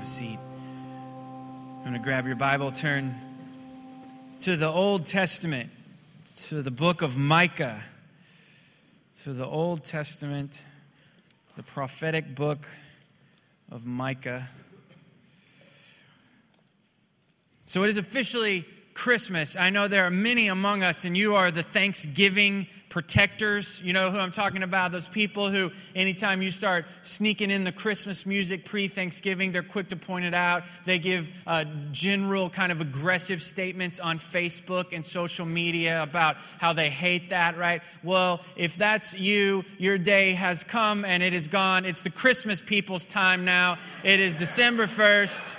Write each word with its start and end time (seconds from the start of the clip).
have 0.00 0.06
a 0.06 0.10
seat. 0.10 0.38
I'm 1.76 1.82
going 1.82 1.92
to 1.92 1.98
grab 1.98 2.26
your 2.26 2.36
Bible, 2.36 2.70
turn 2.70 3.14
to 4.40 4.56
the 4.56 4.68
Old 4.68 5.04
Testament, 5.04 5.68
to 6.46 6.62
the 6.62 6.70
book 6.70 7.02
of 7.02 7.18
Micah, 7.18 7.82
to 9.22 9.34
the 9.34 9.44
Old 9.44 9.84
Testament, 9.84 10.64
the 11.56 11.62
prophetic 11.62 12.34
book 12.34 12.66
of 13.70 13.84
Micah. 13.84 14.48
So 17.66 17.82
it 17.84 17.90
is 17.90 17.98
officially 17.98 18.64
Christmas. 19.00 19.56
I 19.56 19.70
know 19.70 19.88
there 19.88 20.04
are 20.04 20.10
many 20.10 20.48
among 20.48 20.82
us, 20.82 21.06
and 21.06 21.16
you 21.16 21.34
are 21.34 21.50
the 21.50 21.62
Thanksgiving 21.62 22.66
protectors. 22.90 23.80
You 23.82 23.94
know 23.94 24.10
who 24.10 24.18
I'm 24.18 24.30
talking 24.30 24.62
about? 24.62 24.92
Those 24.92 25.08
people 25.08 25.48
who, 25.48 25.70
anytime 25.94 26.42
you 26.42 26.50
start 26.50 26.84
sneaking 27.00 27.50
in 27.50 27.64
the 27.64 27.72
Christmas 27.72 28.26
music 28.26 28.66
pre 28.66 28.88
Thanksgiving, 28.88 29.52
they're 29.52 29.62
quick 29.62 29.88
to 29.88 29.96
point 29.96 30.26
it 30.26 30.34
out. 30.34 30.64
They 30.84 30.98
give 30.98 31.30
uh, 31.46 31.64
general, 31.92 32.50
kind 32.50 32.70
of 32.70 32.82
aggressive 32.82 33.40
statements 33.40 34.00
on 34.00 34.18
Facebook 34.18 34.92
and 34.92 35.06
social 35.06 35.46
media 35.46 36.02
about 36.02 36.36
how 36.58 36.74
they 36.74 36.90
hate 36.90 37.30
that, 37.30 37.56
right? 37.56 37.80
Well, 38.02 38.42
if 38.54 38.76
that's 38.76 39.18
you, 39.18 39.64
your 39.78 39.96
day 39.96 40.32
has 40.32 40.62
come 40.62 41.06
and 41.06 41.22
it 41.22 41.32
is 41.32 41.48
gone. 41.48 41.86
It's 41.86 42.02
the 42.02 42.10
Christmas 42.10 42.60
people's 42.60 43.06
time 43.06 43.46
now. 43.46 43.78
It 44.04 44.20
is 44.20 44.34
December 44.34 44.84
1st. 44.84 45.56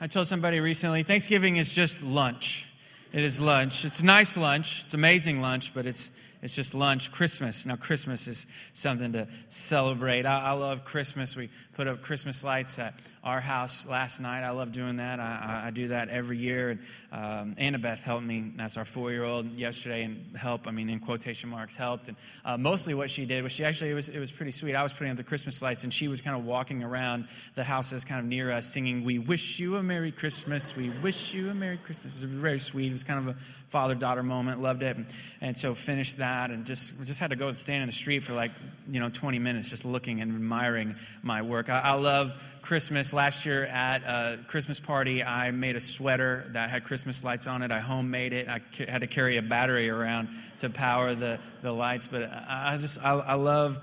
I 0.00 0.06
told 0.06 0.28
somebody 0.28 0.60
recently 0.60 1.02
Thanksgiving 1.02 1.56
is 1.56 1.72
just 1.72 2.04
lunch. 2.04 2.66
It 3.12 3.24
is 3.24 3.40
lunch. 3.40 3.84
It's 3.84 3.98
a 3.98 4.04
nice 4.04 4.36
lunch. 4.36 4.84
It's 4.84 4.94
amazing 4.94 5.40
lunch, 5.40 5.74
but 5.74 5.86
it's 5.86 6.12
it's 6.40 6.54
just 6.54 6.72
lunch. 6.72 7.10
Christmas. 7.10 7.66
Now, 7.66 7.74
Christmas 7.74 8.28
is 8.28 8.46
something 8.72 9.12
to 9.14 9.26
celebrate. 9.48 10.24
I, 10.24 10.50
I, 10.50 10.52
love 10.52 10.84
Christmas. 10.84 11.34
We 11.34 11.50
put 11.78 11.86
up 11.86 12.02
Christmas 12.02 12.42
lights 12.42 12.78
at 12.80 12.94
our 13.22 13.40
house 13.40 13.86
last 13.86 14.20
night. 14.20 14.42
I 14.42 14.50
love 14.50 14.72
doing 14.72 14.96
that. 14.96 15.20
I, 15.20 15.66
I 15.66 15.70
do 15.70 15.88
that 15.88 16.08
every 16.08 16.36
year. 16.36 16.70
And 16.70 16.80
um, 17.12 17.54
Annabeth 17.56 18.02
helped 18.02 18.24
me. 18.24 18.52
That's 18.56 18.76
our 18.76 18.84
four 18.84 19.12
year 19.12 19.22
old 19.22 19.52
yesterday. 19.52 20.02
And 20.02 20.36
help, 20.36 20.66
I 20.66 20.72
mean, 20.72 20.90
in 20.90 20.98
quotation 20.98 21.50
marks, 21.50 21.76
helped. 21.76 22.08
And 22.08 22.16
uh, 22.44 22.56
mostly 22.56 22.94
what 22.94 23.10
she 23.10 23.26
did 23.26 23.44
was 23.44 23.52
she 23.52 23.64
actually, 23.64 23.90
it 23.90 23.94
was, 23.94 24.08
it 24.08 24.18
was 24.18 24.32
pretty 24.32 24.50
sweet. 24.50 24.74
I 24.74 24.82
was 24.82 24.92
putting 24.92 25.12
up 25.12 25.16
the 25.16 25.22
Christmas 25.22 25.62
lights, 25.62 25.84
and 25.84 25.94
she 25.94 26.08
was 26.08 26.20
kind 26.20 26.36
of 26.36 26.44
walking 26.44 26.82
around 26.82 27.28
the 27.54 27.62
houses 27.62 28.04
kind 28.04 28.18
of 28.18 28.26
near 28.26 28.50
us 28.50 28.66
singing, 28.66 29.04
We 29.04 29.20
wish 29.20 29.60
you 29.60 29.76
a 29.76 29.82
Merry 29.82 30.10
Christmas. 30.10 30.74
We 30.74 30.90
wish 30.90 31.32
you 31.32 31.48
a 31.50 31.54
Merry 31.54 31.78
Christmas. 31.78 32.22
It 32.22 32.26
was 32.26 32.34
very 32.40 32.58
sweet. 32.58 32.88
It 32.88 32.92
was 32.92 33.04
kind 33.04 33.28
of 33.28 33.36
a 33.36 33.38
father 33.68 33.94
daughter 33.94 34.24
moment. 34.24 34.60
Loved 34.60 34.82
it. 34.82 34.96
And, 34.96 35.06
and 35.40 35.56
so 35.56 35.76
finished 35.76 36.16
that 36.16 36.48
that 36.48 36.54
and 36.54 36.66
just 36.66 36.94
just 37.04 37.20
had 37.20 37.30
to 37.30 37.36
go 37.36 37.48
and 37.48 37.56
stand 37.56 37.82
in 37.82 37.88
the 37.88 37.92
street 37.92 38.22
for 38.22 38.32
like 38.32 38.52
you 38.88 39.00
know 39.00 39.08
20 39.08 39.38
minutes 39.38 39.68
just 39.70 39.84
looking 39.84 40.20
and 40.20 40.34
admiring 40.34 40.96
my 41.22 41.42
work 41.42 41.67
i, 41.68 41.80
I 41.80 41.94
love 41.94 42.32
christmas. 42.62 43.12
Last 43.12 43.46
year 43.46 43.64
at 43.64 44.02
a 44.02 44.38
christmas 44.46 44.80
party 44.80 45.22
i 45.22 45.50
made 45.50 45.76
a 45.76 45.80
sweater 45.80 46.50
that 46.52 46.70
had 46.70 46.84
christmas 46.84 47.24
lights 47.24 47.46
on 47.46 47.62
it. 47.62 47.70
I 47.70 47.80
homemade 47.80 48.32
it. 48.32 48.48
I 48.48 48.60
ca- 48.76 48.90
had 48.90 49.00
to 49.00 49.06
carry 49.06 49.36
a 49.36 49.42
battery 49.42 49.88
around 49.88 50.28
to 50.58 50.70
power 50.70 51.14
the, 51.14 51.38
the 51.62 51.72
lights. 51.72 52.06
But 52.06 52.24
i, 52.24 52.74
I 52.74 52.76
just 52.76 52.98
I, 52.98 53.12
I, 53.12 53.34
love 53.34 53.78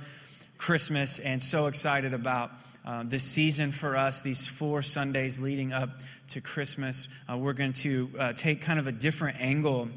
christmas 0.57 1.19
and 1.19 1.41
so 1.41 1.67
excited 1.67 2.13
about 2.13 2.51
uh, 2.85 3.03
this 3.05 3.23
season 3.23 3.71
for 3.71 3.95
us 3.95 4.21
these 4.21 4.47
four 4.47 4.81
sundays 4.81 5.39
leading 5.39 5.73
up 5.73 5.89
to 6.29 6.41
christmas. 6.41 7.07
Uh, 7.29 7.37
we're 7.37 7.53
going 7.53 7.73
to 7.73 8.09
uh, 8.19 8.33
take 8.33 8.61
kind 8.61 8.79
of 8.79 8.87
a 8.87 8.91
different 8.91 9.39
angle 9.39 9.89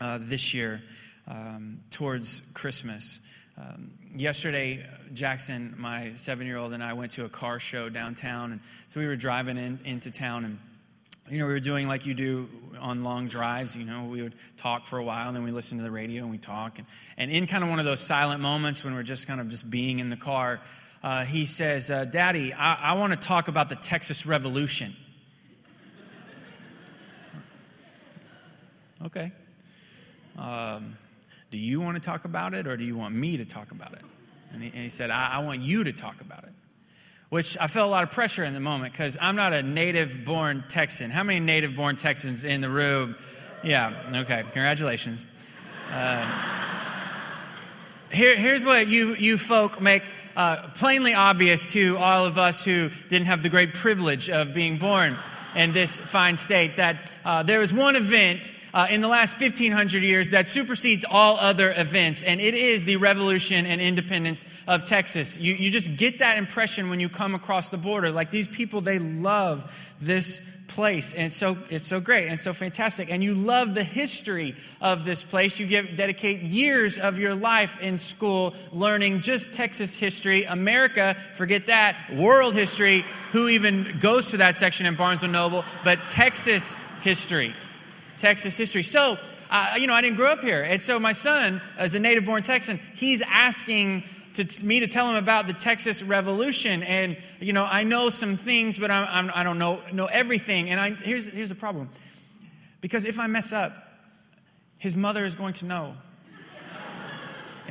uh, 0.00 0.18
this 0.20 0.52
year 0.52 0.82
um, 1.28 1.80
towards 1.90 2.42
Christmas. 2.54 3.20
Um, 3.58 3.92
yesterday, 4.16 4.86
Jackson, 5.12 5.74
my 5.78 6.12
seven 6.14 6.46
year 6.46 6.56
old, 6.56 6.72
and 6.72 6.82
I 6.82 6.94
went 6.94 7.12
to 7.12 7.24
a 7.24 7.28
car 7.28 7.58
show 7.58 7.88
downtown. 7.88 8.52
And 8.52 8.60
so 8.88 9.00
we 9.00 9.06
were 9.06 9.16
driving 9.16 9.58
in, 9.58 9.78
into 9.84 10.10
town 10.10 10.44
and 10.44 10.58
you 11.30 11.38
know, 11.38 11.46
we 11.46 11.52
were 11.52 11.60
doing 11.60 11.86
like 11.86 12.04
you 12.04 12.14
do 12.14 12.48
on 12.80 13.04
long 13.04 13.28
drives. 13.28 13.76
You 13.76 13.84
know, 13.84 14.04
we 14.04 14.22
would 14.22 14.34
talk 14.56 14.86
for 14.86 14.98
a 14.98 15.04
while, 15.04 15.28
and 15.28 15.36
then 15.36 15.44
we 15.44 15.50
listen 15.50 15.78
to 15.78 15.84
the 15.84 15.90
radio 15.90 16.22
and 16.22 16.30
we 16.30 16.38
talk. 16.38 16.78
And, 16.78 16.86
and 17.16 17.30
in 17.30 17.46
kind 17.46 17.62
of 17.62 17.70
one 17.70 17.78
of 17.78 17.84
those 17.84 18.00
silent 18.00 18.40
moments 18.40 18.84
when 18.84 18.94
we're 18.94 19.02
just 19.02 19.26
kind 19.26 19.40
of 19.40 19.48
just 19.48 19.70
being 19.70 20.00
in 20.00 20.10
the 20.10 20.16
car, 20.16 20.60
uh, 21.02 21.24
he 21.24 21.46
says, 21.46 21.90
uh, 21.90 22.04
Daddy, 22.04 22.52
I, 22.52 22.74
I 22.74 22.92
want 22.94 23.12
to 23.12 23.28
talk 23.28 23.48
about 23.48 23.68
the 23.68 23.76
Texas 23.76 24.26
Revolution. 24.26 24.94
okay. 29.06 29.32
Um, 30.36 30.96
do 31.52 31.58
you 31.58 31.82
want 31.82 31.96
to 31.96 32.00
talk 32.00 32.24
about 32.24 32.54
it 32.54 32.66
or 32.66 32.78
do 32.78 32.84
you 32.84 32.96
want 32.96 33.14
me 33.14 33.36
to 33.36 33.44
talk 33.44 33.70
about 33.72 33.92
it? 33.92 34.00
And 34.54 34.62
he, 34.62 34.70
and 34.70 34.82
he 34.82 34.88
said, 34.88 35.10
I, 35.10 35.34
I 35.34 35.38
want 35.40 35.60
you 35.60 35.84
to 35.84 35.92
talk 35.92 36.20
about 36.22 36.44
it. 36.44 36.52
Which 37.28 37.58
I 37.60 37.66
felt 37.66 37.88
a 37.88 37.90
lot 37.90 38.02
of 38.02 38.10
pressure 38.10 38.42
in 38.42 38.54
the 38.54 38.60
moment 38.60 38.92
because 38.92 39.18
I'm 39.20 39.36
not 39.36 39.52
a 39.52 39.62
native 39.62 40.24
born 40.24 40.64
Texan. 40.68 41.10
How 41.10 41.22
many 41.22 41.40
native 41.40 41.76
born 41.76 41.96
Texans 41.96 42.44
in 42.44 42.62
the 42.62 42.70
room? 42.70 43.16
Yeah, 43.62 43.92
okay, 44.14 44.42
congratulations. 44.44 45.26
Uh, 45.90 46.26
here, 48.10 48.34
here's 48.34 48.64
what 48.64 48.88
you, 48.88 49.14
you 49.14 49.36
folk 49.36 49.78
make 49.78 50.04
uh, 50.34 50.68
plainly 50.70 51.12
obvious 51.12 51.70
to 51.72 51.98
all 51.98 52.24
of 52.24 52.38
us 52.38 52.64
who 52.64 52.88
didn't 53.08 53.26
have 53.26 53.42
the 53.42 53.50
great 53.50 53.74
privilege 53.74 54.30
of 54.30 54.54
being 54.54 54.78
born 54.78 55.18
in 55.54 55.72
this 55.72 55.98
fine 55.98 56.36
state 56.36 56.76
that 56.76 57.10
uh, 57.24 57.42
there 57.42 57.62
is 57.62 57.72
one 57.72 57.96
event 57.96 58.54
uh, 58.74 58.86
in 58.90 59.00
the 59.00 59.08
last 59.08 59.40
1500 59.40 60.02
years 60.02 60.30
that 60.30 60.48
supersedes 60.48 61.04
all 61.08 61.36
other 61.38 61.74
events, 61.76 62.22
and 62.22 62.40
it 62.40 62.54
is 62.54 62.84
the 62.84 62.96
revolution 62.96 63.66
and 63.66 63.80
independence 63.80 64.46
of 64.66 64.84
Texas. 64.84 65.38
You, 65.38 65.54
you 65.54 65.70
just 65.70 65.96
get 65.96 66.18
that 66.20 66.38
impression 66.38 66.88
when 66.88 67.00
you 67.00 67.08
come 67.08 67.34
across 67.34 67.68
the 67.68 67.76
border. 67.76 68.10
Like 68.10 68.30
these 68.30 68.48
people, 68.48 68.80
they 68.80 68.98
love 68.98 69.91
this 70.04 70.40
place. 70.68 71.14
And 71.14 71.26
it's 71.26 71.36
so, 71.36 71.56
it's 71.68 71.86
so 71.86 72.00
great 72.00 72.28
and 72.28 72.38
so 72.38 72.52
fantastic. 72.52 73.10
And 73.10 73.22
you 73.22 73.34
love 73.34 73.74
the 73.74 73.84
history 73.84 74.54
of 74.80 75.04
this 75.04 75.22
place. 75.22 75.60
You 75.60 75.66
give, 75.66 75.96
dedicate 75.96 76.40
years 76.40 76.98
of 76.98 77.18
your 77.18 77.34
life 77.34 77.78
in 77.80 77.98
school 77.98 78.54
learning 78.72 79.20
just 79.20 79.52
Texas 79.52 79.98
history. 79.98 80.44
America, 80.44 81.14
forget 81.34 81.66
that. 81.66 81.96
World 82.14 82.54
history. 82.54 83.04
Who 83.32 83.48
even 83.48 83.98
goes 84.00 84.30
to 84.30 84.38
that 84.38 84.54
section 84.54 84.86
in 84.86 84.94
Barnes 84.94 85.22
& 85.22 85.28
Noble? 85.28 85.64
But 85.84 86.08
Texas 86.08 86.76
history. 87.02 87.54
Texas 88.16 88.56
history. 88.56 88.82
So, 88.82 89.18
uh, 89.50 89.74
you 89.78 89.86
know, 89.86 89.94
I 89.94 90.00
didn't 90.00 90.16
grow 90.16 90.32
up 90.32 90.40
here. 90.40 90.62
And 90.62 90.80
so 90.80 90.98
my 90.98 91.12
son, 91.12 91.60
as 91.76 91.94
a 91.94 91.98
native 91.98 92.24
born 92.24 92.42
Texan, 92.42 92.80
he's 92.94 93.20
asking 93.22 94.04
to 94.34 94.64
me 94.64 94.80
to 94.80 94.86
tell 94.86 95.08
him 95.08 95.16
about 95.16 95.46
the 95.46 95.52
Texas 95.52 96.02
Revolution. 96.02 96.82
And, 96.82 97.16
you 97.40 97.52
know, 97.52 97.64
I 97.64 97.84
know 97.84 98.10
some 98.10 98.36
things, 98.36 98.78
but 98.78 98.90
I'm, 98.90 99.06
I'm, 99.08 99.32
I 99.34 99.42
do 99.42 99.54
not 99.54 99.58
know, 99.58 99.82
know 99.92 100.06
everything. 100.06 100.70
And 100.70 100.80
I, 100.80 100.90
here's, 100.90 101.30
here's 101.30 101.48
the 101.48 101.54
problem. 101.54 101.90
Because 102.80 103.04
if 103.04 103.18
I 103.18 103.26
mess 103.26 103.52
up, 103.52 103.72
his 104.78 104.96
mother 104.96 105.24
is 105.24 105.34
going 105.34 105.54
to 105.54 105.66
know. 105.66 105.94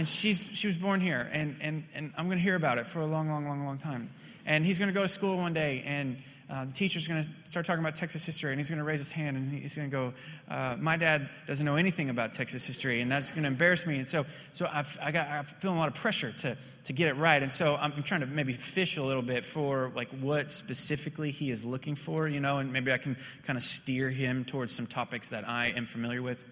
And 0.01 0.07
she's, 0.07 0.49
she 0.51 0.65
was 0.65 0.75
born 0.75 0.99
here. 0.99 1.29
And, 1.31 1.57
and, 1.61 1.83
and 1.93 2.11
I'm 2.17 2.25
going 2.25 2.39
to 2.39 2.43
hear 2.43 2.55
about 2.55 2.79
it 2.79 2.87
for 2.87 3.01
a 3.01 3.05
long, 3.05 3.29
long, 3.29 3.45
long, 3.45 3.63
long 3.63 3.77
time. 3.77 4.09
And 4.47 4.65
he's 4.65 4.79
going 4.79 4.87
to 4.87 4.95
go 4.95 5.03
to 5.03 5.07
school 5.07 5.37
one 5.37 5.53
day 5.53 5.83
and 5.85 6.17
uh, 6.49 6.65
the 6.65 6.71
teacher's 6.71 7.07
going 7.07 7.21
to 7.21 7.29
start 7.43 7.67
talking 7.67 7.81
about 7.81 7.95
Texas 7.95 8.25
history, 8.25 8.51
and 8.51 8.59
he's 8.59 8.67
going 8.67 8.79
to 8.79 8.83
raise 8.83 8.99
his 8.99 9.11
hand 9.11 9.37
and 9.37 9.53
he's 9.53 9.73
going 9.73 9.89
to 9.89 9.95
go, 9.95 10.13
uh, 10.49 10.75
"My 10.77 10.97
dad 10.97 11.29
doesn't 11.47 11.65
know 11.65 11.77
anything 11.77 12.09
about 12.09 12.33
Texas 12.33 12.67
history, 12.67 12.99
and 12.99 13.09
that's 13.09 13.31
going 13.31 13.43
to 13.43 13.47
embarrass 13.47 13.85
me." 13.85 13.99
And 13.99 14.07
so, 14.07 14.25
so 14.51 14.67
I've, 14.69 14.99
I 15.01 15.11
got, 15.11 15.29
I'm 15.29 15.45
feeling 15.45 15.77
a 15.77 15.79
lot 15.79 15.87
of 15.87 15.93
pressure 15.93 16.33
to 16.33 16.57
to 16.83 16.93
get 16.93 17.07
it 17.07 17.13
right, 17.13 17.41
and 17.41 17.49
so 17.49 17.77
I'm, 17.77 17.93
I'm 17.95 18.03
trying 18.03 18.19
to 18.19 18.27
maybe 18.27 18.51
fish 18.51 18.97
a 18.97 19.03
little 19.03 19.21
bit 19.21 19.45
for 19.45 19.93
like 19.95 20.09
what 20.19 20.51
specifically 20.51 21.31
he 21.31 21.51
is 21.51 21.63
looking 21.63 21.95
for, 21.95 22.27
you 22.27 22.41
know, 22.41 22.57
and 22.57 22.73
maybe 22.73 22.91
I 22.91 22.97
can 22.97 23.15
kind 23.43 23.55
of 23.55 23.63
steer 23.63 24.09
him 24.09 24.43
towards 24.43 24.75
some 24.75 24.87
topics 24.87 25.29
that 25.29 25.47
I 25.47 25.67
am 25.67 25.85
familiar 25.85 26.21
with. 26.21 26.43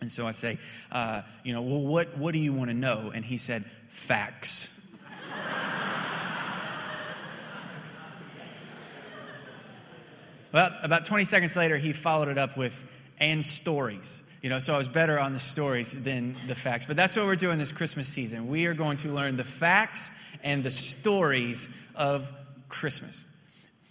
And 0.00 0.10
so 0.10 0.26
I 0.26 0.30
say, 0.30 0.58
uh, 0.92 1.22
you 1.44 1.52
know, 1.52 1.62
well, 1.62 1.80
what 1.80 2.16
what 2.16 2.32
do 2.32 2.38
you 2.38 2.52
want 2.52 2.70
to 2.70 2.74
know? 2.74 3.10
And 3.14 3.24
he 3.24 3.36
said, 3.36 3.64
facts. 3.88 4.70
Well, 10.52 10.74
about 10.82 11.04
20 11.04 11.24
seconds 11.24 11.56
later, 11.56 11.76
he 11.76 11.92
followed 11.92 12.28
it 12.28 12.38
up 12.38 12.56
with, 12.56 12.88
and 13.20 13.44
stories. 13.44 14.24
You 14.40 14.48
know, 14.48 14.58
so 14.58 14.74
I 14.74 14.78
was 14.78 14.88
better 14.88 15.18
on 15.18 15.32
the 15.32 15.38
stories 15.38 15.92
than 15.92 16.36
the 16.46 16.54
facts. 16.54 16.86
But 16.86 16.96
that's 16.96 17.14
what 17.16 17.26
we're 17.26 17.36
doing 17.36 17.58
this 17.58 17.72
Christmas 17.72 18.08
season. 18.08 18.48
We 18.48 18.66
are 18.66 18.74
going 18.74 18.96
to 18.98 19.08
learn 19.08 19.36
the 19.36 19.44
facts 19.44 20.10
and 20.42 20.62
the 20.62 20.70
stories 20.70 21.68
of 21.94 22.32
Christmas. 22.68 23.24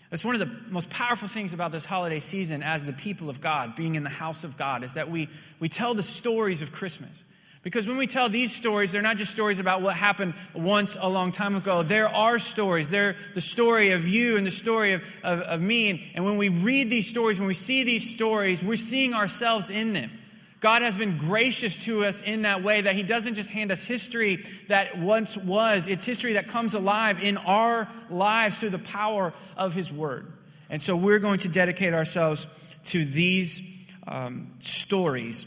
That's 0.09 0.23
one 0.23 0.35
of 0.35 0.39
the 0.39 0.51
most 0.69 0.89
powerful 0.89 1.27
things 1.27 1.53
about 1.53 1.71
this 1.71 1.85
holiday 1.85 2.19
season 2.19 2.63
as 2.63 2.85
the 2.85 2.93
people 2.93 3.29
of 3.29 3.41
God, 3.41 3.75
being 3.75 3.95
in 3.95 4.03
the 4.03 4.09
house 4.09 4.43
of 4.43 4.55
God, 4.55 4.83
is 4.83 4.93
that 4.93 5.11
we, 5.11 5.27
we 5.59 5.67
tell 5.67 5.93
the 5.93 6.03
stories 6.03 6.61
of 6.61 6.71
Christmas. 6.71 7.23
Because 7.61 7.85
when 7.85 7.97
we 7.97 8.07
tell 8.07 8.29
these 8.29 8.55
stories, 8.55 8.93
they're 8.93 9.01
not 9.01 9.17
just 9.17 9.31
stories 9.31 9.59
about 9.59 9.81
what 9.81 9.97
happened 9.97 10.35
once 10.53 10.95
a 10.97 11.09
long 11.09 11.33
time 11.33 11.57
ago. 11.57 11.83
There 11.83 12.07
are 12.07 12.39
stories. 12.39 12.89
They're 12.89 13.17
the 13.33 13.41
story 13.41 13.91
of 13.91 14.07
you 14.07 14.37
and 14.37 14.47
the 14.47 14.51
story 14.51 14.93
of, 14.93 15.03
of, 15.23 15.41
of 15.41 15.61
me. 15.61 15.89
And, 15.89 15.99
and 16.15 16.25
when 16.25 16.37
we 16.37 16.47
read 16.47 16.89
these 16.89 17.09
stories, 17.09 17.39
when 17.39 17.47
we 17.47 17.53
see 17.53 17.83
these 17.83 18.09
stories, 18.09 18.63
we're 18.63 18.77
seeing 18.77 19.13
ourselves 19.13 19.69
in 19.69 19.91
them. 19.91 20.11
God 20.59 20.81
has 20.81 20.97
been 20.97 21.17
gracious 21.17 21.85
to 21.85 22.03
us 22.03 22.21
in 22.21 22.41
that 22.41 22.63
way 22.63 22.81
that 22.81 22.95
He 22.95 23.03
doesn't 23.03 23.35
just 23.35 23.51
hand 23.51 23.71
us 23.71 23.83
history 23.83 24.43
that 24.67 24.97
once 24.97 25.37
was, 25.37 25.87
it's 25.87 26.03
history 26.03 26.33
that 26.33 26.47
comes 26.47 26.73
alive 26.73 27.23
in 27.23 27.37
our 27.37 27.87
lives 28.09 28.59
through 28.59 28.69
the 28.69 28.79
power 28.79 29.33
of 29.55 29.73
His 29.73 29.91
Word. 29.91 30.33
And 30.69 30.81
so 30.81 30.95
we're 30.97 31.19
going 31.19 31.39
to 31.39 31.49
dedicate 31.49 31.93
ourselves 31.93 32.47
to 32.85 33.05
these 33.05 33.61
um, 34.07 34.53
stories. 34.59 35.45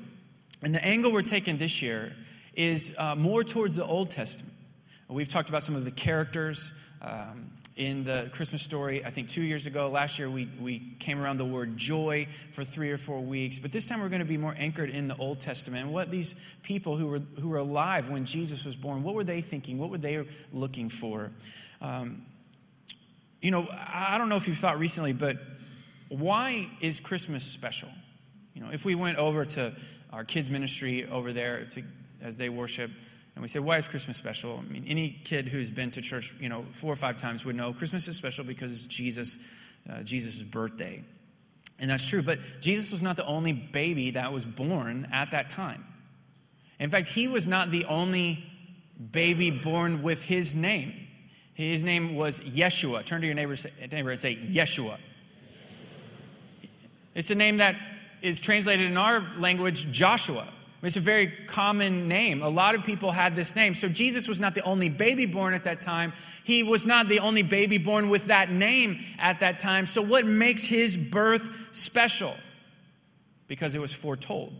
And 0.63 0.75
the 0.75 0.85
angle 0.85 1.13
we're 1.13 1.23
taking 1.23 1.59
this 1.59 1.83
year 1.83 2.15
is 2.55 2.95
uh, 2.97 3.17
more 3.17 3.43
towards 3.43 3.77
the 3.77 3.85
Old 3.85 4.11
Testament. 4.11 4.53
We've 5.09 5.29
talked 5.29 5.49
about 5.49 5.65
some 5.65 5.75
of 5.75 5.85
the 5.85 5.91
characters. 5.91 6.71
Um, 7.03 7.51
in 7.81 8.05
the 8.05 8.29
Christmas 8.33 8.61
story, 8.61 9.03
I 9.07 9.11
think 9.11 9.31
two 9.31 9.41
years 9.41 9.67
ago. 9.67 9.89
Last 9.89 10.19
year, 10.19 10.29
we, 10.29 10.51
we 10.61 10.81
came 10.99 11.19
around 11.19 11.39
the 11.39 11.47
word 11.47 11.79
joy 11.79 12.29
for 12.53 12.63
three 12.63 12.91
or 12.91 12.99
four 12.99 13.23
weeks. 13.23 13.59
But 13.59 13.73
this 13.73 13.89
time, 13.89 14.03
we're 14.03 14.11
going 14.11 14.21
to 14.21 14.27
be 14.27 14.37
more 14.37 14.55
anchored 14.59 14.91
in 14.91 15.09
the 15.09 15.17
Old 15.17 15.41
Testament. 15.41 15.85
And 15.85 15.95
what 15.95 16.11
these 16.11 16.35
people 16.63 16.99
who 16.99 17.07
were, 17.07 17.21
who 17.41 17.49
were 17.49 17.57
alive 17.57 18.11
when 18.11 18.27
Jesus 18.27 18.67
was 18.67 18.77
born, 18.77 19.03
what 19.03 19.15
were 19.15 19.25
they 19.25 19.41
thinking? 19.41 19.79
What 19.79 19.89
were 19.89 19.97
they 19.97 20.27
looking 20.53 20.91
for? 20.91 21.31
Um, 21.81 22.27
you 23.41 23.51
know, 23.51 23.67
I 23.71 24.19
don't 24.19 24.29
know 24.29 24.37
if 24.37 24.47
you've 24.47 24.59
thought 24.59 24.79
recently, 24.79 25.15
but 25.15 25.39
why 26.11 26.69
is 26.83 27.01
Christmas 27.01 27.45
special? 27.45 27.89
You 28.53 28.61
know, 28.61 28.69
if 28.71 28.85
we 28.85 28.95
went 28.95 29.17
over 29.17 29.47
to 29.47 29.75
our 30.13 30.25
kids' 30.25 30.51
ministry 30.51 31.09
over 31.09 31.33
there 31.33 31.65
to, 31.71 31.83
as 32.21 32.37
they 32.37 32.51
worship, 32.51 32.91
and 33.35 33.43
we 33.43 33.49
say, 33.49 33.59
why 33.59 33.79
is 33.79 33.89
Christmas 33.89 34.17
special? 34.17 34.59
I 34.59 34.71
mean, 34.71 34.85
any 34.89 35.21
kid 35.25 35.49
who's 35.49 35.71
been 35.71 35.91
to 35.93 36.03
church, 36.03 36.35
you 36.41 36.49
know, 36.49 36.65
four 36.73 36.93
or 36.93 36.97
five 36.97 37.17
times 37.17 37.45
would 37.45 37.57
know 37.57 37.73
Christmas 37.73 38.09
is 38.09 38.17
special 38.17 38.45
because 38.45 38.73
it's 38.73 38.87
Jesus, 38.87 39.39
uh, 39.89 40.03
Jesus' 40.03 40.43
birthday. 40.43 41.05
And 41.79 41.91
that's 41.91 42.07
true. 42.07 42.23
But 42.23 42.41
Jesus 42.61 42.93
was 42.93 43.03
not 43.03 43.17
the 43.17 43.25
only 43.27 43.53
baby 43.53 44.13
that 44.13 44.33
was 44.33 44.45
born 44.45 45.09
at 45.13 45.31
that 45.31 45.49
time. 45.49 45.87
In 46.79 46.91
fact, 46.91 47.09
he 47.09 47.29
was 47.29 47.47
not 47.47 47.71
the 47.71 47.87
only 47.87 48.45
baby 49.13 49.51
born 49.51 50.03
with 50.03 50.23
his 50.23 50.55
name. 50.55 50.93
His 51.55 51.85
name 51.85 52.17
was 52.17 52.41
Yeshua. 52.41 53.05
Turn 53.05 53.21
to 53.21 53.27
your 53.27 53.35
neighbor, 53.35 53.57
neighbor 53.91 54.11
and 54.11 54.21
say, 54.21 54.37
Yeshua. 54.37 54.99
It's 57.15 57.31
a 57.31 57.35
name 57.35 57.59
that 57.59 57.77
is 58.23 58.41
translated 58.41 58.87
in 58.87 58.97
our 58.97 59.21
language, 59.39 59.91
Joshua. 59.91 60.47
It's 60.83 60.97
a 60.97 61.01
very 61.01 61.27
common 61.47 62.09
name. 62.09 62.43
A 62.43 62.49
lot 62.49 62.75
of 62.75 62.85
people 62.85 63.13
had 63.13 63.37
this 63.37 63.55
name. 63.55 63.75
So 63.75 63.89
Jesus 63.89 64.27
was 64.27 64.41
not 64.41 64.55
the 64.55 64.63
only 64.63 64.89
baby 64.89 65.27
born 65.27 65.53
at 65.53 65.65
that 65.65 65.83
time. 65.83 66.15
He 66.43 66.63
was 66.63 66.87
not 66.87 67.07
the 67.07 67.21
only 67.21 67.43
baby 67.43 67.77
born 67.77 68.09
with 68.09 68.27
that 68.27 68.51
name 68.51 69.01
at 69.19 69.41
that 69.41 69.59
time. 69.59 69.85
So, 69.85 70.01
what 70.01 70.25
makes 70.25 70.65
his 70.65 70.97
birth 70.97 71.51
special? 71.73 72.35
Because 73.47 73.75
it 73.75 73.81
was 73.81 73.93
foretold, 73.93 74.55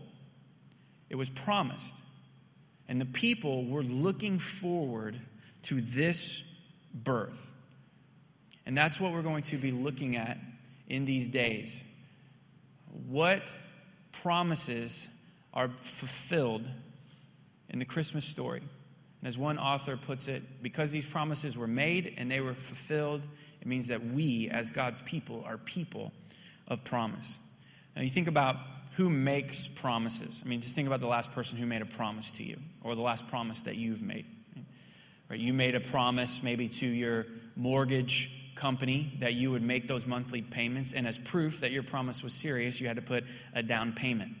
it 1.09 1.15
was 1.15 1.29
promised. 1.29 1.97
And 2.87 2.99
the 2.99 3.05
people 3.05 3.65
were 3.65 3.83
looking 3.83 4.37
forward 4.37 5.19
to 5.63 5.79
this 5.79 6.43
birth. 6.93 7.51
And 8.65 8.77
that's 8.77 8.99
what 8.99 9.13
we're 9.13 9.21
going 9.21 9.43
to 9.43 9.57
be 9.57 9.71
looking 9.71 10.17
at 10.17 10.37
in 10.89 11.05
these 11.05 11.29
days. 11.29 11.83
What 13.07 13.55
promises 14.11 15.07
are 15.53 15.69
fulfilled 15.81 16.65
in 17.69 17.79
the 17.79 17.85
Christmas 17.85 18.25
story. 18.25 18.61
And 19.21 19.27
as 19.27 19.37
one 19.37 19.59
author 19.59 19.97
puts 19.97 20.27
it, 20.27 20.63
because 20.63 20.91
these 20.91 21.05
promises 21.05 21.57
were 21.57 21.67
made 21.67 22.15
and 22.17 22.29
they 22.29 22.41
were 22.41 22.53
fulfilled, 22.53 23.25
it 23.61 23.67
means 23.67 23.87
that 23.87 24.03
we, 24.03 24.49
as 24.49 24.69
God's 24.71 25.01
people, 25.01 25.43
are 25.45 25.57
people 25.57 26.11
of 26.67 26.83
promise. 26.83 27.37
Now, 27.95 28.01
you 28.01 28.09
think 28.09 28.27
about 28.27 28.55
who 28.93 29.09
makes 29.09 29.67
promises. 29.67 30.41
I 30.43 30.49
mean, 30.49 30.61
just 30.61 30.75
think 30.75 30.87
about 30.87 30.99
the 30.99 31.07
last 31.07 31.31
person 31.31 31.57
who 31.57 31.65
made 31.65 31.81
a 31.81 31.85
promise 31.85 32.31
to 32.33 32.43
you, 32.43 32.57
or 32.83 32.95
the 32.95 33.01
last 33.01 33.27
promise 33.27 33.61
that 33.61 33.75
you've 33.75 34.01
made. 34.01 34.25
Right? 35.29 35.39
You 35.39 35.53
made 35.53 35.75
a 35.75 35.79
promise 35.79 36.43
maybe 36.43 36.67
to 36.69 36.87
your 36.87 37.25
mortgage 37.55 38.31
company 38.55 39.17
that 39.19 39.33
you 39.33 39.51
would 39.51 39.63
make 39.63 39.87
those 39.87 40.05
monthly 40.05 40.41
payments, 40.41 40.93
and 40.93 41.07
as 41.07 41.17
proof 41.17 41.61
that 41.61 41.71
your 41.71 41.83
promise 41.83 42.23
was 42.23 42.33
serious, 42.33 42.81
you 42.81 42.87
had 42.87 42.97
to 42.97 43.01
put 43.01 43.23
a 43.53 43.63
down 43.63 43.93
payment. 43.93 44.31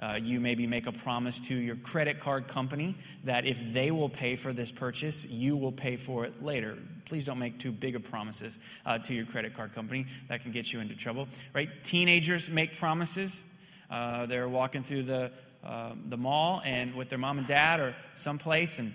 Uh, 0.00 0.18
you 0.22 0.38
maybe 0.40 0.66
make 0.66 0.86
a 0.86 0.92
promise 0.92 1.40
to 1.40 1.54
your 1.56 1.74
credit 1.76 2.20
card 2.20 2.46
company 2.46 2.94
that 3.24 3.44
if 3.46 3.72
they 3.72 3.90
will 3.90 4.08
pay 4.08 4.36
for 4.36 4.52
this 4.52 4.70
purchase, 4.70 5.26
you 5.26 5.56
will 5.56 5.72
pay 5.72 5.96
for 5.96 6.24
it 6.24 6.42
later. 6.42 6.78
Please 7.04 7.26
don't 7.26 7.38
make 7.38 7.58
too 7.58 7.72
big 7.72 7.96
of 7.96 8.04
promises 8.04 8.60
uh, 8.86 8.98
to 8.98 9.14
your 9.14 9.24
credit 9.24 9.54
card 9.54 9.74
company. 9.74 10.06
That 10.28 10.42
can 10.42 10.52
get 10.52 10.72
you 10.72 10.80
into 10.80 10.94
trouble, 10.94 11.26
right? 11.52 11.68
Teenagers 11.82 12.48
make 12.48 12.78
promises. 12.78 13.44
Uh, 13.90 14.26
they're 14.26 14.48
walking 14.48 14.82
through 14.82 15.04
the, 15.04 15.32
uh, 15.64 15.92
the 16.08 16.16
mall 16.16 16.62
and 16.64 16.94
with 16.94 17.08
their 17.08 17.18
mom 17.18 17.38
and 17.38 17.46
dad 17.46 17.80
or 17.80 17.96
someplace 18.14 18.78
and 18.78 18.92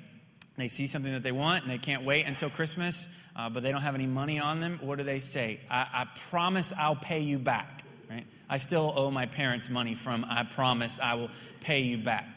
they 0.55 0.67
see 0.67 0.85
something 0.85 1.11
that 1.11 1.23
they 1.23 1.31
want 1.31 1.63
and 1.63 1.71
they 1.71 1.79
can't 1.79 2.03
wait 2.03 2.25
until 2.27 2.49
Christmas, 2.49 3.07
uh, 3.35 3.49
but 3.49 3.63
they 3.63 3.71
don't 3.71 3.81
have 3.81 3.95
any 3.95 4.05
money 4.05 4.39
on 4.39 4.59
them. 4.59 4.79
What 4.81 4.99
do 4.99 5.03
they 5.03 5.19
say? 5.19 5.59
I, 5.69 5.87
I 5.91 6.07
promise 6.29 6.71
I'll 6.77 6.95
pay 6.95 7.21
you 7.21 7.39
back. 7.39 7.82
I 8.49 8.57
still 8.57 8.93
owe 8.95 9.09
my 9.09 9.25
parents 9.25 9.69
money 9.69 9.95
from 9.95 10.25
I 10.29 10.43
promise 10.43 10.99
I 11.01 11.15
will 11.15 11.29
pay 11.61 11.81
you 11.81 11.97
back. 11.97 12.27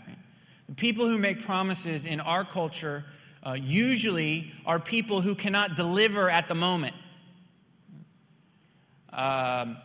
The 0.69 0.75
people 0.75 1.07
who 1.07 1.19
make 1.19 1.45
promises 1.45 2.07
in 2.07 2.21
our 2.21 2.45
culture 2.45 3.05
uh, 3.45 3.53
usually 3.53 4.53
are 4.65 4.81
people 4.81 5.21
who 5.21 5.35
cannot 5.35 5.77
deliver 5.77 6.29
at 6.29 6.49
the 6.49 6.55
moment. 6.55 6.97
Um, 9.13 9.77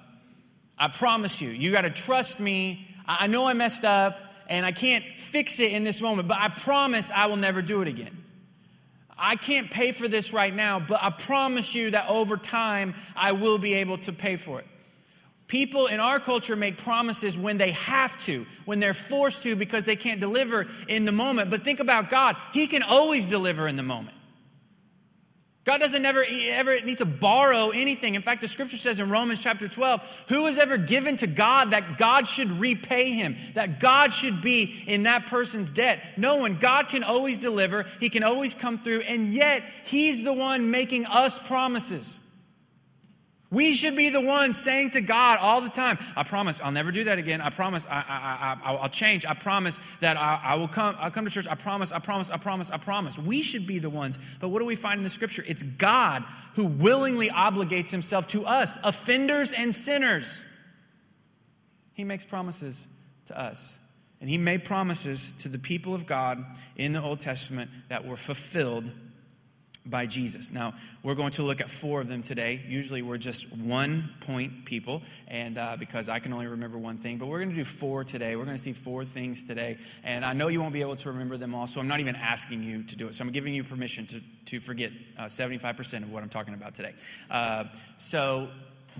I 0.77 0.87
promise 0.91 1.41
you, 1.41 1.49
you 1.49 1.71
got 1.71 1.81
to 1.81 1.91
trust 1.91 2.39
me. 2.39 2.87
I 3.05 3.27
know 3.27 3.45
I 3.45 3.53
messed 3.53 3.85
up 3.85 4.19
and 4.47 4.65
I 4.65 4.71
can't 4.71 5.05
fix 5.15 5.59
it 5.59 5.71
in 5.71 5.83
this 5.83 6.01
moment, 6.01 6.27
but 6.27 6.37
I 6.37 6.49
promise 6.49 7.11
I 7.11 7.27
will 7.27 7.37
never 7.37 7.61
do 7.61 7.81
it 7.81 7.87
again. 7.87 8.17
I 9.17 9.35
can't 9.35 9.69
pay 9.69 9.91
for 9.91 10.07
this 10.07 10.33
right 10.33 10.53
now, 10.53 10.79
but 10.79 11.01
I 11.03 11.11
promise 11.11 11.75
you 11.75 11.91
that 11.91 12.09
over 12.09 12.35
time 12.37 12.95
I 13.15 13.33
will 13.33 13.59
be 13.59 13.75
able 13.75 13.99
to 13.99 14.11
pay 14.11 14.35
for 14.35 14.59
it. 14.59 14.65
People 15.51 15.87
in 15.87 15.99
our 15.99 16.17
culture 16.17 16.55
make 16.55 16.77
promises 16.77 17.37
when 17.37 17.57
they 17.57 17.71
have 17.71 18.17
to, 18.19 18.45
when 18.63 18.79
they're 18.79 18.93
forced 18.93 19.43
to 19.43 19.53
because 19.57 19.83
they 19.83 19.97
can't 19.97 20.21
deliver 20.21 20.65
in 20.87 21.03
the 21.03 21.11
moment. 21.11 21.49
But 21.49 21.61
think 21.61 21.81
about 21.81 22.09
God. 22.09 22.37
He 22.53 22.67
can 22.67 22.83
always 22.83 23.25
deliver 23.25 23.67
in 23.67 23.75
the 23.75 23.83
moment. 23.83 24.15
God 25.65 25.79
doesn't 25.79 26.05
ever, 26.05 26.23
ever 26.51 26.79
need 26.79 26.99
to 26.99 27.05
borrow 27.05 27.71
anything. 27.71 28.15
In 28.15 28.21
fact, 28.21 28.39
the 28.39 28.47
scripture 28.47 28.77
says 28.77 29.01
in 29.01 29.09
Romans 29.09 29.43
chapter 29.43 29.67
12, 29.67 30.25
who 30.29 30.45
has 30.45 30.57
ever 30.57 30.77
given 30.77 31.17
to 31.17 31.27
God 31.27 31.71
that 31.71 31.97
God 31.97 32.29
should 32.29 32.49
repay 32.51 33.11
him, 33.11 33.35
that 33.53 33.81
God 33.81 34.13
should 34.13 34.41
be 34.41 34.85
in 34.87 35.03
that 35.03 35.25
person's 35.25 35.69
debt? 35.69 36.01
No 36.15 36.37
one. 36.37 36.59
God 36.59 36.87
can 36.87 37.03
always 37.03 37.37
deliver, 37.37 37.87
He 37.99 38.07
can 38.07 38.23
always 38.23 38.55
come 38.55 38.79
through, 38.79 39.01
and 39.01 39.27
yet 39.27 39.63
He's 39.83 40.23
the 40.23 40.31
one 40.31 40.71
making 40.71 41.07
us 41.07 41.37
promises. 41.39 42.20
We 43.51 43.73
should 43.73 43.97
be 43.97 44.09
the 44.09 44.21
ones 44.21 44.57
saying 44.57 44.91
to 44.91 45.01
God 45.01 45.37
all 45.41 45.59
the 45.59 45.69
time, 45.69 45.99
I 46.15 46.23
promise 46.23 46.61
I'll 46.61 46.71
never 46.71 46.89
do 46.89 47.03
that 47.03 47.19
again. 47.19 47.41
I 47.41 47.49
promise 47.49 47.85
I, 47.85 47.97
I, 48.07 48.57
I, 48.63 48.71
will 48.81 48.87
change. 48.87 49.25
I 49.25 49.33
promise 49.33 49.77
that 49.99 50.15
I, 50.15 50.39
I, 50.41 50.55
will 50.55 50.69
come, 50.69 50.95
I'll 50.97 51.11
come 51.11 51.25
to 51.25 51.31
church. 51.31 51.47
I 51.49 51.55
promise, 51.55 51.91
I 51.91 51.99
promise, 51.99 52.29
I 52.29 52.37
promise, 52.37 52.69
I 52.69 52.77
promise. 52.77 53.19
We 53.19 53.41
should 53.41 53.67
be 53.67 53.77
the 53.77 53.89
ones. 53.89 54.19
But 54.39 54.49
what 54.49 54.59
do 54.59 54.65
we 54.65 54.75
find 54.75 54.99
in 54.99 55.03
the 55.03 55.09
scripture? 55.09 55.43
It's 55.45 55.63
God 55.63 56.23
who 56.55 56.63
willingly 56.65 57.29
obligates 57.29 57.89
himself 57.89 58.25
to 58.29 58.45
us, 58.45 58.77
offenders 58.85 59.51
and 59.51 59.75
sinners. 59.75 60.47
He 61.93 62.05
makes 62.05 62.23
promises 62.23 62.87
to 63.25 63.37
us. 63.37 63.79
And 64.21 64.29
he 64.29 64.37
made 64.37 64.63
promises 64.63 65.33
to 65.39 65.49
the 65.49 65.59
people 65.59 65.93
of 65.93 66.05
God 66.05 66.45
in 66.77 66.93
the 66.93 67.01
Old 67.01 67.19
Testament 67.19 67.69
that 67.89 68.05
were 68.05 68.15
fulfilled 68.15 68.91
by 69.85 70.05
Jesus. 70.05 70.51
Now, 70.51 70.73
we're 71.01 71.15
going 71.15 71.31
to 71.31 71.43
look 71.43 71.59
at 71.59 71.69
four 71.69 72.01
of 72.01 72.07
them 72.07 72.21
today. 72.21 72.61
Usually, 72.67 73.01
we're 73.01 73.17
just 73.17 73.51
one 73.51 74.13
point 74.21 74.65
people, 74.65 75.01
and 75.27 75.57
uh, 75.57 75.75
because 75.79 76.07
I 76.07 76.19
can 76.19 76.33
only 76.33 76.47
remember 76.47 76.77
one 76.77 76.97
thing, 76.97 77.17
but 77.17 77.27
we're 77.27 77.39
going 77.39 77.49
to 77.49 77.55
do 77.55 77.63
four 77.63 78.03
today. 78.03 78.35
We're 78.35 78.45
going 78.45 78.57
to 78.57 78.61
see 78.61 78.73
four 78.73 79.05
things 79.05 79.43
today, 79.43 79.77
and 80.03 80.23
I 80.23 80.33
know 80.33 80.49
you 80.49 80.61
won't 80.61 80.73
be 80.73 80.81
able 80.81 80.97
to 80.97 81.11
remember 81.11 81.37
them 81.37 81.55
all, 81.55 81.65
so 81.65 81.79
I'm 81.79 81.87
not 81.87 81.99
even 81.99 82.15
asking 82.15 82.63
you 82.63 82.83
to 82.83 82.95
do 82.95 83.07
it. 83.07 83.15
So, 83.15 83.23
I'm 83.23 83.31
giving 83.31 83.53
you 83.53 83.63
permission 83.63 84.05
to, 84.07 84.21
to 84.45 84.59
forget 84.59 84.91
uh, 85.17 85.25
75% 85.25 86.03
of 86.03 86.11
what 86.11 86.21
I'm 86.21 86.29
talking 86.29 86.53
about 86.53 86.75
today. 86.75 86.93
Uh, 87.29 87.65
so, 87.97 88.49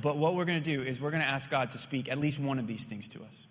but 0.02 0.18
what 0.18 0.36
we're 0.36 0.46
going 0.46 0.62
to 0.62 0.78
do 0.78 0.82
is 0.82 1.00
we're 1.00 1.12
going 1.12 1.24
to 1.24 1.30
ask 1.30 1.50
God 1.50 1.72
to 1.72 1.78
speak 1.78 2.10
at 2.10 2.18
least 2.18 2.40
one 2.40 2.58
of 2.58 2.66
these 2.66 2.86
things 2.86 3.08
to 3.10 3.20
us. 3.24 3.46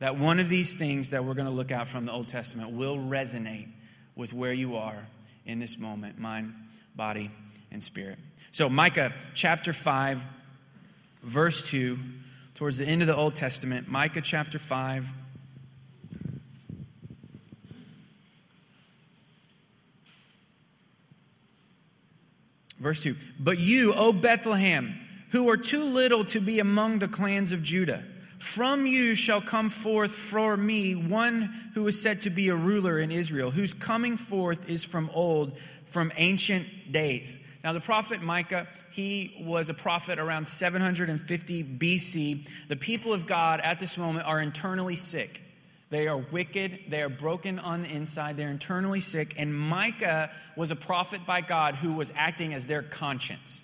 That 0.00 0.18
one 0.18 0.40
of 0.40 0.48
these 0.48 0.74
things 0.74 1.10
that 1.10 1.24
we're 1.24 1.34
going 1.34 1.46
to 1.46 1.52
look 1.52 1.70
at 1.70 1.86
from 1.86 2.06
the 2.06 2.12
Old 2.12 2.28
Testament 2.28 2.72
will 2.72 2.96
resonate 2.96 3.68
with 4.16 4.32
where 4.32 4.52
you 4.52 4.76
are 4.76 5.06
in 5.46 5.58
this 5.58 5.78
moment. 5.78 6.18
Mine 6.18 6.54
body, 6.94 7.30
and 7.70 7.82
spirit. 7.82 8.18
So, 8.50 8.68
Micah 8.68 9.12
chapter 9.34 9.72
5, 9.72 10.26
verse 11.22 11.62
2, 11.68 11.98
towards 12.54 12.78
the 12.78 12.86
end 12.86 13.02
of 13.02 13.08
the 13.08 13.16
Old 13.16 13.34
Testament, 13.34 13.88
Micah 13.88 14.20
chapter 14.20 14.58
5. 14.58 15.12
Verse 22.78 23.00
2 23.00 23.16
But 23.38 23.58
you, 23.58 23.94
O 23.94 24.12
Bethlehem, 24.12 24.98
who 25.30 25.48
are 25.48 25.56
too 25.56 25.84
little 25.84 26.24
to 26.26 26.40
be 26.40 26.58
among 26.58 26.98
the 26.98 27.08
clans 27.08 27.52
of 27.52 27.62
Judah, 27.62 28.02
From 28.38 28.86
you 28.86 29.14
shall 29.14 29.40
come 29.40 29.70
forth 29.70 30.10
for 30.10 30.56
me 30.56 30.96
one 30.96 31.70
who 31.74 31.86
is 31.86 32.02
said 32.02 32.22
to 32.22 32.30
be 32.30 32.48
a 32.48 32.56
ruler 32.56 32.98
in 32.98 33.12
Israel, 33.12 33.52
whose 33.52 33.72
coming 33.72 34.16
forth 34.16 34.68
is 34.68 34.84
from 34.84 35.08
old, 35.14 35.56
from 35.92 36.12
ancient 36.16 36.66
days. 36.90 37.38
Now, 37.62 37.72
the 37.72 37.80
prophet 37.80 38.22
Micah, 38.22 38.66
he 38.90 39.36
was 39.40 39.68
a 39.68 39.74
prophet 39.74 40.18
around 40.18 40.48
750 40.48 41.62
BC. 41.62 42.48
The 42.68 42.76
people 42.76 43.12
of 43.12 43.26
God 43.26 43.60
at 43.60 43.78
this 43.78 43.96
moment 43.96 44.26
are 44.26 44.40
internally 44.40 44.96
sick. 44.96 45.40
They 45.90 46.08
are 46.08 46.16
wicked. 46.16 46.80
They 46.88 47.02
are 47.02 47.10
broken 47.10 47.58
on 47.58 47.82
the 47.82 47.88
inside. 47.88 48.36
They're 48.36 48.50
internally 48.50 49.00
sick. 49.00 49.34
And 49.38 49.54
Micah 49.54 50.30
was 50.56 50.70
a 50.70 50.76
prophet 50.76 51.26
by 51.26 51.42
God 51.42 51.76
who 51.76 51.92
was 51.92 52.12
acting 52.16 52.54
as 52.54 52.66
their 52.66 52.82
conscience. 52.82 53.62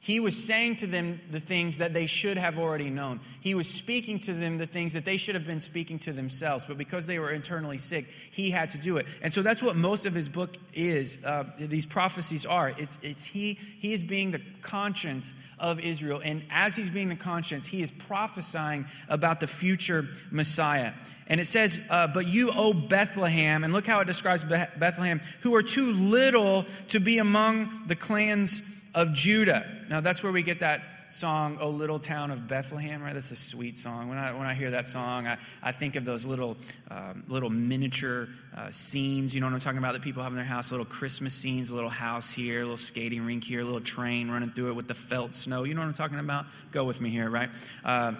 He 0.00 0.20
was 0.20 0.36
saying 0.42 0.76
to 0.76 0.86
them 0.86 1.20
the 1.30 1.40
things 1.40 1.78
that 1.78 1.92
they 1.92 2.06
should 2.06 2.36
have 2.36 2.56
already 2.56 2.88
known. 2.88 3.18
He 3.40 3.56
was 3.56 3.66
speaking 3.66 4.20
to 4.20 4.32
them 4.32 4.56
the 4.56 4.66
things 4.66 4.92
that 4.92 5.04
they 5.04 5.16
should 5.16 5.34
have 5.34 5.46
been 5.46 5.60
speaking 5.60 5.98
to 6.00 6.12
themselves. 6.12 6.64
But 6.64 6.78
because 6.78 7.06
they 7.06 7.18
were 7.18 7.32
internally 7.32 7.78
sick, 7.78 8.06
he 8.30 8.50
had 8.50 8.70
to 8.70 8.78
do 8.78 8.98
it. 8.98 9.06
And 9.22 9.34
so 9.34 9.42
that's 9.42 9.60
what 9.60 9.74
most 9.74 10.06
of 10.06 10.14
his 10.14 10.28
book 10.28 10.56
is. 10.72 11.22
Uh, 11.24 11.50
these 11.58 11.84
prophecies 11.84 12.46
are. 12.46 12.68
It's, 12.78 13.00
it's 13.02 13.24
he, 13.24 13.58
he 13.80 13.92
is 13.92 14.04
being 14.04 14.30
the 14.30 14.40
conscience 14.62 15.34
of 15.58 15.80
Israel. 15.80 16.20
And 16.24 16.44
as 16.48 16.76
he's 16.76 16.90
being 16.90 17.08
the 17.08 17.16
conscience, 17.16 17.66
he 17.66 17.82
is 17.82 17.90
prophesying 17.90 18.86
about 19.08 19.40
the 19.40 19.48
future 19.48 20.06
Messiah. 20.30 20.92
And 21.26 21.40
it 21.40 21.46
says, 21.46 21.80
uh, 21.90 22.06
But 22.06 22.28
you, 22.28 22.52
O 22.52 22.72
Bethlehem, 22.72 23.64
and 23.64 23.72
look 23.72 23.86
how 23.86 23.98
it 23.98 24.04
describes 24.04 24.44
Bethlehem, 24.44 25.20
who 25.40 25.56
are 25.56 25.62
too 25.62 25.92
little 25.92 26.66
to 26.88 27.00
be 27.00 27.18
among 27.18 27.82
the 27.88 27.96
clans 27.96 28.62
of 28.94 29.12
Judah. 29.12 29.66
Now, 29.88 30.00
that's 30.00 30.22
where 30.22 30.32
we 30.32 30.42
get 30.42 30.60
that 30.60 30.82
song, 31.10 31.58
O 31.60 31.70
Little 31.70 31.98
Town 31.98 32.30
of 32.30 32.48
Bethlehem, 32.48 33.02
right? 33.02 33.14
That's 33.14 33.30
a 33.30 33.36
sweet 33.36 33.78
song. 33.78 34.08
When 34.08 34.18
I, 34.18 34.32
when 34.32 34.46
I 34.46 34.54
hear 34.54 34.72
that 34.72 34.86
song, 34.86 35.26
I, 35.26 35.38
I 35.62 35.72
think 35.72 35.96
of 35.96 36.04
those 36.04 36.26
little, 36.26 36.56
um, 36.90 37.24
little 37.28 37.50
miniature 37.50 38.28
uh, 38.56 38.70
scenes, 38.70 39.34
you 39.34 39.40
know 39.40 39.46
what 39.46 39.54
I'm 39.54 39.60
talking 39.60 39.78
about, 39.78 39.94
that 39.94 40.02
people 40.02 40.22
have 40.22 40.32
in 40.32 40.36
their 40.36 40.44
house, 40.44 40.70
little 40.70 40.86
Christmas 40.86 41.34
scenes, 41.34 41.70
a 41.70 41.74
little 41.74 41.90
house 41.90 42.30
here, 42.30 42.60
a 42.60 42.62
little 42.62 42.76
skating 42.76 43.24
rink 43.24 43.44
here, 43.44 43.60
a 43.60 43.64
little 43.64 43.80
train 43.80 44.30
running 44.30 44.50
through 44.50 44.70
it 44.70 44.74
with 44.74 44.88
the 44.88 44.94
felt 44.94 45.34
snow. 45.34 45.64
You 45.64 45.74
know 45.74 45.80
what 45.80 45.88
I'm 45.88 45.94
talking 45.94 46.18
about? 46.18 46.46
Go 46.72 46.84
with 46.84 47.00
me 47.00 47.10
here, 47.10 47.30
right? 47.30 47.50
Uh, 47.84 48.14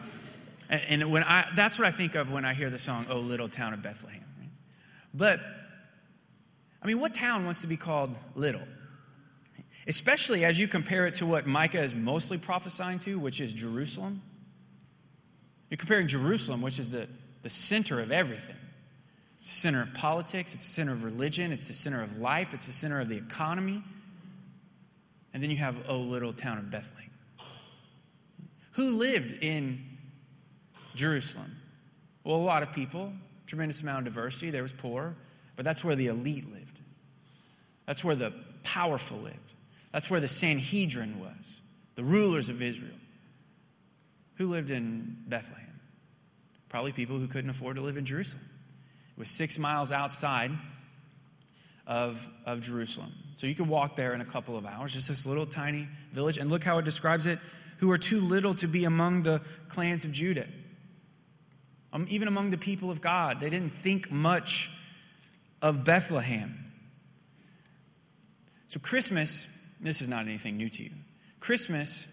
and, 0.70 1.02
and, 1.02 1.10
when 1.10 1.24
I, 1.24 1.46
that's 1.54 1.78
what 1.78 1.86
I 1.86 1.90
think 1.90 2.14
of 2.14 2.30
when 2.30 2.44
I 2.44 2.54
hear 2.54 2.70
the 2.70 2.78
song, 2.78 3.06
O 3.10 3.18
Little 3.18 3.48
Town 3.48 3.74
of 3.74 3.82
Bethlehem. 3.82 4.24
Right? 4.38 4.50
But, 5.14 5.40
I 6.82 6.86
mean, 6.86 7.00
what 7.00 7.14
town 7.14 7.44
wants 7.44 7.62
to 7.62 7.66
be 7.66 7.76
called 7.76 8.14
little? 8.34 8.62
Especially 9.88 10.44
as 10.44 10.60
you 10.60 10.68
compare 10.68 11.06
it 11.06 11.14
to 11.14 11.26
what 11.26 11.46
Micah 11.46 11.82
is 11.82 11.94
mostly 11.94 12.36
prophesying 12.36 12.98
to, 13.00 13.18
which 13.18 13.40
is 13.40 13.54
Jerusalem. 13.54 14.20
You're 15.70 15.78
comparing 15.78 16.06
Jerusalem, 16.06 16.60
which 16.60 16.78
is 16.78 16.90
the, 16.90 17.08
the 17.42 17.48
center 17.48 17.98
of 17.98 18.12
everything. 18.12 18.56
It's 19.38 19.48
the 19.48 19.56
center 19.56 19.82
of 19.82 19.94
politics, 19.94 20.54
it's 20.54 20.66
the 20.66 20.72
center 20.72 20.92
of 20.92 21.04
religion, 21.04 21.52
it's 21.52 21.68
the 21.68 21.74
center 21.74 22.02
of 22.02 22.20
life, 22.20 22.52
it's 22.52 22.66
the 22.66 22.72
center 22.72 23.00
of 23.00 23.08
the 23.08 23.16
economy. 23.16 23.82
And 25.32 25.42
then 25.42 25.50
you 25.50 25.56
have, 25.56 25.78
oh, 25.88 25.98
little 25.98 26.32
town 26.32 26.58
of 26.58 26.70
Bethlehem. 26.70 27.10
Who 28.72 28.92
lived 28.92 29.32
in 29.32 29.84
Jerusalem? 30.94 31.56
Well, 32.24 32.36
a 32.36 32.38
lot 32.38 32.62
of 32.62 32.72
people, 32.72 33.12
tremendous 33.46 33.80
amount 33.80 34.06
of 34.06 34.14
diversity. 34.14 34.50
There 34.50 34.62
was 34.62 34.72
poor, 34.72 35.14
but 35.56 35.64
that's 35.64 35.82
where 35.82 35.96
the 35.96 36.08
elite 36.08 36.50
lived. 36.52 36.80
That's 37.86 38.04
where 38.04 38.16
the 38.16 38.32
powerful 38.64 39.18
lived. 39.18 39.47
That's 39.92 40.10
where 40.10 40.20
the 40.20 40.28
Sanhedrin 40.28 41.18
was, 41.20 41.60
the 41.94 42.04
rulers 42.04 42.48
of 42.48 42.62
Israel. 42.62 42.92
Who 44.36 44.48
lived 44.48 44.70
in 44.70 45.24
Bethlehem? 45.26 45.80
Probably 46.68 46.92
people 46.92 47.18
who 47.18 47.26
couldn't 47.26 47.50
afford 47.50 47.76
to 47.76 47.82
live 47.82 47.96
in 47.96 48.04
Jerusalem. 48.04 48.44
It 49.16 49.18
was 49.18 49.30
six 49.30 49.58
miles 49.58 49.90
outside 49.90 50.52
of, 51.86 52.28
of 52.44 52.60
Jerusalem. 52.60 53.12
So 53.34 53.46
you 53.46 53.54
could 53.54 53.66
walk 53.66 53.96
there 53.96 54.12
in 54.12 54.20
a 54.20 54.24
couple 54.24 54.56
of 54.56 54.66
hours, 54.66 54.92
just 54.92 55.08
this 55.08 55.26
little 55.26 55.46
tiny 55.46 55.88
village. 56.12 56.38
And 56.38 56.50
look 56.50 56.62
how 56.62 56.78
it 56.78 56.84
describes 56.84 57.26
it 57.26 57.38
who 57.78 57.90
are 57.90 57.98
too 57.98 58.20
little 58.20 58.54
to 58.54 58.68
be 58.68 58.84
among 58.84 59.22
the 59.22 59.40
clans 59.68 60.04
of 60.04 60.12
Judah. 60.12 60.46
Um, 61.92 62.06
even 62.10 62.28
among 62.28 62.50
the 62.50 62.58
people 62.58 62.90
of 62.90 63.00
God, 63.00 63.40
they 63.40 63.48
didn't 63.48 63.72
think 63.72 64.10
much 64.10 64.70
of 65.62 65.84
Bethlehem. 65.84 66.72
So, 68.66 68.78
Christmas 68.78 69.48
this 69.80 70.00
is 70.00 70.08
not 70.08 70.26
anything 70.26 70.56
new 70.56 70.68
to 70.68 70.82
you. 70.84 70.90
Christmas 71.40 72.06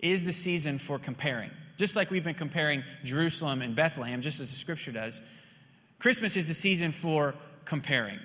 is 0.00 0.24
the 0.24 0.32
season 0.32 0.78
for 0.78 0.98
comparing. 0.98 1.50
Just 1.76 1.96
like 1.96 2.10
we've 2.10 2.24
been 2.24 2.34
comparing 2.34 2.84
Jerusalem 3.04 3.62
and 3.62 3.74
Bethlehem, 3.74 4.22
just 4.22 4.40
as 4.40 4.50
the 4.50 4.56
scripture 4.56 4.92
does, 4.92 5.20
Christmas 5.98 6.36
is 6.36 6.48
the 6.48 6.54
season 6.54 6.92
for 6.92 7.34
comparing. 7.64 8.18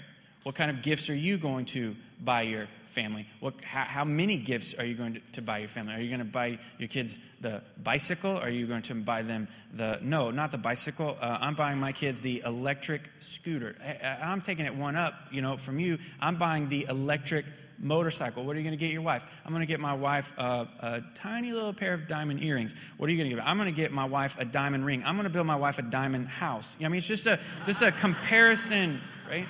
What 0.44 0.56
kind 0.56 0.72
of 0.72 0.82
gifts 0.82 1.10
are 1.10 1.16
you 1.16 1.38
going 1.38 1.66
to 1.66 1.96
buy 2.20 2.44
your 2.44 2.68
family? 2.86 3.28
What, 3.40 3.54
how, 3.64 3.84
how 3.84 4.04
many 4.04 4.38
gifts 4.38 4.74
are 4.74 4.86
you 4.86 4.96
going 4.96 5.14
to, 5.16 5.20
to, 5.34 5.42
buy 5.42 5.60
your 5.60 5.68
family? 5.68 5.94
Are 5.94 6.00
you 6.00 6.10
going 6.10 6.20
to 6.20 6.26
buy 6.26 6.60
your 6.78 6.88
kids 6.88 7.20
the 7.40 7.62
bicycle? 7.82 8.38
Are 8.38 8.50
you 8.50 8.68
going 8.68 8.82
to 8.84 8.96
buy 8.96 9.22
them 9.22 9.48
the, 9.74 10.00
no, 10.02 10.32
not 10.32 10.52
the 10.52 10.58
bicycle. 10.58 11.18
Uh, 11.22 11.38
I'm 11.40 11.56
buying 11.56 11.80
my 11.80 11.92
kids 11.92 12.22
the 12.22 12.42
electric 12.46 13.10
scooter. 13.20 13.76
I, 13.84 14.18
I'm 14.24 14.42
taking 14.42 14.66
it 14.66 14.76
one 14.76 14.96
up, 14.96 15.14
you 15.32 15.42
know, 15.42 15.58
from 15.58 15.80
you. 15.80 16.00
I'm 16.20 16.38
buying 16.38 16.70
the 16.70 16.88
electric 16.90 17.46
motorcycle. 17.82 18.44
What 18.44 18.56
are 18.56 18.60
you 18.60 18.64
going 18.64 18.78
to 18.78 18.84
get 18.86 18.92
your 18.92 19.02
wife? 19.02 19.26
I'm 19.46 19.52
going 19.52 19.62
to 19.62 19.68
get 19.68 19.80
my 19.80 19.94
wife 19.94 20.34
a, 20.38 20.68
a, 20.80 21.02
tiny 21.16 21.52
little 21.52 21.74
pair 21.74 21.94
of 21.94 22.08
diamond 22.08 22.44
earrings. 22.44 22.76
What 22.98 23.10
are 23.10 23.12
you 23.12 23.18
going 23.18 23.30
to 23.30 23.36
get? 23.36 23.46
I'm 23.46 23.58
going 23.58 23.74
to 23.74 23.76
get 23.76 23.92
my 23.92 24.06
wife 24.06 24.38
a 24.40 24.46
diamond 24.46 24.86
ring. 24.86 25.04
I'm 25.06 25.16
going 25.16 25.24
to 25.26 25.32
build 25.32 25.48
my 25.48 25.56
wife 25.56 25.80
a 25.80 25.84
diamond 25.84 26.28
house. 26.28 26.76
You 26.80 26.84
know, 26.84 26.88
I 26.88 26.90
mean, 26.90 26.98
it's 27.00 27.08
just 27.08 27.28
a 27.28 27.40
just 27.66 27.82
a 27.82 27.92
comparison, 27.92 29.02
right? 29.30 29.48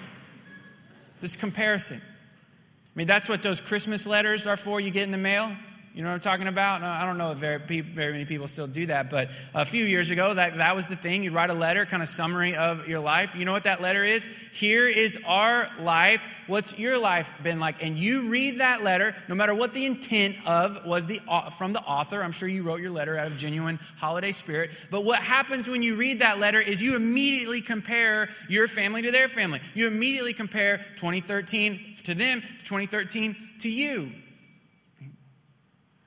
This 1.20 1.36
comparison. 1.36 2.02
I 2.02 2.94
mean, 2.96 3.08
that's 3.08 3.30
what 3.30 3.42
those 3.42 3.62
Christmas 3.62 4.08
letters 4.08 4.48
are 4.48 4.58
for. 4.58 4.80
You 4.80 4.92
get 4.92 5.04
in 5.04 5.12
the 5.12 5.18
mail. 5.18 5.56
You 5.94 6.04
know 6.04 6.08
what 6.08 6.14
I'm 6.14 6.20
talking 6.22 6.48
about? 6.48 6.84
I 6.84 7.06
don't 7.06 7.18
know 7.18 7.32
if 7.32 7.40
very, 7.40 7.82
very 7.82 8.14
many 8.14 8.24
people 8.24 8.48
still 8.48 8.66
do 8.66 8.86
that, 8.86 9.10
but 9.10 9.30
a 9.54 9.66
few 9.66 9.84
years 9.84 10.10
ago, 10.10 10.34
that, 10.34 10.56
that 10.58 10.74
was 10.74 10.88
the 10.88 10.96
thing. 10.96 11.22
You'd 11.22 11.34
write 11.34 11.50
a 11.50 11.54
letter, 11.54 11.86
kind 11.86 12.02
of 12.02 12.08
summary 12.08 12.56
of 12.56 12.88
your 12.88 13.02
life. 13.02 13.36
You 13.36 13.44
know 13.44 13.52
what 13.52 13.66
that 13.66 13.82
letter 13.82 14.02
is? 14.02 14.30
Here 14.54 14.88
is 14.88 15.20
our 15.28 15.68
life. 15.82 16.26
What's 16.48 16.80
your 16.80 16.98
life 16.98 17.34
been 17.44 17.60
like? 17.60 17.84
And 17.84 18.00
you 18.00 18.30
read 18.30 18.60
that 18.60 18.84
letter, 18.84 19.14
no 19.28 19.36
matter 19.36 19.54
what 19.54 19.74
the 19.74 19.86
intent 19.86 20.38
of 20.48 20.86
was 20.86 21.08
the, 21.08 21.20
from 21.58 21.74
the 21.74 21.82
author. 21.82 22.24
I'm 22.24 22.32
sure 22.32 22.48
you 22.48 22.64
wrote 22.64 22.80
your 22.80 22.92
letter 22.92 23.18
out 23.18 23.28
of 23.28 23.36
genuine 23.36 23.78
holiday 23.98 24.32
spirit. 24.32 24.72
But 24.90 25.04
what 25.04 25.20
happens 25.20 25.68
when 25.68 25.84
you 25.84 25.96
read 25.96 26.20
that 26.20 26.40
letter 26.40 26.62
is 26.62 26.82
you 26.82 26.96
immediately 26.96 27.60
compare 27.60 28.30
your 28.48 28.68
family 28.68 29.02
to 29.02 29.12
their 29.12 29.28
family. 29.28 29.60
You 29.74 29.88
immediately 29.88 30.34
compare 30.34 30.78
2013 30.96 31.96
to 32.06 32.16
them, 32.16 32.44
2013 32.64 33.36
to 33.60 33.70
you. 33.70 34.14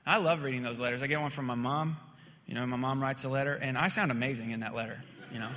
I 0.05 0.17
love 0.17 0.43
reading 0.43 0.61
those 0.61 0.79
letters. 0.79 1.01
I 1.01 1.07
get 1.07 1.19
one 1.19 1.31
from 1.31 1.45
my 1.45 1.55
mom. 1.55 1.97
You 2.45 2.53
know, 2.53 2.65
my 2.65 2.77
mom 2.77 3.01
writes 3.01 3.23
a 3.23 3.29
letter, 3.29 3.53
and 3.53 3.77
I 3.77 3.87
sound 3.87 4.11
amazing 4.11 4.51
in 4.51 4.59
that 4.59 4.75
letter, 4.75 5.01
you 5.33 5.39
know. 5.39 5.49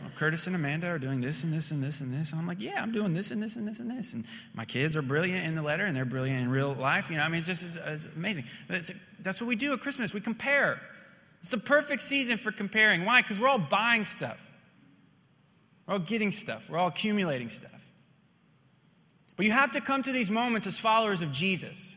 Well, 0.00 0.12
Curtis 0.14 0.46
and 0.46 0.56
Amanda 0.56 0.86
are 0.86 0.98
doing 0.98 1.20
this 1.20 1.42
and 1.42 1.52
this 1.52 1.70
and 1.70 1.82
this 1.82 2.00
and 2.00 2.14
this. 2.14 2.30
And 2.30 2.40
I'm 2.40 2.46
like, 2.46 2.60
yeah, 2.60 2.80
I'm 2.80 2.92
doing 2.92 3.12
this 3.12 3.32
and 3.32 3.42
this 3.42 3.56
and 3.56 3.66
this 3.66 3.80
and 3.80 3.90
this. 3.90 4.14
And 4.14 4.24
my 4.54 4.64
kids 4.64 4.96
are 4.96 5.02
brilliant 5.02 5.44
in 5.44 5.54
the 5.54 5.62
letter, 5.62 5.84
and 5.84 5.94
they're 5.94 6.04
brilliant 6.04 6.40
in 6.40 6.50
real 6.50 6.72
life. 6.72 7.10
You 7.10 7.16
know, 7.16 7.24
I 7.24 7.28
mean, 7.28 7.38
it's 7.38 7.46
just 7.46 7.64
it's, 7.64 7.76
it's 7.76 8.06
amazing. 8.16 8.44
It's, 8.68 8.92
that's 9.20 9.40
what 9.40 9.48
we 9.48 9.56
do 9.56 9.72
at 9.72 9.80
Christmas. 9.80 10.14
We 10.14 10.20
compare. 10.20 10.80
It's 11.40 11.50
the 11.50 11.58
perfect 11.58 12.02
season 12.02 12.38
for 12.38 12.50
comparing. 12.52 13.04
Why? 13.04 13.20
Because 13.20 13.38
we're 13.38 13.48
all 13.48 13.58
buying 13.58 14.04
stuff. 14.04 14.44
We're 15.86 15.94
all 15.94 16.00
getting 16.00 16.32
stuff. 16.32 16.70
We're 16.70 16.78
all 16.78 16.88
accumulating 16.88 17.48
stuff. 17.48 17.84
But 19.36 19.46
you 19.46 19.52
have 19.52 19.72
to 19.72 19.80
come 19.80 20.02
to 20.02 20.12
these 20.12 20.30
moments 20.30 20.66
as 20.66 20.78
followers 20.78 21.22
of 21.22 21.32
Jesus 21.32 21.94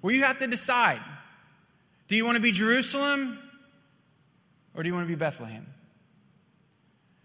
where 0.00 0.14
you 0.14 0.24
have 0.24 0.38
to 0.38 0.46
decide 0.46 1.00
do 2.08 2.14
you 2.14 2.24
want 2.24 2.36
to 2.36 2.40
be 2.40 2.52
Jerusalem 2.52 3.38
or 4.74 4.82
do 4.82 4.88
you 4.88 4.94
want 4.94 5.06
to 5.06 5.08
be 5.08 5.16
Bethlehem? 5.16 5.66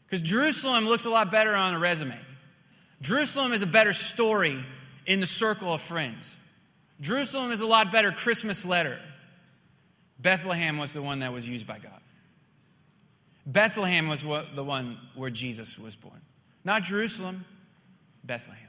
Because 0.06 0.22
Jerusalem 0.22 0.88
looks 0.88 1.06
a 1.06 1.10
lot 1.10 1.32
better 1.32 1.56
on 1.56 1.74
a 1.74 1.80
resume. 1.80 2.18
Jerusalem 3.02 3.54
is 3.54 3.62
a 3.62 3.68
better 3.68 3.94
story 3.94 4.64
in 5.06 5.20
the 5.20 5.26
circle 5.26 5.74
of 5.74 5.82
friends. 5.82 6.38
Jerusalem 7.00 7.52
is 7.52 7.62
a 7.62 7.66
lot 7.66 7.92
better 7.92 8.12
Christmas 8.12 8.66
letter. 8.66 9.00
Bethlehem 10.20 10.78
was 10.78 10.94
the 10.94 11.02
one 11.02 11.20
that 11.20 11.34
was 11.34 11.48
used 11.50 11.66
by 11.66 11.80
God. 11.80 12.00
Bethlehem 13.46 14.08
was 14.08 14.24
what, 14.24 14.56
the 14.56 14.64
one 14.64 14.98
where 15.16 15.32
Jesus 15.32 15.80
was 15.80 15.96
born. 15.96 16.22
Not 16.64 16.84
Jerusalem, 16.84 17.46
Bethlehem. 18.24 18.68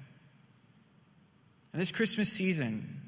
And 1.72 1.80
this 1.80 1.92
Christmas 1.92 2.30
season, 2.32 3.01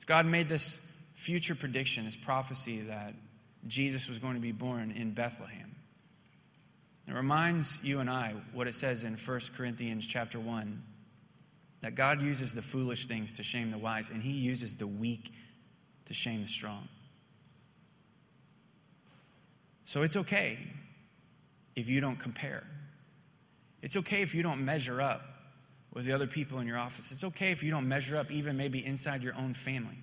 as 0.00 0.06
God 0.06 0.24
made 0.24 0.48
this 0.48 0.80
future 1.12 1.54
prediction, 1.54 2.06
this 2.06 2.16
prophecy 2.16 2.80
that 2.80 3.12
Jesus 3.66 4.08
was 4.08 4.18
going 4.18 4.32
to 4.32 4.40
be 4.40 4.50
born 4.50 4.92
in 4.92 5.12
Bethlehem. 5.12 5.76
It 7.06 7.12
reminds 7.12 7.84
you 7.84 8.00
and 8.00 8.08
I 8.08 8.34
what 8.54 8.66
it 8.66 8.74
says 8.74 9.04
in 9.04 9.14
1 9.14 9.40
Corinthians 9.54 10.06
chapter 10.06 10.40
1 10.40 10.82
that 11.82 11.94
God 11.96 12.22
uses 12.22 12.54
the 12.54 12.62
foolish 12.62 13.08
things 13.08 13.32
to 13.34 13.42
shame 13.42 13.70
the 13.70 13.76
wise, 13.76 14.08
and 14.08 14.22
he 14.22 14.32
uses 14.32 14.76
the 14.76 14.86
weak 14.86 15.34
to 16.06 16.14
shame 16.14 16.42
the 16.42 16.48
strong. 16.48 16.88
So 19.84 20.00
it's 20.00 20.16
okay 20.16 20.58
if 21.76 21.90
you 21.90 22.00
don't 22.00 22.18
compare. 22.18 22.64
It's 23.82 23.96
okay 23.96 24.22
if 24.22 24.34
you 24.34 24.42
don't 24.42 24.64
measure 24.64 25.02
up 25.02 25.29
with 25.92 26.04
the 26.04 26.12
other 26.12 26.26
people 26.26 26.58
in 26.58 26.66
your 26.66 26.78
office. 26.78 27.10
It's 27.10 27.24
okay 27.24 27.50
if 27.50 27.62
you 27.62 27.70
don't 27.70 27.88
measure 27.88 28.16
up, 28.16 28.30
even 28.30 28.56
maybe 28.56 28.84
inside 28.84 29.22
your 29.22 29.36
own 29.36 29.54
family. 29.54 29.98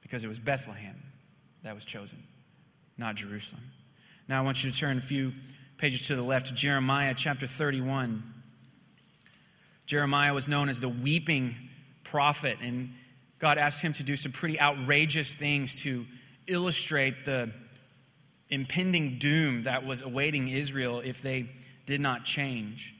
Because 0.00 0.24
it 0.24 0.28
was 0.28 0.38
Bethlehem 0.38 1.02
that 1.62 1.74
was 1.74 1.84
chosen, 1.84 2.22
not 2.96 3.14
Jerusalem. 3.16 3.62
Now, 4.28 4.38
I 4.38 4.44
want 4.44 4.64
you 4.64 4.70
to 4.70 4.76
turn 4.76 4.98
a 4.98 5.02
few 5.02 5.32
pages 5.76 6.02
to 6.08 6.16
the 6.16 6.22
left 6.22 6.54
Jeremiah 6.54 7.14
chapter 7.16 7.46
31. 7.46 8.22
Jeremiah 9.86 10.32
was 10.32 10.48
known 10.48 10.68
as 10.68 10.80
the 10.80 10.88
weeping 10.88 11.54
prophet, 12.04 12.58
and 12.62 12.94
God 13.38 13.58
asked 13.58 13.82
him 13.82 13.92
to 13.94 14.02
do 14.02 14.16
some 14.16 14.32
pretty 14.32 14.58
outrageous 14.58 15.34
things 15.34 15.74
to 15.82 16.06
illustrate 16.46 17.24
the 17.24 17.52
impending 18.48 19.18
doom 19.18 19.64
that 19.64 19.84
was 19.84 20.02
awaiting 20.02 20.48
Israel 20.48 21.00
if 21.00 21.20
they 21.20 21.50
did 21.86 22.00
not 22.00 22.24
change. 22.24 22.93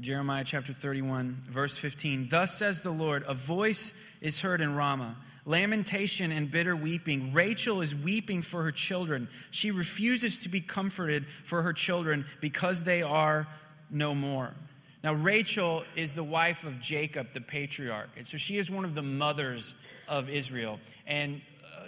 Jeremiah 0.00 0.44
chapter 0.44 0.74
31, 0.74 1.38
verse 1.48 1.78
15. 1.78 2.28
Thus 2.28 2.56
says 2.56 2.82
the 2.82 2.90
Lord, 2.90 3.24
a 3.26 3.32
voice 3.32 3.94
is 4.20 4.40
heard 4.40 4.60
in 4.60 4.74
Ramah, 4.74 5.16
lamentation 5.46 6.32
and 6.32 6.50
bitter 6.50 6.76
weeping. 6.76 7.32
Rachel 7.32 7.80
is 7.80 7.94
weeping 7.94 8.42
for 8.42 8.62
her 8.62 8.72
children. 8.72 9.28
She 9.50 9.70
refuses 9.70 10.38
to 10.40 10.50
be 10.50 10.60
comforted 10.60 11.26
for 11.44 11.62
her 11.62 11.72
children 11.72 12.26
because 12.42 12.82
they 12.82 13.02
are 13.02 13.48
no 13.90 14.14
more. 14.14 14.52
Now, 15.02 15.14
Rachel 15.14 15.84
is 15.94 16.12
the 16.12 16.24
wife 16.24 16.64
of 16.64 16.80
Jacob, 16.80 17.32
the 17.32 17.40
patriarch. 17.40 18.10
And 18.16 18.26
so 18.26 18.36
she 18.36 18.58
is 18.58 18.70
one 18.70 18.84
of 18.84 18.94
the 18.94 19.02
mothers 19.02 19.74
of 20.08 20.28
Israel. 20.28 20.78
And 21.06 21.40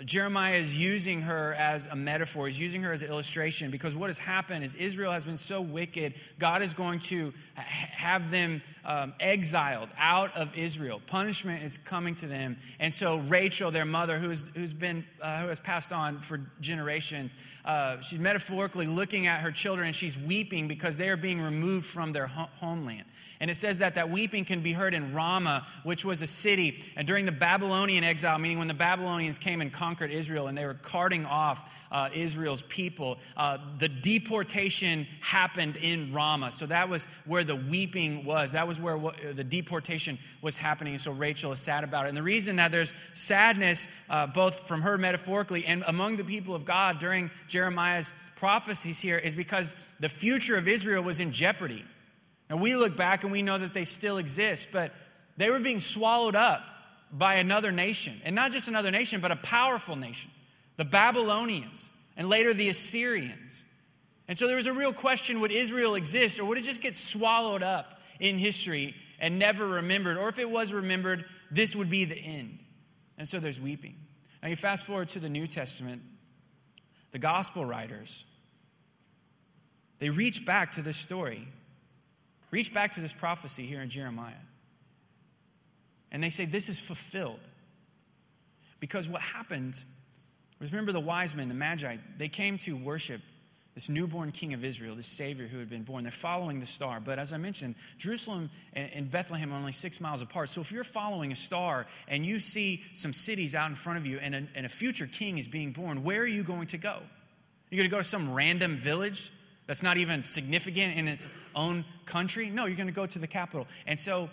Jeremiah 0.04 0.56
is 0.56 0.78
using 0.78 1.22
her 1.22 1.54
as 1.54 1.86
a 1.86 1.96
metaphor. 1.96 2.46
He's 2.46 2.60
using 2.60 2.82
her 2.82 2.92
as 2.92 3.02
an 3.02 3.08
illustration 3.08 3.70
because 3.70 3.94
what 3.94 4.08
has 4.08 4.18
happened 4.18 4.64
is 4.64 4.74
Israel 4.74 5.12
has 5.12 5.24
been 5.24 5.36
so 5.36 5.60
wicked, 5.60 6.14
God 6.38 6.62
is 6.62 6.74
going 6.74 7.00
to 7.00 7.32
have 7.54 8.30
them 8.30 8.62
um, 8.84 9.14
exiled 9.20 9.88
out 9.98 10.34
of 10.36 10.56
Israel. 10.56 11.00
Punishment 11.06 11.62
is 11.62 11.78
coming 11.78 12.14
to 12.16 12.26
them. 12.26 12.56
And 12.80 12.92
so 12.92 13.18
Rachel, 13.18 13.70
their 13.70 13.84
mother, 13.84 14.18
who's, 14.18 14.46
who's 14.54 14.72
been, 14.72 15.04
uh, 15.20 15.40
who 15.42 15.48
has 15.48 15.60
passed 15.60 15.92
on 15.92 16.20
for 16.20 16.40
generations, 16.60 17.34
uh, 17.64 18.00
she's 18.00 18.18
metaphorically 18.18 18.86
looking 18.86 19.26
at 19.26 19.40
her 19.40 19.50
children 19.50 19.86
and 19.86 19.94
she's 19.94 20.18
weeping 20.18 20.68
because 20.68 20.96
they 20.96 21.08
are 21.10 21.16
being 21.16 21.40
removed 21.40 21.86
from 21.86 22.12
their 22.12 22.26
ho- 22.26 22.48
homeland. 22.54 23.04
And 23.40 23.50
it 23.50 23.54
says 23.54 23.78
that 23.78 23.94
that 23.94 24.10
weeping 24.10 24.44
can 24.44 24.62
be 24.62 24.72
heard 24.72 24.94
in 24.94 25.14
Ramah, 25.14 25.66
which 25.84 26.04
was 26.04 26.22
a 26.22 26.26
city. 26.26 26.82
And 26.96 27.06
during 27.06 27.24
the 27.24 27.32
Babylonian 27.32 28.04
exile, 28.04 28.38
meaning 28.38 28.58
when 28.58 28.68
the 28.68 28.74
Babylonians 28.74 29.38
came 29.38 29.60
and 29.60 29.72
conquered 29.72 29.87
Israel 29.96 30.46
and 30.48 30.56
they 30.56 30.66
were 30.66 30.74
carting 30.74 31.24
off 31.24 31.72
uh, 31.90 32.08
Israel's 32.12 32.62
people, 32.62 33.18
uh, 33.36 33.58
the 33.78 33.88
deportation 33.88 35.06
happened 35.20 35.76
in 35.76 36.12
Ramah. 36.12 36.50
So 36.50 36.66
that 36.66 36.88
was 36.88 37.06
where 37.24 37.44
the 37.44 37.56
weeping 37.56 38.24
was. 38.24 38.52
That 38.52 38.68
was 38.68 38.78
where 38.78 38.98
the 39.32 39.44
deportation 39.44 40.18
was 40.42 40.56
happening. 40.56 40.94
And 40.94 41.00
so 41.00 41.12
Rachel 41.12 41.52
is 41.52 41.60
sad 41.60 41.84
about 41.84 42.06
it. 42.06 42.08
And 42.08 42.16
the 42.16 42.22
reason 42.22 42.56
that 42.56 42.72
there's 42.72 42.92
sadness, 43.12 43.88
uh, 44.10 44.26
both 44.26 44.66
from 44.68 44.82
her 44.82 44.98
metaphorically 44.98 45.64
and 45.66 45.84
among 45.86 46.16
the 46.16 46.24
people 46.24 46.54
of 46.54 46.64
God 46.64 46.98
during 46.98 47.30
Jeremiah's 47.46 48.12
prophecies 48.36 49.00
here, 49.00 49.18
is 49.18 49.34
because 49.34 49.74
the 50.00 50.08
future 50.08 50.56
of 50.56 50.68
Israel 50.68 51.02
was 51.02 51.20
in 51.20 51.32
jeopardy. 51.32 51.84
And 52.48 52.60
we 52.60 52.76
look 52.76 52.96
back 52.96 53.24
and 53.24 53.32
we 53.32 53.42
know 53.42 53.58
that 53.58 53.74
they 53.74 53.84
still 53.84 54.18
exist, 54.18 54.68
but 54.72 54.92
they 55.36 55.50
were 55.50 55.58
being 55.58 55.80
swallowed 55.80 56.34
up 56.34 56.70
by 57.12 57.36
another 57.36 57.72
nation. 57.72 58.20
And 58.24 58.34
not 58.34 58.52
just 58.52 58.68
another 58.68 58.90
nation, 58.90 59.20
but 59.20 59.30
a 59.30 59.36
powerful 59.36 59.96
nation 59.96 60.30
the 60.76 60.84
Babylonians, 60.84 61.90
and 62.16 62.28
later 62.28 62.54
the 62.54 62.68
Assyrians. 62.68 63.64
And 64.28 64.38
so 64.38 64.46
there 64.46 64.54
was 64.54 64.68
a 64.68 64.72
real 64.72 64.92
question 64.92 65.40
would 65.40 65.50
Israel 65.50 65.96
exist, 65.96 66.38
or 66.38 66.44
would 66.44 66.56
it 66.56 66.62
just 66.62 66.80
get 66.80 66.94
swallowed 66.94 67.64
up 67.64 68.00
in 68.20 68.38
history 68.38 68.94
and 69.18 69.40
never 69.40 69.66
remembered? 69.66 70.16
Or 70.18 70.28
if 70.28 70.38
it 70.38 70.48
was 70.48 70.72
remembered, 70.72 71.24
this 71.50 71.74
would 71.74 71.90
be 71.90 72.04
the 72.04 72.16
end. 72.16 72.60
And 73.16 73.28
so 73.28 73.40
there's 73.40 73.60
weeping. 73.60 73.96
Now 74.40 74.50
you 74.50 74.54
fast 74.54 74.86
forward 74.86 75.08
to 75.08 75.18
the 75.18 75.28
New 75.28 75.48
Testament, 75.48 76.00
the 77.10 77.18
gospel 77.18 77.64
writers, 77.64 78.24
they 79.98 80.10
reach 80.10 80.46
back 80.46 80.70
to 80.72 80.82
this 80.82 80.96
story 80.96 81.48
Reach 82.50 82.72
back 82.72 82.92
to 82.94 83.00
this 83.00 83.12
prophecy 83.12 83.66
here 83.66 83.82
in 83.82 83.90
Jeremiah. 83.90 84.34
And 86.10 86.22
they 86.22 86.28
say, 86.28 86.44
This 86.44 86.68
is 86.68 86.78
fulfilled. 86.78 87.40
Because 88.80 89.08
what 89.08 89.22
happened 89.22 89.82
was 90.60 90.72
remember 90.72 90.92
the 90.92 91.00
wise 91.00 91.34
men, 91.34 91.48
the 91.48 91.54
Magi, 91.54 91.96
they 92.16 92.28
came 92.28 92.58
to 92.58 92.76
worship 92.76 93.20
this 93.74 93.88
newborn 93.88 94.32
king 94.32 94.54
of 94.54 94.64
Israel, 94.64 94.96
this 94.96 95.06
Savior 95.06 95.46
who 95.46 95.60
had 95.60 95.70
been 95.70 95.84
born. 95.84 96.02
They're 96.02 96.10
following 96.10 96.58
the 96.58 96.66
star. 96.66 96.98
But 96.98 97.20
as 97.20 97.32
I 97.32 97.36
mentioned, 97.36 97.76
Jerusalem 97.96 98.50
and 98.72 99.08
Bethlehem 99.08 99.52
are 99.52 99.56
only 99.56 99.70
six 99.70 100.00
miles 100.00 100.20
apart. 100.20 100.48
So 100.48 100.60
if 100.60 100.72
you're 100.72 100.82
following 100.82 101.30
a 101.30 101.36
star 101.36 101.86
and 102.08 102.26
you 102.26 102.40
see 102.40 102.82
some 102.94 103.12
cities 103.12 103.54
out 103.54 103.68
in 103.68 103.76
front 103.76 104.00
of 104.00 104.04
you 104.04 104.18
and 104.18 104.34
a, 104.34 104.42
and 104.56 104.66
a 104.66 104.68
future 104.68 105.06
king 105.06 105.38
is 105.38 105.46
being 105.46 105.70
born, 105.70 106.02
where 106.02 106.22
are 106.22 106.26
you 106.26 106.42
going 106.42 106.66
to 106.68 106.76
go? 106.76 106.98
You're 107.70 107.78
going 107.78 107.88
to 107.88 107.94
go 107.94 107.98
to 107.98 108.08
some 108.08 108.34
random 108.34 108.74
village 108.74 109.30
that's 109.68 109.84
not 109.84 109.96
even 109.96 110.24
significant 110.24 110.96
in 110.96 111.06
its 111.06 111.28
own 111.54 111.84
country? 112.04 112.50
No, 112.50 112.66
you're 112.66 112.76
going 112.76 112.88
to 112.88 112.92
go 112.92 113.06
to 113.06 113.18
the 113.20 113.28
capital. 113.28 113.68
And 113.86 114.00
so 114.00 114.28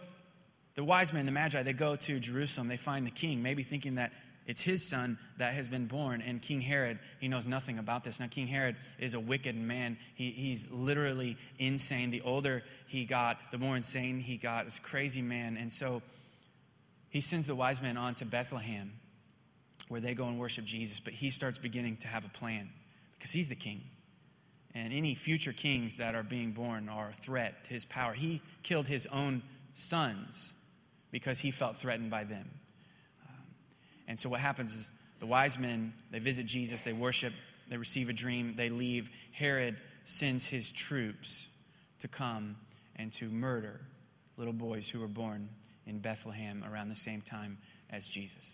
the 0.75 0.83
wise 0.83 1.13
men, 1.13 1.25
the 1.25 1.31
magi, 1.31 1.63
they 1.63 1.73
go 1.73 1.95
to 1.95 2.19
Jerusalem. 2.19 2.67
They 2.67 2.77
find 2.77 3.05
the 3.05 3.11
king, 3.11 3.41
maybe 3.41 3.63
thinking 3.63 3.95
that 3.95 4.11
it's 4.45 4.61
his 4.61 4.87
son 4.87 5.17
that 5.37 5.53
has 5.53 5.67
been 5.67 5.87
born. 5.87 6.21
And 6.21 6.41
King 6.41 6.61
Herod, 6.61 6.99
he 7.19 7.27
knows 7.27 7.47
nothing 7.47 7.79
about 7.79 8.03
this. 8.03 8.19
Now, 8.19 8.27
King 8.27 8.47
Herod 8.47 8.75
is 8.99 9.13
a 9.13 9.19
wicked 9.19 9.55
man. 9.55 9.97
He, 10.13 10.31
he's 10.31 10.69
literally 10.69 11.37
insane. 11.57 12.11
The 12.11 12.21
older 12.21 12.61
he 12.87 13.05
got, 13.05 13.37
the 13.51 13.57
more 13.57 13.75
insane 13.75 14.19
he 14.19 14.37
got. 14.37 14.67
It's 14.67 14.77
a 14.77 14.81
crazy 14.81 15.21
man. 15.21 15.57
And 15.57 15.73
so 15.73 16.01
he 17.09 17.21
sends 17.21 17.47
the 17.47 17.55
wise 17.55 17.81
men 17.81 17.97
on 17.97 18.13
to 18.15 18.25
Bethlehem 18.25 18.93
where 19.87 20.01
they 20.01 20.13
go 20.13 20.27
and 20.27 20.37
worship 20.37 20.65
Jesus. 20.65 20.99
But 20.99 21.13
he 21.13 21.31
starts 21.31 21.57
beginning 21.57 21.97
to 21.97 22.07
have 22.07 22.25
a 22.25 22.29
plan 22.29 22.69
because 23.17 23.31
he's 23.31 23.49
the 23.49 23.55
king 23.55 23.81
and 24.75 24.91
any 24.91 25.15
future 25.15 25.53
kings 25.53 25.97
that 25.97 26.15
are 26.15 26.23
being 26.23 26.51
born 26.51 26.89
are 26.89 27.09
a 27.09 27.13
threat 27.13 27.63
to 27.63 27.69
his 27.71 27.85
power. 27.85 28.13
He 28.13 28.41
killed 28.61 28.87
his 28.87 29.07
own 29.07 29.41
sons 29.73 30.53
because 31.15 31.39
he 31.39 31.49
felt 31.49 31.77
threatened 31.77 32.11
by 32.11 32.25
them. 32.25 32.45
Um, 33.25 33.45
and 34.09 34.19
so 34.19 34.27
what 34.27 34.41
happens 34.41 34.75
is 34.75 34.91
the 35.19 35.25
wise 35.25 35.57
men, 35.57 35.93
they 36.11 36.19
visit 36.19 36.45
Jesus, 36.45 36.83
they 36.83 36.91
worship, 36.91 37.31
they 37.69 37.77
receive 37.77 38.09
a 38.09 38.13
dream, 38.13 38.55
they 38.57 38.67
leave. 38.67 39.09
Herod 39.31 39.77
sends 40.03 40.45
his 40.45 40.69
troops 40.69 41.47
to 41.99 42.09
come 42.09 42.57
and 42.97 43.13
to 43.13 43.29
murder 43.29 43.79
little 44.35 44.51
boys 44.51 44.89
who 44.89 44.99
were 44.99 45.07
born 45.07 45.47
in 45.85 45.99
Bethlehem 45.99 46.65
around 46.69 46.89
the 46.89 46.97
same 46.97 47.21
time 47.21 47.59
as 47.89 48.09
Jesus. 48.09 48.53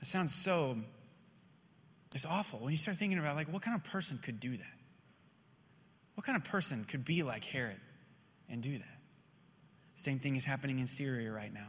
It 0.00 0.06
sounds 0.06 0.32
so 0.32 0.76
it's 2.14 2.24
awful 2.24 2.60
when 2.60 2.70
you 2.70 2.78
start 2.78 2.96
thinking 2.96 3.18
about 3.18 3.34
like 3.34 3.52
what 3.52 3.62
kind 3.62 3.74
of 3.74 3.82
person 3.82 4.20
could 4.22 4.38
do 4.38 4.56
that? 4.56 4.76
What 6.14 6.24
kind 6.24 6.36
of 6.36 6.44
person 6.44 6.84
could 6.84 7.04
be 7.04 7.24
like 7.24 7.44
Herod 7.44 7.80
and 8.48 8.62
do 8.62 8.78
that? 8.78 8.95
Same 9.96 10.20
thing 10.20 10.36
is 10.36 10.44
happening 10.44 10.78
in 10.78 10.86
Syria 10.86 11.32
right 11.32 11.52
now. 11.52 11.66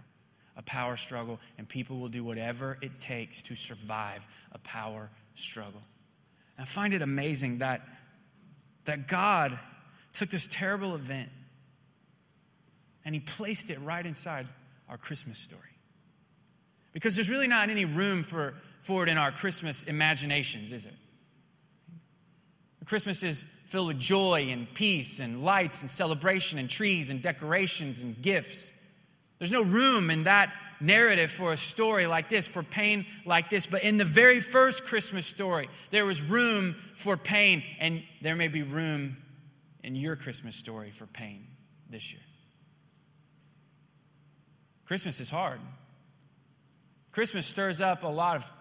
A 0.56 0.62
power 0.62 0.98
struggle, 0.98 1.40
and 1.58 1.68
people 1.68 2.00
will 2.00 2.10
do 2.10 2.24
whatever 2.24 2.78
it 2.82 3.00
takes 3.00 3.42
to 3.44 3.56
survive 3.56 4.28
a 4.52 4.60
power 4.60 5.10
struggle. 5.34 5.82
I 6.60 6.66
find 6.66 6.94
it 6.94 7.02
amazing 7.02 7.60
that, 7.60 7.82
that 8.86 9.08
God 9.08 9.58
took 10.14 10.30
this 10.30 10.48
terrible 10.50 10.96
event 10.96 11.30
and 13.06 13.16
He 13.16 13.22
placed 13.22 13.70
it 13.70 13.80
right 13.82 14.06
inside 14.06 14.48
our 14.90 14.98
Christmas 14.98 15.40
story. 15.40 15.62
Because 16.94 17.16
there's 17.16 17.30
really 17.30 17.48
not 17.48 17.70
any 17.70 17.86
room 17.86 18.24
for 18.24 18.56
for 18.88 19.04
it 19.04 19.10
in 19.10 19.18
our 19.18 19.34
Christmas 19.34 19.84
imaginations, 19.84 20.72
is 20.72 20.86
it? 20.86 20.94
Christmas 22.86 23.22
is 23.22 23.44
filled 23.68 23.88
with 23.88 24.00
joy 24.00 24.48
and 24.50 24.74
peace 24.74 25.20
and 25.20 25.44
lights 25.44 25.82
and 25.82 25.90
celebration 25.90 26.60
and 26.60 26.70
trees 26.70 27.10
and 27.10 27.22
decorations 27.22 28.02
and 28.02 28.22
gifts. 28.22 28.72
There's 29.40 29.52
no 29.52 29.62
room 29.62 30.10
in 30.10 30.24
that 30.24 30.52
narrative 30.80 31.32
for 31.32 31.54
a 31.54 31.58
story 31.58 32.08
like 32.08 32.30
this, 32.30 32.48
for 32.48 32.64
pain 32.64 33.06
like 33.26 33.50
this. 33.50 33.66
But 33.66 33.84
in 33.84 33.98
the 33.98 34.06
very 34.06 34.40
first 34.40 34.86
Christmas 34.86 35.26
story, 35.26 35.70
there 35.92 36.06
was 36.06 36.22
room 36.22 36.76
for 36.96 37.18
pain, 37.18 37.64
and 37.80 38.04
there 38.22 38.36
may 38.36 38.48
be 38.48 38.64
room 38.64 39.18
in 39.84 39.96
your 39.96 40.16
Christmas 40.16 40.56
story 40.56 40.92
for 40.92 41.06
pain 41.06 41.48
this 41.90 42.12
year. 42.12 42.22
Christmas 44.86 45.20
is 45.20 45.30
hard. 45.30 45.60
Christmas 47.12 47.46
stirs 47.46 47.82
up 47.82 48.04
a 48.04 48.08
lot 48.08 48.38
of 48.38 48.52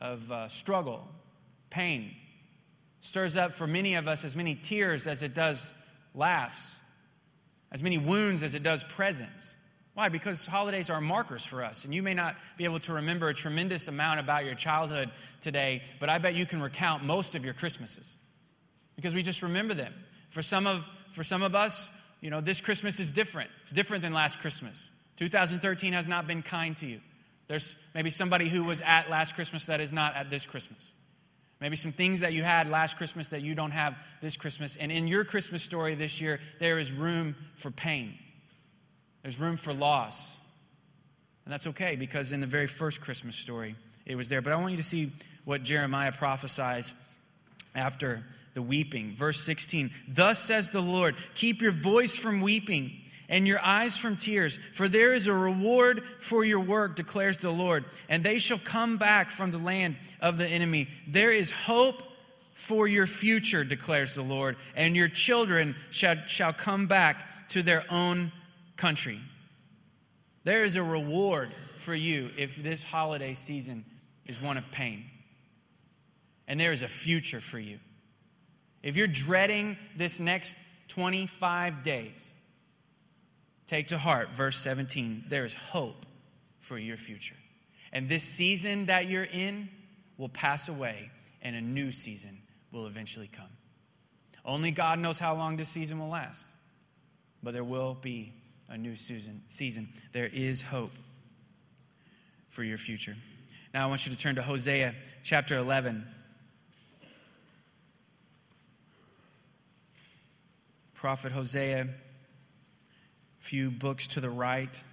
of 0.00 0.32
uh, 0.32 0.48
struggle, 0.48 1.06
pain. 1.68 2.14
Stirs 3.00 3.36
up 3.36 3.54
for 3.54 3.66
many 3.66 3.94
of 3.94 4.08
us 4.08 4.24
as 4.24 4.36
many 4.36 4.54
tears 4.54 5.06
as 5.06 5.22
it 5.22 5.34
does 5.34 5.74
laughs. 6.14 6.78
as 7.72 7.82
many 7.84 7.98
wounds 7.98 8.42
as 8.42 8.56
it 8.56 8.64
does 8.64 8.82
presents. 8.84 9.56
Why? 9.94 10.08
Because 10.08 10.46
holidays 10.46 10.90
are 10.90 11.00
markers 11.00 11.44
for 11.44 11.64
us. 11.64 11.84
And 11.84 11.94
you 11.94 12.02
may 12.02 12.14
not 12.14 12.36
be 12.56 12.64
able 12.64 12.78
to 12.80 12.94
remember 12.94 13.28
a 13.28 13.34
tremendous 13.34 13.86
amount 13.86 14.18
about 14.18 14.44
your 14.44 14.54
childhood 14.54 15.10
today, 15.40 15.82
but 16.00 16.08
I 16.08 16.18
bet 16.18 16.34
you 16.34 16.46
can 16.46 16.60
recount 16.60 17.04
most 17.04 17.34
of 17.34 17.44
your 17.44 17.54
Christmases 17.54 18.16
because 18.96 19.14
we 19.14 19.22
just 19.22 19.42
remember 19.42 19.74
them. 19.74 19.94
For 20.30 20.42
some 20.42 20.66
of, 20.66 20.88
for 21.10 21.22
some 21.22 21.42
of 21.42 21.54
us, 21.54 21.88
you 22.20 22.30
know, 22.30 22.40
this 22.40 22.60
Christmas 22.60 23.00
is 23.00 23.12
different. 23.12 23.50
It's 23.62 23.72
different 23.72 24.02
than 24.02 24.12
last 24.12 24.40
Christmas. 24.40 24.90
2013 25.16 25.92
has 25.92 26.08
not 26.08 26.26
been 26.26 26.42
kind 26.42 26.76
to 26.78 26.86
you. 26.86 27.00
There's 27.48 27.76
maybe 27.94 28.10
somebody 28.10 28.48
who 28.48 28.64
was 28.64 28.80
at 28.80 29.10
last 29.10 29.34
Christmas 29.34 29.66
that 29.66 29.80
is 29.80 29.92
not 29.92 30.16
at 30.16 30.30
this 30.30 30.46
Christmas. 30.46 30.92
Maybe 31.60 31.76
some 31.76 31.92
things 31.92 32.20
that 32.20 32.32
you 32.32 32.42
had 32.42 32.68
last 32.68 32.96
Christmas 32.96 33.28
that 33.28 33.42
you 33.42 33.54
don't 33.54 33.72
have 33.72 33.94
this 34.22 34.36
Christmas. 34.36 34.76
And 34.76 34.90
in 34.90 35.06
your 35.06 35.24
Christmas 35.24 35.62
story 35.62 35.94
this 35.94 36.20
year, 36.20 36.40
there 36.58 36.78
is 36.78 36.90
room 36.90 37.36
for 37.54 37.70
pain, 37.70 38.14
there's 39.22 39.38
room 39.38 39.56
for 39.56 39.72
loss. 39.72 40.38
And 41.44 41.52
that's 41.52 41.66
okay 41.68 41.96
because 41.96 42.32
in 42.32 42.40
the 42.40 42.46
very 42.46 42.66
first 42.66 43.00
Christmas 43.00 43.34
story, 43.34 43.74
it 44.06 44.14
was 44.14 44.28
there. 44.28 44.40
But 44.40 44.52
I 44.52 44.56
want 44.56 44.72
you 44.72 44.76
to 44.76 44.82
see 44.82 45.10
what 45.44 45.62
Jeremiah 45.62 46.12
prophesies 46.12 46.94
after 47.74 48.22
the 48.54 48.62
weeping. 48.62 49.14
Verse 49.14 49.40
16 49.40 49.90
Thus 50.08 50.38
says 50.38 50.70
the 50.70 50.80
Lord, 50.80 51.16
keep 51.34 51.60
your 51.60 51.72
voice 51.72 52.14
from 52.14 52.40
weeping 52.40 52.92
and 53.30 53.46
your 53.46 53.60
eyes 53.62 53.96
from 53.96 54.16
tears, 54.16 54.58
for 54.74 54.88
there 54.88 55.14
is 55.14 55.28
a 55.28 55.32
reward 55.32 56.02
for 56.18 56.44
your 56.44 56.60
work, 56.60 56.96
declares 56.96 57.38
the 57.38 57.50
Lord, 57.50 57.84
and 58.08 58.22
they 58.22 58.38
shall 58.38 58.58
come 58.58 58.98
back 58.98 59.30
from 59.30 59.52
the 59.52 59.58
land 59.58 59.96
of 60.20 60.36
the 60.36 60.46
enemy. 60.46 60.88
There 61.06 61.32
is 61.32 61.50
hope 61.50 62.02
for 62.52 62.86
your 62.86 63.06
future, 63.06 63.64
declares 63.64 64.14
the 64.14 64.22
Lord, 64.22 64.56
and 64.74 64.94
your 64.94 65.08
children 65.08 65.76
shall, 65.90 66.16
shall 66.26 66.52
come 66.52 66.88
back 66.88 67.48
to 67.50 67.62
their 67.62 67.84
own 67.90 68.32
country. 68.76 69.20
There 70.44 70.64
is 70.64 70.74
a 70.76 70.82
reward 70.82 71.54
for 71.78 71.94
you 71.94 72.30
if 72.36 72.56
this 72.56 72.82
holiday 72.82 73.34
season 73.34 73.84
is 74.26 74.42
one 74.42 74.58
of 74.58 74.70
pain. 74.70 75.04
And 76.48 76.58
there 76.58 76.72
is 76.72 76.82
a 76.82 76.88
future 76.88 77.40
for 77.40 77.60
you. 77.60 77.78
If 78.82 78.96
you're 78.96 79.06
dreading 79.06 79.76
this 79.96 80.18
next 80.18 80.56
25 80.88 81.82
days, 81.84 82.32
take 83.70 83.86
to 83.86 83.98
heart 83.98 84.30
verse 84.30 84.56
17. 84.58 85.24
There 85.28 85.44
is 85.44 85.54
hope 85.54 86.04
for 86.58 86.76
your 86.76 86.96
future. 86.96 87.36
And 87.92 88.08
this 88.08 88.24
season 88.24 88.86
that 88.86 89.06
you're 89.06 89.24
in 89.24 89.68
will 90.18 90.28
pass 90.28 90.68
away, 90.68 91.10
and 91.40 91.54
a 91.54 91.60
new 91.60 91.92
season 91.92 92.36
will 92.72 92.86
eventually 92.86 93.28
come. 93.32 93.48
Only 94.44 94.70
God 94.72 94.98
knows 94.98 95.18
how 95.18 95.34
long 95.34 95.56
this 95.56 95.68
season 95.68 95.98
will 96.00 96.08
last, 96.08 96.46
but 97.42 97.54
there 97.54 97.64
will 97.64 97.96
be 98.00 98.32
a 98.68 98.76
new 98.76 98.96
season. 98.96 99.42
season. 99.48 99.88
There 100.12 100.26
is 100.32 100.62
hope 100.62 100.92
for 102.48 102.64
your 102.64 102.78
future. 102.78 103.16
Now, 103.72 103.84
I 103.84 103.88
want 103.88 104.04
you 104.04 104.12
to 104.12 104.18
turn 104.18 104.34
to 104.34 104.42
Hosea 104.42 104.94
chapter 105.22 105.56
11. 105.56 106.06
prophet 111.00 111.32
Hosea, 111.32 111.88
few 113.40 113.70
books 113.70 114.06
to 114.08 114.20
the 114.20 114.30
right. 114.30 114.84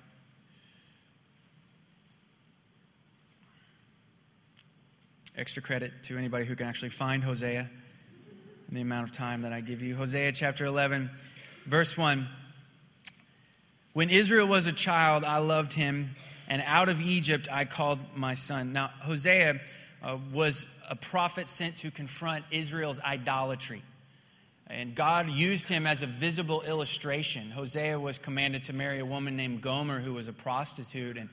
Extra 5.38 5.62
credit 5.62 5.92
to 6.04 6.18
anybody 6.18 6.46
who 6.46 6.56
can 6.56 6.66
actually 6.66 6.90
find 6.90 7.24
Hosea 7.24 7.70
in 8.70 8.76
the 8.76 8.82
amount 8.82 9.04
of 9.04 9.12
time 9.12 9.44
that 9.44 9.54
I 9.54 9.62
give 9.62 9.82
you. 9.82 9.96
Hosea 9.96 10.32
chapter 10.32 10.66
11, 10.66 11.12
verse 11.66 11.96
1. 11.96 12.28
When 13.94 14.10
Israel 14.10 14.48
was 14.48 14.68
a 14.68 14.72
child, 14.72 15.24
I 15.24 15.38
loved 15.38 15.74
him, 15.74 16.16
and 16.48 16.64
out 16.66 16.90
of 16.90 17.02
Egypt 17.02 17.48
I 17.52 17.66
called 17.66 18.00
my 18.16 18.34
son. 18.34 18.74
Now, 18.74 18.92
Hosea 19.02 19.60
uh, 20.02 20.18
was 20.34 20.68
a 20.90 20.96
prophet 20.96 21.48
sent 21.48 21.78
to 21.78 21.92
confront 21.92 22.46
Israel's 22.52 23.00
idolatry. 23.00 23.84
And 24.70 24.96
God 24.96 25.30
used 25.30 25.68
him 25.68 25.88
as 25.88 26.04
a 26.04 26.08
visible 26.08 26.62
illustration. 26.62 27.52
Hosea 27.52 28.00
was 28.00 28.18
commanded 28.18 28.64
to 28.64 28.74
marry 28.74 29.00
a 29.00 29.06
woman 29.06 29.38
named 29.38 29.62
Gomer 29.62 30.00
who 30.00 30.14
was 30.14 30.28
a 30.28 30.34
prostitute. 30.34 31.18
And, 31.18 31.30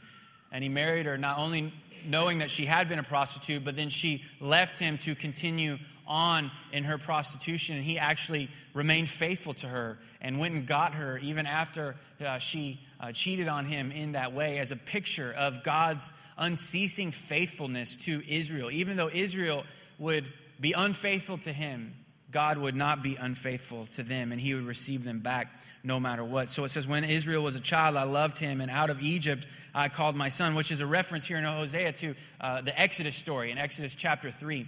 and 0.52 0.62
he 0.62 0.68
married 0.68 1.06
her 1.06 1.18
not 1.18 1.38
only 1.38 1.72
knowing 2.06 2.38
that 2.38 2.50
she 2.50 2.64
had 2.64 2.88
been 2.88 2.98
a 2.98 3.04
prostitute, 3.04 3.64
but 3.64 3.74
then 3.74 3.88
she 3.88 4.22
left 4.40 4.78
him 4.78 4.98
to 4.98 5.14
continue 5.14 5.78
on 6.06 6.50
in 6.72 6.84
her 6.84 6.98
prostitution. 6.98 7.76
And 7.76 7.84
he 7.84 7.98
actually 7.98 8.50
remained 8.72 9.08
faithful 9.08 9.54
to 9.54 9.66
her 9.66 9.98
and 10.20 10.38
went 10.38 10.54
and 10.54 10.66
got 10.66 10.94
her 10.94 11.18
even 11.18 11.46
after 11.46 11.96
uh, 12.24 12.38
she 12.38 12.80
uh, 13.00 13.10
cheated 13.10 13.48
on 13.48 13.64
him 13.64 13.90
in 13.90 14.12
that 14.12 14.32
way 14.32 14.58
as 14.58 14.70
a 14.70 14.76
picture 14.76 15.34
of 15.36 15.64
God's 15.64 16.12
unceasing 16.38 17.10
faithfulness 17.10 17.96
to 17.96 18.22
Israel. 18.28 18.70
Even 18.70 18.96
though 18.96 19.10
Israel 19.12 19.64
would 19.98 20.26
be 20.60 20.72
unfaithful 20.72 21.38
to 21.38 21.52
him, 21.52 21.94
God 22.34 22.58
would 22.58 22.74
not 22.74 23.00
be 23.00 23.14
unfaithful 23.14 23.86
to 23.92 24.02
them 24.02 24.32
and 24.32 24.40
he 24.40 24.54
would 24.54 24.66
receive 24.66 25.04
them 25.04 25.20
back 25.20 25.54
no 25.84 26.00
matter 26.00 26.24
what. 26.24 26.50
So 26.50 26.64
it 26.64 26.70
says, 26.70 26.84
When 26.84 27.04
Israel 27.04 27.44
was 27.44 27.54
a 27.54 27.60
child, 27.60 27.96
I 27.96 28.02
loved 28.02 28.38
him, 28.38 28.60
and 28.60 28.72
out 28.72 28.90
of 28.90 29.00
Egypt 29.00 29.46
I 29.72 29.88
called 29.88 30.16
my 30.16 30.30
son, 30.30 30.56
which 30.56 30.72
is 30.72 30.80
a 30.80 30.86
reference 30.86 31.26
here 31.26 31.38
in 31.38 31.44
Hosea 31.44 31.92
to 31.92 32.14
uh, 32.40 32.60
the 32.62 32.78
Exodus 32.78 33.14
story 33.14 33.52
in 33.52 33.58
Exodus 33.58 33.94
chapter 33.94 34.32
3. 34.32 34.66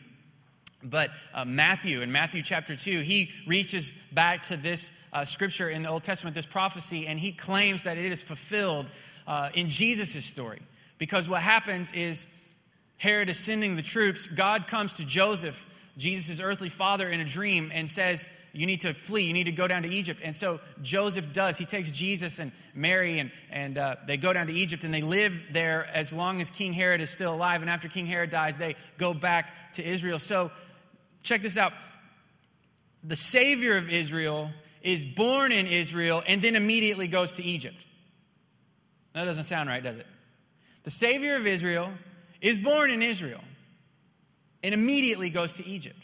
But 0.84 1.10
uh, 1.34 1.44
Matthew, 1.44 2.02
in 2.02 2.12
Matthew 2.12 2.40
chapter 2.42 2.76
2, 2.76 3.00
he 3.00 3.32
reaches 3.48 3.92
back 4.12 4.42
to 4.42 4.56
this 4.56 4.92
uh, 5.12 5.24
scripture 5.24 5.68
in 5.68 5.82
the 5.82 5.88
Old 5.88 6.04
Testament, 6.04 6.36
this 6.36 6.46
prophecy, 6.46 7.08
and 7.08 7.18
he 7.18 7.32
claims 7.32 7.82
that 7.82 7.98
it 7.98 8.12
is 8.12 8.22
fulfilled 8.22 8.86
uh, 9.26 9.48
in 9.54 9.70
Jesus' 9.70 10.24
story. 10.24 10.62
Because 10.98 11.28
what 11.28 11.42
happens 11.42 11.92
is 11.92 12.28
Herod 12.98 13.28
is 13.28 13.40
sending 13.40 13.74
the 13.74 13.82
troops, 13.82 14.28
God 14.28 14.68
comes 14.68 14.94
to 14.94 15.04
Joseph 15.04 15.66
Jesus' 15.96 16.40
earthly 16.40 16.68
father 16.68 17.08
in 17.08 17.20
a 17.20 17.24
dream 17.24 17.70
and 17.72 17.88
says, 17.88 18.28
You 18.52 18.66
need 18.66 18.80
to 18.80 18.92
flee, 18.92 19.22
you 19.22 19.32
need 19.32 19.44
to 19.44 19.52
go 19.52 19.66
down 19.66 19.82
to 19.82 19.88
Egypt. 19.88 20.20
And 20.22 20.36
so 20.36 20.60
Joseph 20.82 21.32
does. 21.32 21.56
He 21.56 21.64
takes 21.64 21.90
Jesus 21.90 22.38
and 22.38 22.52
Mary, 22.74 23.18
and, 23.18 23.30
and 23.50 23.78
uh, 23.78 23.96
they 24.06 24.18
go 24.18 24.32
down 24.32 24.46
to 24.48 24.52
Egypt 24.52 24.84
and 24.84 24.92
they 24.92 25.00
live 25.00 25.42
there 25.52 25.86
as 25.86 26.12
long 26.12 26.40
as 26.40 26.50
King 26.50 26.74
Herod 26.74 27.00
is 27.00 27.08
still 27.08 27.32
alive. 27.32 27.62
And 27.62 27.70
after 27.70 27.88
King 27.88 28.06
Herod 28.06 28.28
dies, 28.28 28.58
they 28.58 28.76
go 28.98 29.14
back 29.14 29.72
to 29.72 29.88
Israel. 29.88 30.18
So 30.18 30.50
check 31.22 31.40
this 31.40 31.56
out 31.56 31.72
the 33.02 33.16
Savior 33.16 33.76
of 33.76 33.88
Israel 33.88 34.50
is 34.82 35.04
born 35.04 35.52
in 35.52 35.66
Israel 35.66 36.22
and 36.26 36.42
then 36.42 36.56
immediately 36.56 37.06
goes 37.06 37.34
to 37.34 37.44
Egypt. 37.44 37.84
That 39.14 39.24
doesn't 39.24 39.44
sound 39.44 39.68
right, 39.68 39.82
does 39.82 39.96
it? 39.96 40.06
The 40.82 40.90
Savior 40.90 41.36
of 41.36 41.46
Israel 41.46 41.90
is 42.40 42.58
born 42.58 42.90
in 42.90 43.02
Israel 43.02 43.40
and 44.62 44.74
immediately 44.74 45.30
goes 45.30 45.54
to 45.54 45.66
Egypt. 45.66 46.00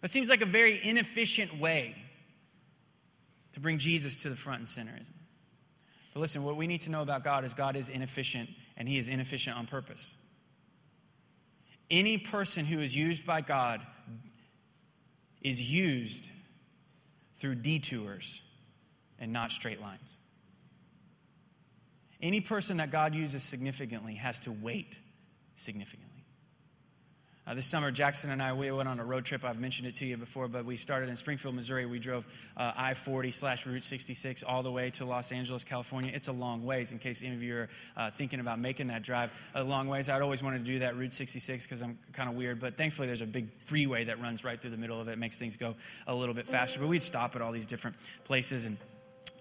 That 0.00 0.10
seems 0.10 0.28
like 0.28 0.42
a 0.42 0.46
very 0.46 0.80
inefficient 0.82 1.58
way 1.58 1.94
to 3.52 3.60
bring 3.60 3.78
Jesus 3.78 4.22
to 4.22 4.30
the 4.30 4.36
front 4.36 4.58
and 4.58 4.68
center, 4.68 4.92
isn't 5.00 5.14
it? 5.14 5.22
But 6.12 6.20
listen, 6.20 6.42
what 6.42 6.56
we 6.56 6.66
need 6.66 6.82
to 6.82 6.90
know 6.90 7.02
about 7.02 7.24
God 7.24 7.44
is 7.44 7.54
God 7.54 7.76
is 7.76 7.88
inefficient, 7.88 8.50
and 8.76 8.88
He 8.88 8.98
is 8.98 9.08
inefficient 9.08 9.56
on 9.56 9.66
purpose. 9.66 10.16
Any 11.90 12.18
person 12.18 12.64
who 12.64 12.80
is 12.80 12.94
used 12.96 13.24
by 13.24 13.40
God 13.40 13.80
is 15.40 15.72
used 15.72 16.28
through 17.36 17.56
detours 17.56 18.42
and 19.18 19.32
not 19.32 19.50
straight 19.50 19.80
lines. 19.80 20.18
Any 22.20 22.40
person 22.40 22.76
that 22.76 22.90
God 22.90 23.14
uses 23.14 23.42
significantly 23.42 24.14
has 24.14 24.38
to 24.40 24.52
wait 24.52 24.98
significantly. 25.54 26.21
Uh, 27.44 27.54
this 27.54 27.66
summer, 27.66 27.90
Jackson 27.90 28.30
and 28.30 28.40
I, 28.40 28.52
we 28.52 28.70
went 28.70 28.88
on 28.88 29.00
a 29.00 29.04
road 29.04 29.24
trip. 29.24 29.44
I've 29.44 29.58
mentioned 29.58 29.88
it 29.88 29.96
to 29.96 30.06
you 30.06 30.16
before, 30.16 30.46
but 30.46 30.64
we 30.64 30.76
started 30.76 31.08
in 31.08 31.16
Springfield, 31.16 31.56
Missouri. 31.56 31.86
We 31.86 31.98
drove 31.98 32.24
uh, 32.56 32.70
I 32.76 32.94
40 32.94 33.32
slash 33.32 33.66
Route 33.66 33.82
66 33.82 34.44
all 34.44 34.62
the 34.62 34.70
way 34.70 34.90
to 34.90 35.04
Los 35.04 35.32
Angeles, 35.32 35.64
California. 35.64 36.12
It's 36.14 36.28
a 36.28 36.32
long 36.32 36.64
ways, 36.64 36.92
in 36.92 37.00
case 37.00 37.20
any 37.20 37.34
of 37.34 37.42
you 37.42 37.56
are 37.56 37.68
uh, 37.96 38.10
thinking 38.12 38.38
about 38.38 38.60
making 38.60 38.86
that 38.88 39.02
drive 39.02 39.32
a 39.56 39.64
long 39.64 39.88
ways. 39.88 40.08
I'd 40.08 40.22
always 40.22 40.40
wanted 40.40 40.64
to 40.64 40.70
do 40.70 40.78
that 40.80 40.96
Route 40.96 41.14
66 41.14 41.64
because 41.64 41.82
I'm 41.82 41.98
kind 42.12 42.28
of 42.30 42.36
weird, 42.36 42.60
but 42.60 42.76
thankfully 42.76 43.08
there's 43.08 43.22
a 43.22 43.26
big 43.26 43.48
freeway 43.64 44.04
that 44.04 44.20
runs 44.20 44.44
right 44.44 44.60
through 44.60 44.70
the 44.70 44.76
middle 44.76 45.00
of 45.00 45.08
it, 45.08 45.18
makes 45.18 45.36
things 45.36 45.56
go 45.56 45.74
a 46.06 46.14
little 46.14 46.36
bit 46.36 46.46
faster. 46.46 46.78
But 46.78 46.90
we'd 46.90 47.02
stop 47.02 47.34
at 47.34 47.42
all 47.42 47.50
these 47.50 47.66
different 47.66 47.96
places 48.22 48.66
and 48.66 48.76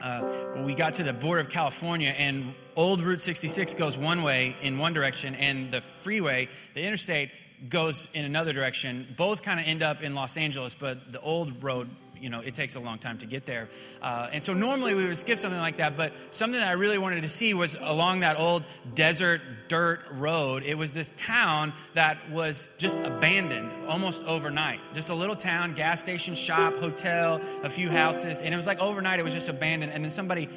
uh, 0.02 0.64
we 0.66 0.74
got 0.74 0.96
to 0.96 1.04
the 1.04 1.14
border 1.14 1.42
of 1.42 1.50
California, 1.50 2.10
and 2.10 2.56
old 2.76 3.04
Route 3.04 3.22
66 3.22 3.76
goes 3.76 4.00
one 4.00 4.24
way 4.24 4.56
in 4.64 4.80
one 4.80 4.94
direction, 4.94 5.36
and 5.36 5.70
the 5.70 5.80
freeway, 5.80 6.50
the 6.74 6.82
interstate, 6.82 7.30
goes 7.70 8.08
in 8.14 8.26
another 8.26 8.54
direction. 8.54 9.14
Both 9.18 9.44
kind 9.44 9.60
of 9.60 9.68
end 9.68 9.84
up 9.84 10.02
in 10.02 10.16
Los 10.16 10.38
Angeles, 10.38 10.76
but 10.76 11.12
the 11.12 11.22
old 11.22 11.64
road 11.64 11.90
you 12.22 12.30
know, 12.30 12.40
it 12.40 12.54
takes 12.54 12.76
a 12.76 12.80
long 12.80 13.00
time 13.00 13.18
to 13.18 13.26
get 13.26 13.46
there. 13.46 13.68
Uh, 14.02 14.30
and 14.32 14.44
so 14.44 14.54
normally 14.54 14.94
we 14.94 15.06
would 15.06 15.18
skip 15.18 15.40
something 15.40 15.60
like 15.60 15.78
that, 15.78 15.98
but 15.98 16.14
something 16.30 16.60
that 16.60 16.70
I 16.70 16.74
really 16.74 17.00
wanted 17.00 17.22
to 17.22 17.30
see 17.30 17.54
was 17.54 17.76
along 17.80 18.20
that 18.20 18.40
old 18.40 18.64
desert 18.94 19.42
dirt 19.68 20.02
road. 20.12 20.64
It 20.64 20.76
was 20.76 20.94
this 20.94 21.12
town 21.18 21.74
that 21.96 22.30
was 22.30 22.70
just 22.78 22.98
abandoned 23.00 23.72
almost 23.88 24.24
overnight. 24.26 24.80
Just 24.94 25.10
a 25.10 25.16
little 25.16 25.36
town, 25.36 25.74
gas 25.74 26.00
station, 26.00 26.36
shop, 26.36 26.76
hotel, 26.76 27.42
a 27.64 27.70
few 27.70 27.90
houses. 27.90 28.42
And 28.42 28.54
it 28.54 28.58
was 28.58 28.68
like 28.68 28.80
overnight 28.80 29.20
it 29.20 29.24
was 29.24 29.34
just 29.34 29.50
abandoned. 29.50 29.92
And 29.92 30.04
then 30.04 30.12
somebody 30.12 30.48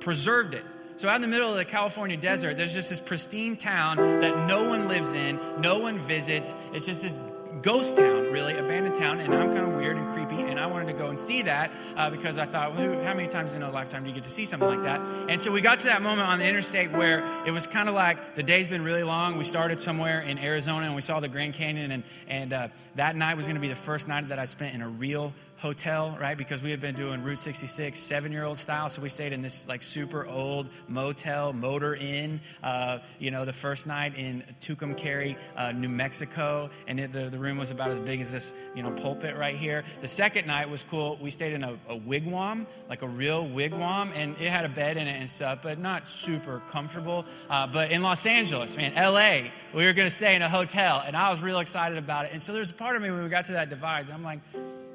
preserved 0.00 0.54
it. 0.54 0.64
So, 0.98 1.08
out 1.08 1.14
in 1.14 1.22
the 1.22 1.28
middle 1.28 1.48
of 1.48 1.56
the 1.56 1.64
California 1.64 2.16
desert, 2.16 2.56
there's 2.56 2.74
just 2.74 2.90
this 2.90 2.98
pristine 2.98 3.56
town 3.56 3.98
that 4.20 4.48
no 4.48 4.64
one 4.64 4.88
lives 4.88 5.14
in, 5.14 5.38
no 5.60 5.78
one 5.78 5.96
visits. 5.96 6.56
It's 6.72 6.86
just 6.86 7.02
this 7.02 7.16
ghost 7.62 7.96
town, 7.96 8.32
really, 8.32 8.56
abandoned 8.56 8.96
town, 8.96 9.20
and 9.20 9.32
I'm 9.32 9.54
kind 9.54 9.70
of 9.70 9.76
weird 9.76 9.96
and 9.96 10.12
creepy, 10.12 10.42
and 10.42 10.58
I 10.58 10.66
wanted 10.66 10.86
to 10.86 10.94
go 10.94 11.06
and 11.06 11.16
see 11.16 11.42
that 11.42 11.70
uh, 11.96 12.10
because 12.10 12.36
I 12.36 12.46
thought, 12.46 12.74
well, 12.74 13.04
how 13.04 13.14
many 13.14 13.28
times 13.28 13.54
in 13.54 13.62
a 13.62 13.70
lifetime 13.70 14.02
do 14.02 14.08
you 14.08 14.14
get 14.16 14.24
to 14.24 14.30
see 14.30 14.44
something 14.44 14.68
like 14.68 14.82
that? 14.82 15.00
And 15.30 15.40
so 15.40 15.52
we 15.52 15.60
got 15.60 15.78
to 15.80 15.86
that 15.86 16.02
moment 16.02 16.28
on 16.28 16.40
the 16.40 16.46
interstate 16.46 16.90
where 16.90 17.24
it 17.46 17.52
was 17.52 17.68
kind 17.68 17.88
of 17.88 17.94
like 17.94 18.34
the 18.34 18.42
day's 18.42 18.66
been 18.66 18.82
really 18.82 19.04
long. 19.04 19.38
We 19.38 19.44
started 19.44 19.78
somewhere 19.78 20.20
in 20.20 20.36
Arizona, 20.36 20.86
and 20.86 20.96
we 20.96 21.02
saw 21.02 21.20
the 21.20 21.28
Grand 21.28 21.54
Canyon, 21.54 21.92
and, 21.92 22.02
and 22.26 22.52
uh, 22.52 22.68
that 22.96 23.14
night 23.14 23.36
was 23.36 23.46
going 23.46 23.54
to 23.54 23.60
be 23.60 23.68
the 23.68 23.76
first 23.76 24.08
night 24.08 24.30
that 24.30 24.40
I 24.40 24.46
spent 24.46 24.74
in 24.74 24.82
a 24.82 24.88
real 24.88 25.32
hotel, 25.58 26.16
right? 26.20 26.38
Because 26.38 26.62
we 26.62 26.70
had 26.70 26.80
been 26.80 26.94
doing 26.94 27.22
Route 27.22 27.38
66 27.38 27.98
seven 27.98 28.32
year 28.32 28.44
old 28.44 28.58
style. 28.58 28.88
So 28.88 29.02
we 29.02 29.08
stayed 29.08 29.32
in 29.32 29.42
this 29.42 29.68
like 29.68 29.82
super 29.82 30.26
old 30.26 30.68
motel, 30.86 31.52
motor 31.52 31.96
inn, 31.96 32.40
uh, 32.62 32.98
you 33.18 33.30
know, 33.30 33.44
the 33.44 33.52
first 33.52 33.86
night 33.86 34.16
in 34.16 34.44
Tucumcari, 34.60 35.36
uh, 35.56 35.72
New 35.72 35.88
Mexico. 35.88 36.70
And 36.86 37.00
it, 37.00 37.12
the, 37.12 37.28
the 37.28 37.38
room 37.38 37.58
was 37.58 37.70
about 37.70 37.90
as 37.90 37.98
big 37.98 38.20
as 38.20 38.32
this, 38.32 38.54
you 38.74 38.82
know, 38.82 38.92
pulpit 38.92 39.36
right 39.36 39.56
here. 39.56 39.84
The 40.00 40.08
second 40.08 40.46
night 40.46 40.70
was 40.70 40.84
cool. 40.84 41.18
We 41.20 41.30
stayed 41.30 41.52
in 41.52 41.64
a, 41.64 41.76
a 41.88 41.98
wigwam, 41.98 42.66
like 42.88 43.02
a 43.02 43.08
real 43.08 43.44
wigwam, 43.46 44.12
and 44.14 44.36
it 44.40 44.50
had 44.50 44.64
a 44.64 44.68
bed 44.68 44.96
in 44.96 45.08
it 45.08 45.18
and 45.18 45.28
stuff, 45.28 45.58
but 45.62 45.78
not 45.78 46.08
super 46.08 46.62
comfortable. 46.68 47.26
Uh, 47.50 47.66
but 47.66 47.90
in 47.90 48.02
Los 48.02 48.26
Angeles, 48.26 48.76
man, 48.76 48.94
LA, 48.94 49.50
we 49.74 49.84
were 49.84 49.92
going 49.92 50.06
to 50.06 50.14
stay 50.14 50.36
in 50.36 50.42
a 50.42 50.48
hotel, 50.48 51.02
and 51.04 51.16
I 51.16 51.30
was 51.30 51.42
real 51.42 51.58
excited 51.58 51.98
about 51.98 52.26
it. 52.26 52.32
And 52.32 52.40
so 52.40 52.52
there's 52.52 52.70
a 52.70 52.74
part 52.74 52.94
of 52.94 53.02
me 53.02 53.10
when 53.10 53.24
we 53.24 53.28
got 53.28 53.46
to 53.46 53.52
that 53.52 53.70
divide, 53.70 54.08
I'm 54.10 54.22
like, 54.22 54.40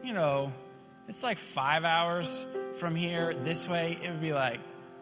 you 0.03 0.13
know, 0.13 0.51
it's 1.07 1.23
like 1.23 1.37
five 1.37 1.85
hours 1.85 2.45
from 2.75 2.95
here 2.95 3.33
this 3.33 3.67
way. 3.67 3.97
It 4.01 4.09
would 4.09 4.21
be 4.21 4.33
like 4.33 4.59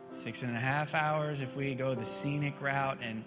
six 0.09 0.43
and 0.43 0.55
a 0.55 0.59
half 0.59 0.93
hours 0.93 1.41
if 1.41 1.55
we 1.55 1.73
go 1.73 1.95
the 1.95 2.05
scenic 2.05 2.61
route. 2.61 2.99
And, 3.01 3.23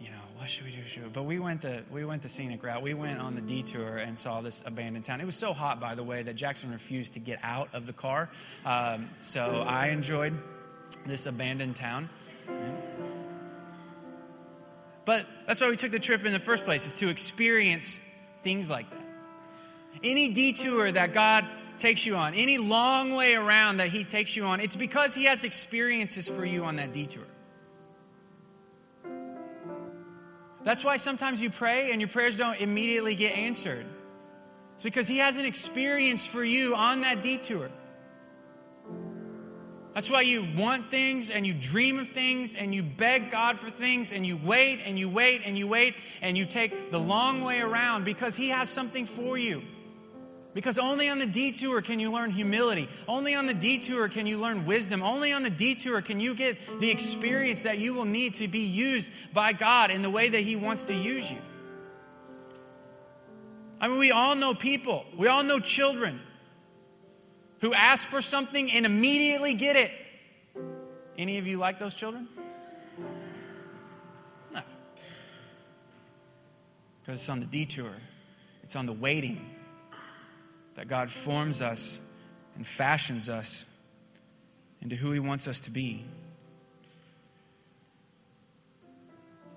you 0.00 0.10
know, 0.10 0.16
what 0.36 0.48
should 0.48 0.64
we 0.64 0.70
do? 0.70 0.82
Should 0.86 1.04
we? 1.04 1.08
But 1.10 1.24
we 1.24 1.38
went, 1.38 1.62
the, 1.62 1.82
we 1.90 2.04
went 2.04 2.22
the 2.22 2.28
scenic 2.28 2.62
route. 2.62 2.82
We 2.82 2.94
went 2.94 3.20
on 3.20 3.34
the 3.34 3.40
detour 3.40 3.98
and 3.98 4.16
saw 4.16 4.40
this 4.40 4.62
abandoned 4.64 5.04
town. 5.04 5.20
It 5.20 5.26
was 5.26 5.36
so 5.36 5.52
hot, 5.52 5.80
by 5.80 5.94
the 5.94 6.02
way, 6.02 6.22
that 6.22 6.34
Jackson 6.34 6.70
refused 6.70 7.14
to 7.14 7.20
get 7.20 7.38
out 7.42 7.68
of 7.74 7.86
the 7.86 7.92
car. 7.92 8.30
Um, 8.64 9.10
so 9.20 9.64
I 9.66 9.88
enjoyed 9.88 10.38
this 11.06 11.26
abandoned 11.26 11.76
town. 11.76 12.08
But 15.04 15.26
that's 15.46 15.60
why 15.60 15.68
we 15.68 15.76
took 15.76 15.90
the 15.90 15.98
trip 15.98 16.24
in 16.24 16.32
the 16.32 16.38
first 16.38 16.64
place, 16.64 16.86
is 16.86 16.98
to 17.00 17.08
experience 17.08 18.00
things 18.42 18.70
like 18.70 18.88
that. 18.90 19.03
Any 20.04 20.28
detour 20.28 20.92
that 20.92 21.14
God 21.14 21.46
takes 21.78 22.04
you 22.04 22.14
on, 22.14 22.34
any 22.34 22.58
long 22.58 23.14
way 23.14 23.34
around 23.34 23.78
that 23.78 23.88
He 23.88 24.04
takes 24.04 24.36
you 24.36 24.44
on, 24.44 24.60
it's 24.60 24.76
because 24.76 25.14
He 25.14 25.24
has 25.24 25.44
experiences 25.44 26.28
for 26.28 26.44
you 26.44 26.64
on 26.64 26.76
that 26.76 26.92
detour. 26.92 27.24
That's 30.62 30.84
why 30.84 30.98
sometimes 30.98 31.40
you 31.40 31.50
pray 31.50 31.90
and 31.90 32.00
your 32.00 32.08
prayers 32.08 32.36
don't 32.36 32.60
immediately 32.60 33.14
get 33.14 33.36
answered. 33.36 33.86
It's 34.74 34.82
because 34.82 35.08
He 35.08 35.18
has 35.18 35.38
an 35.38 35.46
experience 35.46 36.26
for 36.26 36.44
you 36.44 36.74
on 36.74 37.00
that 37.00 37.22
detour. 37.22 37.70
That's 39.94 40.10
why 40.10 40.22
you 40.22 40.46
want 40.56 40.90
things 40.90 41.30
and 41.30 41.46
you 41.46 41.54
dream 41.54 41.98
of 41.98 42.08
things 42.08 42.56
and 42.56 42.74
you 42.74 42.82
beg 42.82 43.30
God 43.30 43.58
for 43.58 43.70
things 43.70 44.12
and 44.12 44.26
you 44.26 44.36
wait 44.36 44.80
and 44.84 44.98
you 44.98 45.08
wait 45.08 45.42
and 45.46 45.56
you 45.56 45.68
wait 45.68 45.94
and 46.20 46.36
you 46.36 46.44
take 46.44 46.90
the 46.90 46.98
long 46.98 47.42
way 47.42 47.60
around 47.60 48.04
because 48.04 48.36
He 48.36 48.50
has 48.50 48.68
something 48.68 49.06
for 49.06 49.38
you. 49.38 49.62
Because 50.54 50.78
only 50.78 51.08
on 51.08 51.18
the 51.18 51.26
detour 51.26 51.82
can 51.82 51.98
you 51.98 52.12
learn 52.12 52.30
humility. 52.30 52.88
Only 53.08 53.34
on 53.34 53.46
the 53.46 53.54
detour 53.54 54.08
can 54.08 54.24
you 54.24 54.38
learn 54.38 54.64
wisdom. 54.64 55.02
Only 55.02 55.32
on 55.32 55.42
the 55.42 55.50
detour 55.50 56.00
can 56.00 56.20
you 56.20 56.32
get 56.32 56.58
the 56.78 56.90
experience 56.90 57.62
that 57.62 57.78
you 57.78 57.92
will 57.92 58.04
need 58.04 58.34
to 58.34 58.46
be 58.46 58.60
used 58.60 59.12
by 59.32 59.52
God 59.52 59.90
in 59.90 60.02
the 60.02 60.10
way 60.10 60.28
that 60.28 60.40
He 60.40 60.54
wants 60.54 60.84
to 60.84 60.94
use 60.94 61.30
you. 61.30 61.38
I 63.80 63.88
mean, 63.88 63.98
we 63.98 64.12
all 64.12 64.36
know 64.36 64.54
people, 64.54 65.04
we 65.16 65.26
all 65.26 65.42
know 65.42 65.58
children 65.58 66.20
who 67.60 67.74
ask 67.74 68.08
for 68.08 68.22
something 68.22 68.70
and 68.70 68.86
immediately 68.86 69.54
get 69.54 69.74
it. 69.74 69.90
Any 71.18 71.38
of 71.38 71.48
you 71.48 71.58
like 71.58 71.80
those 71.80 71.94
children? 71.94 72.28
No. 74.52 74.60
Because 77.02 77.18
it's 77.18 77.28
on 77.28 77.40
the 77.40 77.46
detour, 77.46 77.92
it's 78.62 78.76
on 78.76 78.86
the 78.86 78.92
waiting 78.92 79.53
that 80.74 80.88
God 80.88 81.10
forms 81.10 81.62
us 81.62 82.00
and 82.56 82.66
fashions 82.66 83.28
us 83.28 83.66
into 84.82 84.96
who 84.96 85.12
He 85.12 85.20
wants 85.20 85.48
us 85.48 85.60
to 85.60 85.70
be. 85.70 86.04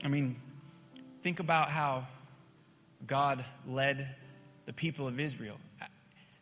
I 0.03 0.07
mean, 0.07 0.37
think 1.21 1.39
about 1.39 1.69
how 1.69 2.05
God 3.05 3.43
led 3.67 4.15
the 4.65 4.73
people 4.73 5.07
of 5.07 5.19
Israel 5.19 5.57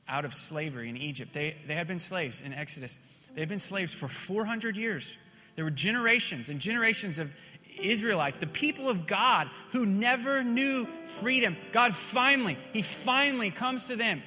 out 0.07 0.25
of 0.25 0.33
slavery 0.33 0.89
in 0.89 0.97
Egypt. 0.97 1.33
They, 1.33 1.55
they 1.67 1.75
had 1.75 1.87
been 1.87 1.99
slaves 1.99 2.41
in 2.41 2.53
Exodus, 2.53 2.97
they 3.33 3.41
had 3.41 3.49
been 3.49 3.59
slaves 3.59 3.93
for 3.93 4.07
400 4.07 4.77
years. 4.77 5.17
There 5.55 5.63
were 5.63 5.71
generations 5.71 6.49
and 6.49 6.59
generations 6.59 7.17
of 7.17 7.33
Israelites, 7.79 8.39
the 8.39 8.47
people 8.47 8.89
of 8.89 9.07
God 9.07 9.49
who 9.71 9.85
never 9.85 10.43
knew 10.43 10.85
freedom. 11.05 11.55
God 11.71 11.95
finally, 11.95 12.57
He 12.73 12.81
finally 12.81 13.51
comes 13.51 13.87
to 13.87 13.95
them 13.95 14.21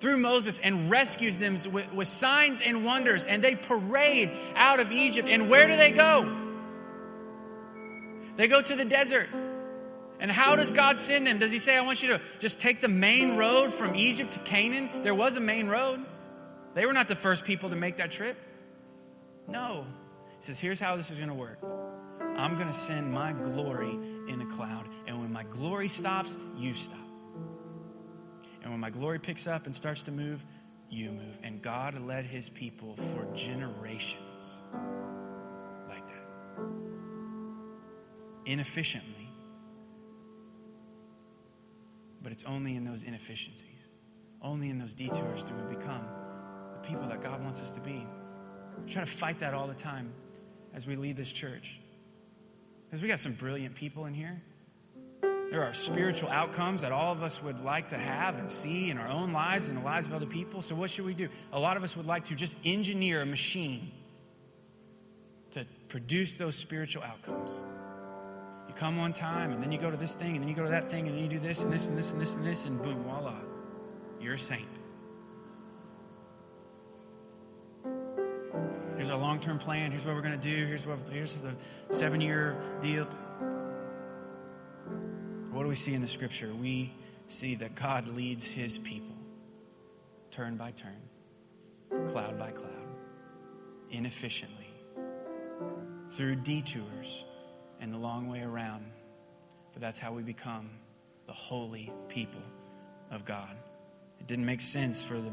through 0.00 0.18
Moses 0.18 0.58
and 0.58 0.90
rescues 0.90 1.38
them 1.38 1.56
with, 1.70 1.92
with 1.92 2.08
signs 2.08 2.60
and 2.60 2.84
wonders. 2.84 3.24
And 3.24 3.42
they 3.42 3.54
parade 3.54 4.30
out 4.54 4.80
of 4.80 4.92
Egypt. 4.92 5.28
And 5.28 5.48
where 5.48 5.66
do 5.68 5.76
they 5.76 5.90
go? 5.90 6.40
They 8.36 8.48
go 8.48 8.60
to 8.60 8.76
the 8.76 8.84
desert. 8.84 9.28
And 10.20 10.30
how 10.30 10.56
does 10.56 10.70
God 10.70 10.98
send 10.98 11.26
them? 11.26 11.38
Does 11.38 11.52
He 11.52 11.58
say, 11.58 11.76
I 11.76 11.82
want 11.82 12.02
you 12.02 12.08
to 12.10 12.20
just 12.38 12.60
take 12.60 12.80
the 12.80 12.88
main 12.88 13.36
road 13.36 13.74
from 13.74 13.94
Egypt 13.94 14.32
to 14.32 14.40
Canaan? 14.40 15.02
There 15.02 15.14
was 15.14 15.36
a 15.36 15.40
main 15.40 15.68
road. 15.68 16.04
They 16.74 16.86
were 16.86 16.92
not 16.92 17.08
the 17.08 17.16
first 17.16 17.44
people 17.44 17.70
to 17.70 17.76
make 17.76 17.98
that 17.98 18.10
trip. 18.10 18.36
No. 19.46 19.86
He 20.38 20.42
says, 20.42 20.58
Here's 20.58 20.80
how 20.80 20.96
this 20.96 21.10
is 21.10 21.18
going 21.18 21.28
to 21.28 21.34
work 21.34 21.58
I'm 22.36 22.54
going 22.54 22.66
to 22.66 22.72
send 22.72 23.12
my 23.12 23.32
glory 23.32 23.98
in 24.28 24.40
a 24.40 24.46
cloud. 24.46 24.88
And 25.06 25.20
when 25.20 25.32
my 25.32 25.44
glory 25.44 25.88
stops, 25.88 26.38
you 26.56 26.74
stop. 26.74 26.98
And 28.64 28.72
when 28.72 28.80
my 28.80 28.90
glory 28.90 29.18
picks 29.18 29.46
up 29.46 29.66
and 29.66 29.76
starts 29.76 30.02
to 30.04 30.10
move, 30.10 30.44
you 30.88 31.10
move. 31.10 31.38
And 31.42 31.60
God 31.60 32.00
led 32.00 32.24
his 32.24 32.48
people 32.48 32.96
for 32.96 33.26
generations 33.34 34.58
like 35.86 36.06
that. 36.08 36.62
Inefficiently. 38.46 39.28
But 42.22 42.32
it's 42.32 42.44
only 42.44 42.74
in 42.74 42.84
those 42.84 43.02
inefficiencies, 43.02 43.86
only 44.40 44.70
in 44.70 44.78
those 44.78 44.94
detours 44.94 45.42
do 45.42 45.52
we 45.54 45.76
become 45.76 46.06
the 46.72 46.88
people 46.88 47.06
that 47.08 47.22
God 47.22 47.44
wants 47.44 47.60
us 47.60 47.72
to 47.72 47.80
be. 47.80 48.06
Try 48.88 49.04
to 49.04 49.10
fight 49.10 49.40
that 49.40 49.52
all 49.52 49.66
the 49.66 49.74
time 49.74 50.10
as 50.72 50.86
we 50.86 50.96
lead 50.96 51.18
this 51.18 51.32
church. 51.32 51.80
Because 52.86 53.02
we 53.02 53.08
got 53.08 53.18
some 53.18 53.32
brilliant 53.32 53.74
people 53.74 54.06
in 54.06 54.14
here. 54.14 54.40
There 55.54 55.62
are 55.62 55.72
spiritual 55.72 56.30
outcomes 56.30 56.80
that 56.80 56.90
all 56.90 57.12
of 57.12 57.22
us 57.22 57.40
would 57.40 57.64
like 57.64 57.86
to 57.90 57.96
have 57.96 58.40
and 58.40 58.50
see 58.50 58.90
in 58.90 58.98
our 58.98 59.06
own 59.06 59.32
lives 59.32 59.68
and 59.68 59.78
the 59.78 59.84
lives 59.84 60.08
of 60.08 60.12
other 60.12 60.26
people. 60.26 60.62
So, 60.62 60.74
what 60.74 60.90
should 60.90 61.04
we 61.04 61.14
do? 61.14 61.28
A 61.52 61.60
lot 61.60 61.76
of 61.76 61.84
us 61.84 61.96
would 61.96 62.06
like 62.06 62.24
to 62.24 62.34
just 62.34 62.58
engineer 62.64 63.22
a 63.22 63.24
machine 63.24 63.92
to 65.52 65.64
produce 65.86 66.32
those 66.32 66.56
spiritual 66.56 67.04
outcomes. 67.04 67.60
You 68.66 68.74
come 68.74 68.96
one 68.96 69.12
time, 69.12 69.52
and 69.52 69.62
then 69.62 69.70
you 69.70 69.78
go 69.78 69.92
to 69.92 69.96
this 69.96 70.16
thing, 70.16 70.32
and 70.32 70.40
then 70.40 70.48
you 70.48 70.56
go 70.56 70.64
to 70.64 70.70
that 70.70 70.90
thing, 70.90 71.06
and 71.06 71.16
then 71.16 71.22
you 71.22 71.30
do 71.30 71.38
this 71.38 71.62
and 71.62 71.72
this 71.72 71.86
and 71.86 71.96
this 71.96 72.12
and 72.12 72.20
this 72.20 72.34
and 72.34 72.44
this, 72.44 72.64
and 72.64 72.82
boom, 72.82 73.04
voila, 73.04 73.36
you're 74.20 74.34
a 74.34 74.38
saint. 74.40 74.66
Here's 78.96 79.10
our 79.10 79.18
long 79.18 79.38
term 79.38 79.60
plan. 79.60 79.92
Here's 79.92 80.04
what 80.04 80.16
we're 80.16 80.22
going 80.22 80.40
to 80.40 80.56
do. 80.56 80.66
Here's, 80.66 80.84
what, 80.84 80.98
here's 81.12 81.34
the 81.36 81.54
seven 81.90 82.20
year 82.20 82.56
deal. 82.82 83.06
What 85.54 85.62
do 85.62 85.68
we 85.68 85.76
see 85.76 85.94
in 85.94 86.00
the 86.00 86.08
scripture? 86.08 86.52
We 86.52 86.92
see 87.28 87.54
that 87.54 87.76
God 87.76 88.08
leads 88.08 88.50
his 88.50 88.76
people 88.76 89.14
turn 90.32 90.56
by 90.56 90.72
turn, 90.72 91.00
cloud 92.08 92.36
by 92.36 92.50
cloud, 92.50 92.72
inefficiently, 93.88 94.66
through 96.10 96.34
detours 96.36 97.24
and 97.80 97.94
the 97.94 97.98
long 97.98 98.28
way 98.28 98.42
around. 98.42 98.84
But 99.72 99.80
that's 99.80 100.00
how 100.00 100.12
we 100.12 100.22
become 100.22 100.70
the 101.28 101.32
holy 101.32 101.92
people 102.08 102.42
of 103.12 103.24
God. 103.24 103.56
It 104.18 104.26
didn't 104.26 104.46
make 104.46 104.60
sense 104.60 105.04
for 105.04 105.14
the 105.14 105.30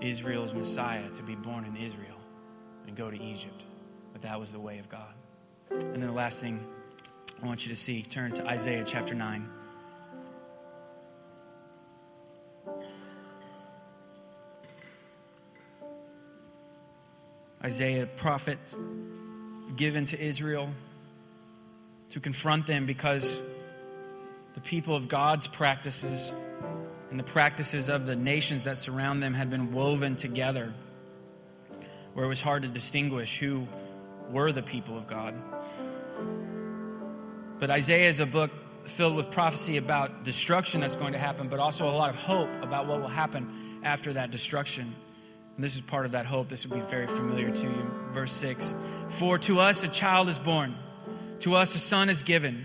Israel's 0.00 0.52
Messiah 0.52 1.08
to 1.10 1.22
be 1.22 1.36
born 1.36 1.64
in 1.64 1.76
Israel 1.76 2.18
and 2.88 2.96
go 2.96 3.08
to 3.08 3.22
Egypt. 3.22 3.62
But 4.12 4.22
that 4.22 4.40
was 4.40 4.50
the 4.50 4.58
way 4.58 4.80
of 4.80 4.88
God. 4.88 5.14
And 5.70 5.94
then 5.94 6.08
the 6.08 6.12
last 6.12 6.40
thing 6.40 6.66
I 7.40 7.46
want 7.46 7.64
you 7.64 7.70
to 7.72 7.80
see 7.80 8.02
turn 8.02 8.32
to 8.32 8.48
Isaiah 8.48 8.82
chapter 8.84 9.14
9. 9.14 9.48
Isaiah, 17.62 18.06
prophet 18.06 18.58
given 19.76 20.04
to 20.06 20.20
Israel 20.20 20.68
to 22.10 22.20
confront 22.20 22.66
them 22.66 22.86
because 22.86 23.40
the 24.54 24.60
people 24.60 24.96
of 24.96 25.08
God's 25.08 25.46
practices 25.46 26.34
and 27.10 27.18
the 27.18 27.24
practices 27.24 27.88
of 27.88 28.06
the 28.06 28.16
nations 28.16 28.64
that 28.64 28.78
surround 28.78 29.22
them 29.22 29.34
had 29.34 29.50
been 29.50 29.72
woven 29.72 30.16
together, 30.16 30.72
where 32.14 32.24
it 32.24 32.28
was 32.28 32.40
hard 32.40 32.62
to 32.62 32.68
distinguish 32.68 33.38
who 33.38 33.66
were 34.30 34.52
the 34.52 34.62
people 34.62 34.96
of 34.96 35.06
God. 35.06 35.34
But 37.58 37.70
Isaiah 37.70 38.08
is 38.08 38.20
a 38.20 38.26
book 38.26 38.50
filled 38.84 39.16
with 39.16 39.30
prophecy 39.30 39.76
about 39.76 40.24
destruction 40.24 40.80
that's 40.80 40.96
going 40.96 41.12
to 41.12 41.18
happen, 41.18 41.48
but 41.48 41.60
also 41.60 41.88
a 41.88 41.92
lot 41.92 42.10
of 42.10 42.16
hope 42.16 42.50
about 42.62 42.86
what 42.86 43.00
will 43.00 43.08
happen 43.08 43.80
after 43.82 44.14
that 44.14 44.30
destruction. 44.30 44.94
And 45.60 45.64
this 45.66 45.74
is 45.74 45.82
part 45.82 46.06
of 46.06 46.12
that 46.12 46.24
hope. 46.24 46.48
This 46.48 46.66
would 46.66 46.80
be 46.80 46.86
very 46.86 47.06
familiar 47.06 47.50
to 47.50 47.66
you. 47.66 47.90
Verse 48.12 48.32
6 48.32 48.74
For 49.10 49.36
to 49.40 49.60
us 49.60 49.84
a 49.84 49.88
child 49.88 50.30
is 50.30 50.38
born, 50.38 50.74
to 51.40 51.54
us 51.54 51.74
a 51.74 51.78
son 51.78 52.08
is 52.08 52.22
given, 52.22 52.64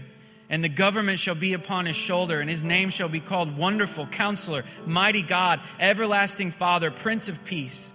and 0.50 0.64
the 0.64 0.70
government 0.70 1.20
shall 1.20 1.36
be 1.36 1.52
upon 1.52 1.88
his 1.88 1.98
shoulder, 1.98 2.40
and 2.40 2.50
his 2.50 2.64
name 2.64 2.90
shall 2.90 3.10
be 3.10 3.20
called 3.20 3.58
Wonderful, 3.58 4.08
Counselor, 4.08 4.64
Mighty 4.86 5.24
God, 5.24 5.60
Everlasting 5.78 6.52
Father, 6.52 6.90
Prince 6.90 7.28
of 7.28 7.44
Peace. 7.44 7.92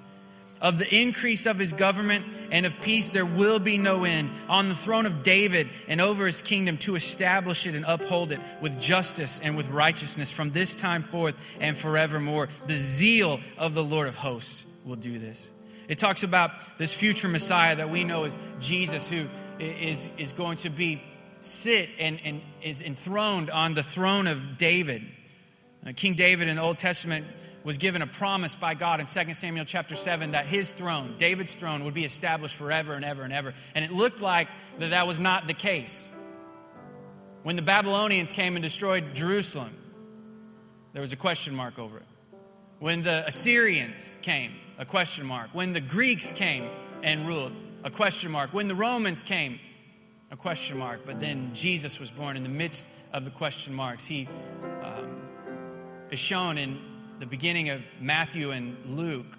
Of 0.60 0.76
the 0.76 0.94
increase 0.94 1.46
of 1.46 1.58
his 1.58 1.72
government 1.72 2.26
and 2.50 2.66
of 2.66 2.78
peace 2.82 3.08
there 3.08 3.24
will 3.24 3.58
be 3.58 3.78
no 3.78 4.04
end 4.04 4.30
on 4.50 4.68
the 4.68 4.74
throne 4.74 5.06
of 5.06 5.22
David 5.22 5.70
and 5.88 6.02
over 6.02 6.26
his 6.26 6.42
kingdom 6.42 6.76
to 6.78 6.94
establish 6.94 7.66
it 7.66 7.74
and 7.74 7.86
uphold 7.88 8.32
it 8.32 8.40
with 8.60 8.78
justice 8.78 9.40
and 9.42 9.56
with 9.56 9.70
righteousness 9.70 10.30
from 10.30 10.50
this 10.50 10.74
time 10.74 11.02
forth 11.02 11.36
and 11.58 11.74
forevermore. 11.74 12.50
The 12.66 12.76
zeal 12.76 13.40
of 13.56 13.72
the 13.72 13.82
Lord 13.82 14.06
of 14.06 14.16
hosts 14.16 14.66
will 14.90 14.96
do 14.96 15.18
this. 15.18 15.50
It 15.88 15.98
talks 15.98 16.22
about 16.22 16.50
this 16.76 16.92
future 16.92 17.28
Messiah 17.28 17.76
that 17.76 17.88
we 17.88 18.04
know 18.04 18.24
as 18.24 18.36
Jesus, 18.60 19.08
who 19.08 19.28
is, 19.58 20.08
is 20.18 20.32
going 20.34 20.58
to 20.58 20.70
be 20.70 21.02
sit 21.40 21.88
and, 21.98 22.20
and 22.22 22.42
is 22.60 22.82
enthroned 22.82 23.48
on 23.50 23.74
the 23.74 23.82
throne 23.82 24.26
of 24.26 24.58
David. 24.58 25.02
King 25.96 26.14
David 26.14 26.48
in 26.48 26.56
the 26.56 26.62
Old 26.62 26.76
Testament 26.76 27.24
was 27.64 27.78
given 27.78 28.02
a 28.02 28.06
promise 28.06 28.54
by 28.54 28.74
God 28.74 29.00
in 29.00 29.06
2 29.06 29.34
Samuel 29.34 29.64
chapter 29.64 29.94
7 29.94 30.32
that 30.32 30.46
his 30.46 30.70
throne, 30.72 31.14
David's 31.16 31.54
throne, 31.54 31.84
would 31.84 31.94
be 31.94 32.04
established 32.04 32.56
forever 32.56 32.94
and 32.94 33.04
ever 33.04 33.22
and 33.22 33.32
ever. 33.32 33.54
And 33.74 33.84
it 33.84 33.92
looked 33.92 34.20
like 34.20 34.48
that 34.78 34.90
that 34.90 35.06
was 35.06 35.20
not 35.20 35.46
the 35.46 35.54
case. 35.54 36.08
When 37.42 37.56
the 37.56 37.62
Babylonians 37.62 38.32
came 38.32 38.56
and 38.56 38.62
destroyed 38.62 39.14
Jerusalem, 39.14 39.74
there 40.92 41.00
was 41.00 41.12
a 41.12 41.16
question 41.16 41.54
mark 41.54 41.78
over 41.78 41.98
it. 41.98 42.06
When 42.80 43.02
the 43.02 43.26
Assyrians 43.26 44.18
came, 44.22 44.52
a 44.80 44.84
question 44.86 45.26
mark. 45.26 45.50
When 45.52 45.74
the 45.74 45.80
Greeks 45.80 46.32
came 46.32 46.66
and 47.02 47.28
ruled, 47.28 47.52
a 47.84 47.90
question 47.90 48.30
mark. 48.30 48.54
When 48.54 48.66
the 48.66 48.74
Romans 48.74 49.22
came, 49.22 49.60
a 50.30 50.36
question 50.36 50.78
mark. 50.78 51.02
But 51.04 51.20
then 51.20 51.50
Jesus 51.52 52.00
was 52.00 52.10
born 52.10 52.34
in 52.34 52.42
the 52.42 52.48
midst 52.48 52.86
of 53.12 53.26
the 53.26 53.30
question 53.30 53.74
marks. 53.74 54.06
He 54.06 54.26
um, 54.82 55.20
is 56.10 56.18
shown 56.18 56.56
in 56.56 56.80
the 57.18 57.26
beginning 57.26 57.68
of 57.68 57.86
Matthew 58.00 58.52
and 58.52 58.74
Luke. 58.86 59.38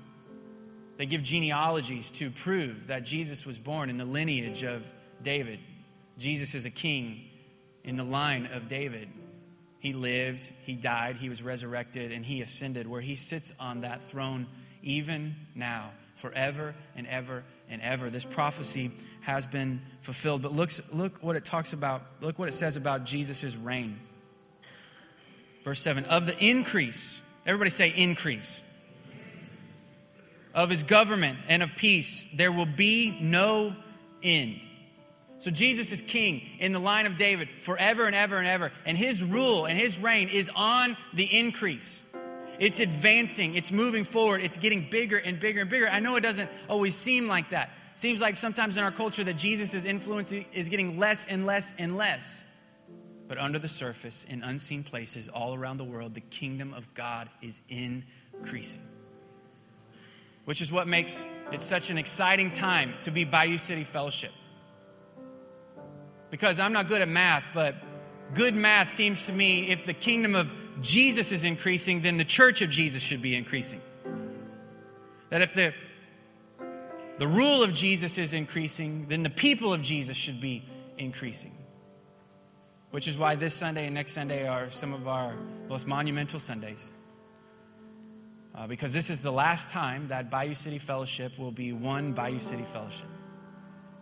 They 0.97 1.07
give 1.07 1.23
genealogies 1.23 2.11
to 2.11 2.29
prove 2.29 2.85
that 2.87 3.03
Jesus 3.03 3.43
was 3.43 3.57
born 3.57 3.89
in 3.89 3.97
the 3.97 4.05
lineage 4.05 4.63
of 4.63 4.89
David. 5.23 5.59
Jesus 6.19 6.53
is 6.53 6.67
a 6.67 6.69
king 6.69 7.19
in 7.83 7.97
the 7.97 8.03
line 8.03 8.45
of 8.45 8.67
David. 8.67 9.09
He 9.79 9.93
lived, 9.93 10.51
he 10.61 10.75
died, 10.75 11.15
he 11.15 11.29
was 11.29 11.41
resurrected, 11.41 12.11
and 12.11 12.23
he 12.23 12.43
ascended, 12.43 12.85
where 12.87 13.01
he 13.01 13.15
sits 13.15 13.51
on 13.59 13.81
that 13.81 14.03
throne 14.03 14.45
even 14.83 15.35
now, 15.55 15.91
forever 16.15 16.75
and 16.95 17.07
ever 17.07 17.43
and 17.69 17.81
ever. 17.81 18.09
This 18.09 18.25
prophecy 18.25 18.91
has 19.21 19.45
been 19.45 19.81
fulfilled. 20.01 20.41
But 20.41 20.53
look, 20.53 20.71
look 20.91 21.17
what 21.21 21.35
it 21.35 21.45
talks 21.45 21.73
about, 21.73 22.03
look 22.21 22.37
what 22.39 22.47
it 22.47 22.53
says 22.53 22.75
about 22.75 23.05
Jesus' 23.05 23.55
reign. 23.55 23.99
Verse 25.63 25.79
7 25.79 26.05
Of 26.05 26.25
the 26.25 26.37
increase, 26.43 27.21
everybody 27.45 27.69
say 27.69 27.93
increase, 27.95 28.61
of 30.53 30.69
his 30.69 30.83
government 30.83 31.39
and 31.47 31.63
of 31.63 31.75
peace, 31.75 32.27
there 32.33 32.51
will 32.51 32.65
be 32.65 33.17
no 33.21 33.75
end. 34.21 34.59
So 35.39 35.49
Jesus 35.49 35.91
is 35.91 36.03
king 36.03 36.43
in 36.59 36.71
the 36.71 36.79
line 36.79 37.07
of 37.07 37.17
David 37.17 37.49
forever 37.61 38.05
and 38.05 38.13
ever 38.13 38.37
and 38.37 38.47
ever. 38.47 38.71
And 38.85 38.95
his 38.95 39.23
rule 39.23 39.65
and 39.65 39.75
his 39.75 39.97
reign 39.97 40.29
is 40.29 40.51
on 40.55 40.95
the 41.13 41.23
increase. 41.23 42.03
It's 42.61 42.79
advancing, 42.79 43.55
it's 43.55 43.71
moving 43.71 44.03
forward, 44.03 44.41
it's 44.41 44.55
getting 44.55 44.87
bigger 44.89 45.17
and 45.17 45.39
bigger 45.39 45.61
and 45.61 45.69
bigger. 45.69 45.89
I 45.89 45.99
know 45.99 46.15
it 46.15 46.21
doesn't 46.21 46.49
always 46.69 46.95
seem 46.95 47.27
like 47.27 47.49
that. 47.49 47.71
Seems 47.95 48.21
like 48.21 48.37
sometimes 48.37 48.77
in 48.77 48.83
our 48.83 48.91
culture 48.91 49.23
that 49.23 49.35
Jesus' 49.35 49.83
influence 49.83 50.31
is 50.31 50.69
getting 50.69 50.99
less 50.99 51.25
and 51.25 51.47
less 51.47 51.73
and 51.79 51.97
less. 51.97 52.45
But 53.27 53.39
under 53.39 53.57
the 53.57 53.67
surface, 53.67 54.25
in 54.25 54.43
unseen 54.43 54.83
places 54.83 55.27
all 55.27 55.55
around 55.55 55.77
the 55.77 55.83
world, 55.83 56.13
the 56.13 56.21
kingdom 56.21 56.75
of 56.75 56.93
God 56.93 57.29
is 57.41 57.61
increasing. 57.67 58.81
Which 60.45 60.61
is 60.61 60.71
what 60.71 60.87
makes 60.87 61.25
it 61.51 61.61
such 61.61 61.89
an 61.89 61.97
exciting 61.97 62.51
time 62.51 62.93
to 63.01 63.09
be 63.09 63.23
Bayou 63.25 63.57
City 63.57 63.83
Fellowship 63.83 64.31
because 66.31 66.59
I'm 66.59 66.73
not 66.73 66.87
good 66.87 67.01
at 67.01 67.09
math, 67.09 67.45
but 67.53 67.75
good 68.33 68.55
math 68.55 68.89
seems 68.89 69.25
to 69.27 69.33
me 69.33 69.69
if 69.69 69.85
the 69.85 69.93
kingdom 69.93 70.33
of 70.33 70.51
Jesus 70.81 71.31
is 71.31 71.43
increasing, 71.43 72.01
then 72.01 72.17
the 72.17 72.25
church 72.25 72.61
of 72.61 72.69
Jesus 72.69 73.01
should 73.01 73.21
be 73.21 73.35
increasing. 73.35 73.81
That 75.29 75.41
if 75.41 75.53
the, 75.53 75.73
the 77.17 77.27
rule 77.27 77.63
of 77.63 77.73
Jesus 77.73 78.17
is 78.17 78.33
increasing, 78.33 79.07
then 79.07 79.23
the 79.23 79.29
people 79.29 79.73
of 79.73 79.81
Jesus 79.81 80.17
should 80.17 80.41
be 80.41 80.63
increasing. 80.97 81.55
Which 82.89 83.07
is 83.07 83.17
why 83.17 83.35
this 83.35 83.53
Sunday 83.53 83.85
and 83.85 83.95
next 83.95 84.11
Sunday 84.11 84.47
are 84.47 84.69
some 84.69 84.91
of 84.91 85.07
our 85.07 85.35
most 85.69 85.87
monumental 85.87 86.39
Sundays. 86.39 86.91
Uh, 88.53 88.67
because 88.67 88.91
this 88.91 89.09
is 89.09 89.21
the 89.21 89.31
last 89.31 89.69
time 89.69 90.09
that 90.09 90.29
Bayou 90.29 90.53
City 90.53 90.77
Fellowship 90.77 91.39
will 91.39 91.51
be 91.51 91.71
one 91.71 92.11
Bayou 92.11 92.39
City 92.39 92.63
Fellowship. 92.63 93.07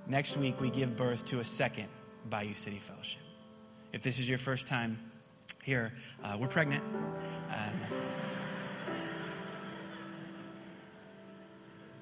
Next 0.07 0.37
week, 0.37 0.59
we 0.59 0.71
give 0.71 0.97
birth 0.97 1.25
to 1.25 1.39
a 1.39 1.43
second 1.43 1.87
Bayou 2.29 2.55
City 2.55 2.79
Fellowship. 2.79 3.21
If 3.93 4.01
this 4.01 4.17
is 4.17 4.27
your 4.27 4.39
first 4.39 4.65
time 4.65 4.97
here, 5.63 5.93
uh, 6.23 6.37
we're 6.39 6.47
pregnant. 6.47 6.83
Um, 7.49 7.73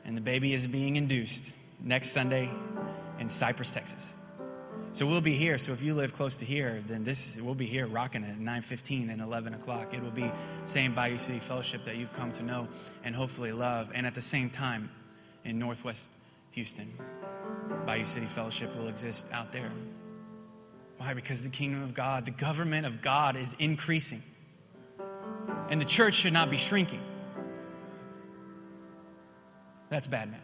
and 0.06 0.16
the 0.16 0.22
baby 0.22 0.54
is 0.54 0.68
being 0.68 0.96
induced 0.96 1.56
next 1.82 2.12
Sunday 2.12 2.50
in 3.20 3.30
Cypress, 3.30 3.72
Texas. 3.72 4.16
So 4.94 5.06
we'll 5.06 5.22
be 5.22 5.36
here. 5.36 5.58
So 5.58 5.74
if 5.74 5.84
you 5.84 5.94
live 5.94 6.14
close 6.14 6.38
to 6.38 6.46
here, 6.46 6.82
then 6.88 7.04
this 7.04 7.38
we'll 7.38 7.54
be 7.54 7.68
here 7.68 7.86
rocking 7.86 8.24
it 8.24 8.32
at 8.32 8.40
9:15 8.40 9.12
and 9.12 9.22
11 9.22 9.54
o'clock. 9.54 9.94
It 9.94 10.02
will 10.02 10.12
be 10.12 10.32
same 10.66 10.96
Bayou 10.96 11.18
City 11.18 11.40
Fellowship 11.40 11.86
that 11.86 11.98
you've 11.98 12.14
come 12.14 12.32
to 12.32 12.44
know 12.44 12.68
and 13.04 13.16
hopefully 13.16 13.52
love. 13.52 13.92
And 13.94 14.08
at 14.08 14.16
the 14.16 14.22
same 14.22 14.50
time, 14.50 14.90
in 15.44 15.60
Northwest 15.60 16.12
Houston, 16.52 16.92
Bayou 17.86 18.06
City 18.06 18.26
Fellowship 18.26 18.76
will 18.76 18.88
exist 18.88 19.30
out 19.32 19.52
there. 19.52 19.72
Why? 20.98 21.14
Because 21.14 21.44
the 21.44 21.50
kingdom 21.50 21.84
of 21.84 21.94
God, 21.94 22.26
the 22.26 22.32
government 22.32 22.86
of 22.86 23.02
God 23.02 23.36
is 23.36 23.56
increasing. 23.60 24.24
And 25.70 25.80
the 25.80 25.86
church 25.86 26.16
should 26.16 26.34
not 26.34 26.50
be 26.50 26.58
shrinking. 26.58 27.02
That's 29.90 30.08
bad 30.08 30.32
math. 30.32 30.42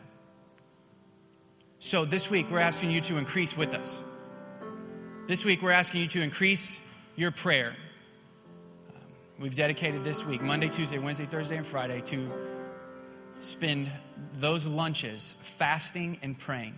So 1.80 2.06
this 2.06 2.30
week, 2.30 2.50
we're 2.50 2.60
asking 2.60 2.92
you 2.92 3.02
to 3.02 3.18
increase 3.18 3.58
with 3.58 3.74
us. 3.74 4.04
This 5.28 5.44
week, 5.44 5.62
we're 5.62 5.72
asking 5.72 6.02
you 6.02 6.08
to 6.10 6.22
increase 6.22 6.82
your 7.16 7.32
prayer. 7.32 7.76
Um, 8.90 9.02
we've 9.40 9.56
dedicated 9.56 10.04
this 10.04 10.26
week, 10.26 10.42
Monday, 10.42 10.70
Tuesday, 10.70 10.98
Wednesday, 10.98 11.26
Thursday, 11.26 11.58
and 11.58 11.66
Friday, 11.66 12.02
to 12.02 12.32
spend 13.40 13.92
those 14.36 14.66
lunches 14.66 15.36
fasting 15.40 16.20
and 16.22 16.38
praying. 16.38 16.78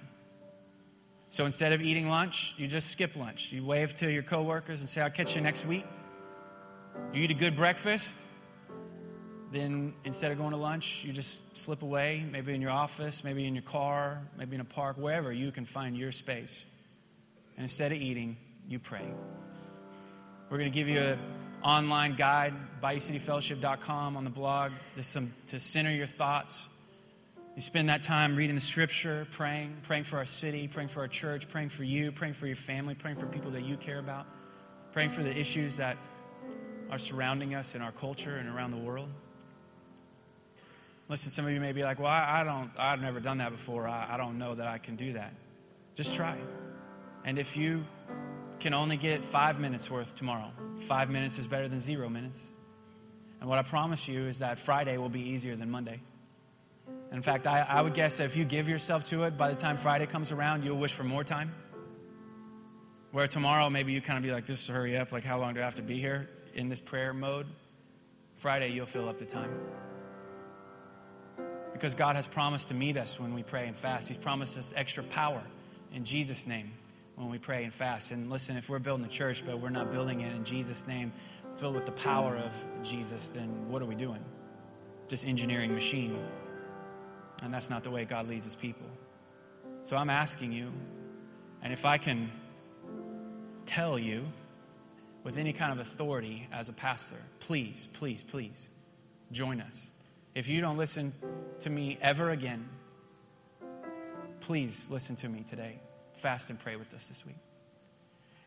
So 1.35 1.43
instead 1.43 1.73
of 1.73 1.81
eating 1.81 2.07
lunch, 2.07 2.53
you 2.55 2.65
just 2.65 2.91
skip 2.91 3.17
lunch. 3.17 3.51
You 3.51 3.65
wave 3.65 3.93
to 3.95 4.09
your 4.09 4.23
coworkers 4.23 4.79
and 4.79 4.87
say, 4.87 5.01
I'll 5.01 5.09
catch 5.09 5.35
you 5.35 5.41
next 5.41 5.65
week. 5.65 5.85
You 7.11 7.23
eat 7.23 7.29
a 7.29 7.33
good 7.33 7.57
breakfast. 7.57 8.25
Then 9.51 9.95
instead 10.05 10.31
of 10.31 10.37
going 10.37 10.51
to 10.51 10.57
lunch, 10.57 11.03
you 11.03 11.11
just 11.11 11.57
slip 11.57 11.81
away, 11.81 12.23
maybe 12.31 12.55
in 12.55 12.61
your 12.61 12.71
office, 12.71 13.21
maybe 13.21 13.45
in 13.45 13.53
your 13.53 13.63
car, 13.63 14.21
maybe 14.37 14.55
in 14.55 14.61
a 14.61 14.63
park, 14.63 14.95
wherever 14.95 15.33
you 15.33 15.51
can 15.51 15.65
find 15.65 15.97
your 15.97 16.13
space. 16.13 16.63
And 17.57 17.63
instead 17.63 17.91
of 17.91 17.97
eating, 17.97 18.37
you 18.69 18.79
pray. 18.79 19.05
We're 20.49 20.57
going 20.57 20.71
to 20.71 20.73
give 20.73 20.87
you 20.87 21.01
an 21.01 21.19
online 21.61 22.15
guide, 22.15 22.53
bayoucityfellowship.com 22.81 24.15
on 24.15 24.23
the 24.23 24.29
blog. 24.29 24.71
There's 24.93 25.07
some 25.07 25.33
to 25.47 25.59
center 25.59 25.91
your 25.91 26.07
thoughts. 26.07 26.65
You 27.55 27.61
spend 27.61 27.87
that 27.87 28.03
time 28.03 28.35
reading 28.35 28.55
the 28.55 28.61
scripture, 28.61 29.25
praying, 29.31 29.77
praying 29.83 30.03
for 30.03 30.17
our 30.17 30.25
city, 30.25 30.67
praying 30.67 30.89
for 30.89 30.99
our 30.99 31.07
church, 31.07 31.47
praying 31.47 31.69
for 31.69 31.85
you, 31.85 32.11
praying 32.11 32.33
for 32.33 32.47
your 32.47 32.55
family, 32.55 32.95
praying 32.95 33.15
for 33.15 33.27
people 33.27 33.51
that 33.51 33.63
you 33.63 33.77
care 33.77 33.99
about, 33.99 34.25
praying 34.91 35.09
for 35.09 35.23
the 35.23 35.33
issues 35.33 35.77
that 35.77 35.97
are 36.91 36.97
surrounding 36.97 37.55
us 37.55 37.73
in 37.73 37.81
our 37.81 37.93
culture 37.93 38.35
and 38.35 38.49
around 38.49 38.71
the 38.71 38.77
world. 38.77 39.07
Listen, 41.07 41.31
some 41.31 41.45
of 41.45 41.51
you 41.51 41.61
may 41.61 41.71
be 41.71 41.83
like, 41.83 41.97
well, 41.97 42.11
I, 42.11 42.41
I 42.41 42.43
don't, 42.43 42.71
I've 42.77 42.99
never 42.99 43.21
done 43.21 43.37
that 43.37 43.51
before. 43.51 43.87
I, 43.87 44.15
I 44.15 44.17
don't 44.17 44.37
know 44.37 44.55
that 44.55 44.67
I 44.67 44.77
can 44.77 44.97
do 44.97 45.13
that. 45.13 45.33
Just 45.93 46.13
try. 46.13 46.35
And 47.23 47.39
if 47.39 47.55
you 47.55 47.85
can 48.59 48.73
only 48.73 48.97
get 48.97 49.23
five 49.23 49.61
minutes 49.61 49.89
worth 49.89 50.13
tomorrow, 50.13 50.51
five 50.79 51.09
minutes 51.09 51.39
is 51.39 51.47
better 51.47 51.69
than 51.69 51.79
zero 51.79 52.09
minutes. 52.09 52.51
And 53.39 53.47
what 53.47 53.59
I 53.59 53.61
promise 53.61 54.09
you 54.09 54.27
is 54.27 54.39
that 54.39 54.59
Friday 54.59 54.97
will 54.97 55.09
be 55.09 55.21
easier 55.21 55.55
than 55.55 55.71
Monday. 55.71 56.01
In 57.15 57.21
fact, 57.21 57.47
I, 57.47 57.61
I 57.61 57.81
would 57.81 57.93
guess 57.93 58.17
that 58.17 58.25
if 58.25 58.35
you 58.35 58.43
give 58.43 58.67
yourself 58.67 59.05
to 59.05 59.23
it, 59.23 59.37
by 59.37 59.49
the 59.49 59.55
time 59.55 59.77
Friday 59.77 60.05
comes 60.05 60.33
around, 60.33 60.65
you'll 60.65 60.77
wish 60.77 60.91
for 60.91 61.05
more 61.05 61.23
time. 61.23 61.55
Where 63.11 63.25
tomorrow, 63.25 63.69
maybe 63.69 63.93
you 63.93 64.01
kind 64.01 64.17
of 64.17 64.23
be 64.23 64.33
like, 64.33 64.45
this 64.45 64.67
hurry 64.67 64.97
up, 64.97 65.13
like, 65.13 65.23
how 65.23 65.39
long 65.39 65.53
do 65.53 65.61
I 65.61 65.63
have 65.63 65.75
to 65.75 65.81
be 65.81 65.97
here 65.97 66.29
in 66.55 66.67
this 66.67 66.81
prayer 66.81 67.13
mode? 67.13 67.47
Friday, 68.35 68.73
you'll 68.73 68.85
fill 68.85 69.07
up 69.07 69.15
the 69.15 69.25
time. 69.25 69.49
Because 71.71 71.95
God 71.95 72.17
has 72.17 72.27
promised 72.27 72.67
to 72.67 72.73
meet 72.73 72.97
us 72.97 73.17
when 73.17 73.33
we 73.33 73.43
pray 73.43 73.65
and 73.65 73.77
fast. 73.77 74.09
He's 74.09 74.17
promised 74.17 74.57
us 74.57 74.73
extra 74.75 75.03
power 75.03 75.41
in 75.93 76.03
Jesus' 76.03 76.45
name 76.45 76.73
when 77.15 77.29
we 77.29 77.37
pray 77.37 77.63
and 77.63 77.73
fast. 77.73 78.11
And 78.11 78.29
listen, 78.29 78.57
if 78.57 78.69
we're 78.69 78.79
building 78.79 79.05
a 79.05 79.09
church, 79.09 79.45
but 79.45 79.61
we're 79.61 79.69
not 79.69 79.89
building 79.89 80.19
it 80.19 80.35
in 80.35 80.43
Jesus' 80.43 80.85
name, 80.85 81.13
filled 81.55 81.75
with 81.75 81.85
the 81.85 81.93
power 81.93 82.35
of 82.35 82.53
Jesus, 82.83 83.29
then 83.29 83.69
what 83.69 83.81
are 83.81 83.85
we 83.85 83.95
doing? 83.95 84.19
Just 85.07 85.25
engineering 85.25 85.73
machine. 85.73 86.19
And 87.43 87.53
that's 87.53 87.69
not 87.69 87.83
the 87.83 87.91
way 87.91 88.05
God 88.05 88.27
leads 88.27 88.43
his 88.43 88.55
people. 88.55 88.87
So 89.83 89.95
I'm 89.95 90.09
asking 90.09 90.51
you, 90.51 90.71
and 91.61 91.71
if 91.71 91.85
I 91.85 91.97
can 91.97 92.31
tell 93.65 93.99
you 93.99 94.25
with 95.23 95.37
any 95.37 95.53
kind 95.53 95.71
of 95.71 95.79
authority 95.79 96.47
as 96.51 96.69
a 96.69 96.73
pastor, 96.73 97.17
please, 97.39 97.87
please, 97.93 98.23
please 98.23 98.69
join 99.31 99.61
us. 99.61 99.91
If 100.33 100.49
you 100.49 100.61
don't 100.61 100.77
listen 100.77 101.13
to 101.59 101.69
me 101.69 101.97
ever 102.01 102.31
again, 102.31 102.67
please 104.39 104.89
listen 104.89 105.15
to 105.17 105.29
me 105.29 105.41
today. 105.41 105.79
Fast 106.13 106.49
and 106.49 106.59
pray 106.59 106.75
with 106.75 106.93
us 106.93 107.07
this 107.07 107.25
week. 107.25 107.37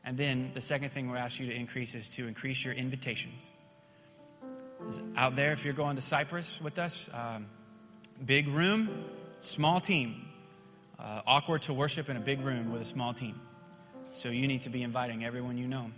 And 0.05 0.17
then 0.17 0.53
the 0.55 0.61
second 0.61 0.91
thing 0.91 1.11
we'll 1.11 1.19
ask 1.19 1.39
you 1.39 1.47
to 1.47 1.55
increase 1.55 1.95
is 1.95 2.09
to 2.11 2.27
increase 2.27 2.65
your 2.65 2.75
invitations. 2.75 3.51
Out 5.17 5.37
there, 5.37 5.53
if 5.53 5.65
you're 5.65 5.75
going 5.75 5.97
to 5.97 6.03
Cypress 6.03 6.61
with 6.61 6.79
us, 6.79 7.11
um, 7.13 7.47
big 8.25 8.49
room, 8.49 9.05
small 9.41 9.81
team. 9.81 10.25
Uh, 10.99 11.23
awkward 11.27 11.63
to 11.63 11.73
worship 11.73 12.09
in 12.09 12.17
a 12.17 12.21
big 12.21 12.41
room 12.41 12.73
with 12.73 12.83
a 12.83 12.85
small 12.85 13.15
team. 13.15 13.41
So 14.13 14.31
you 14.31 14.49
need 14.49 14.63
to 14.63 14.71
be 14.71 14.83
inviting 14.83 15.25
everyone 15.25 15.57
you 15.57 15.69
know. 15.69 15.93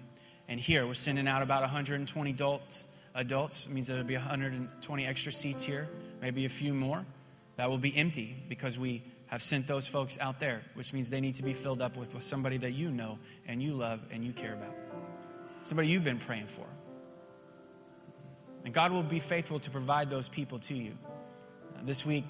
And 0.46 0.60
here, 0.60 0.86
we're 0.86 0.94
sending 0.94 1.26
out 1.26 1.42
about 1.42 1.62
120 1.62 2.30
adults 2.30 2.84
adults. 3.14 3.66
It 3.66 3.72
means 3.72 3.86
there'll 3.86 4.04
be 4.04 4.14
120 4.14 5.06
extra 5.06 5.32
seats 5.32 5.62
here, 5.62 5.88
maybe 6.20 6.44
a 6.44 6.48
few 6.48 6.74
more. 6.74 7.04
That 7.56 7.70
will 7.70 7.78
be 7.78 7.96
empty 7.96 8.36
because 8.48 8.78
we 8.78 9.02
have 9.26 9.42
sent 9.42 9.66
those 9.66 9.86
folks 9.86 10.18
out 10.20 10.40
there, 10.40 10.62
which 10.74 10.92
means 10.92 11.10
they 11.10 11.20
need 11.20 11.36
to 11.36 11.42
be 11.42 11.52
filled 11.52 11.82
up 11.82 11.96
with, 11.96 12.14
with 12.14 12.22
somebody 12.22 12.56
that 12.58 12.72
you 12.72 12.90
know 12.90 13.18
and 13.46 13.62
you 13.62 13.74
love 13.74 14.00
and 14.10 14.24
you 14.24 14.32
care 14.32 14.54
about. 14.54 14.74
Somebody 15.62 15.88
you've 15.88 16.04
been 16.04 16.18
praying 16.18 16.46
for. 16.46 16.66
And 18.64 18.74
God 18.74 18.92
will 18.92 19.02
be 19.02 19.20
faithful 19.20 19.60
to 19.60 19.70
provide 19.70 20.10
those 20.10 20.28
people 20.28 20.58
to 20.60 20.74
you. 20.74 20.96
This 21.82 22.04
week, 22.04 22.24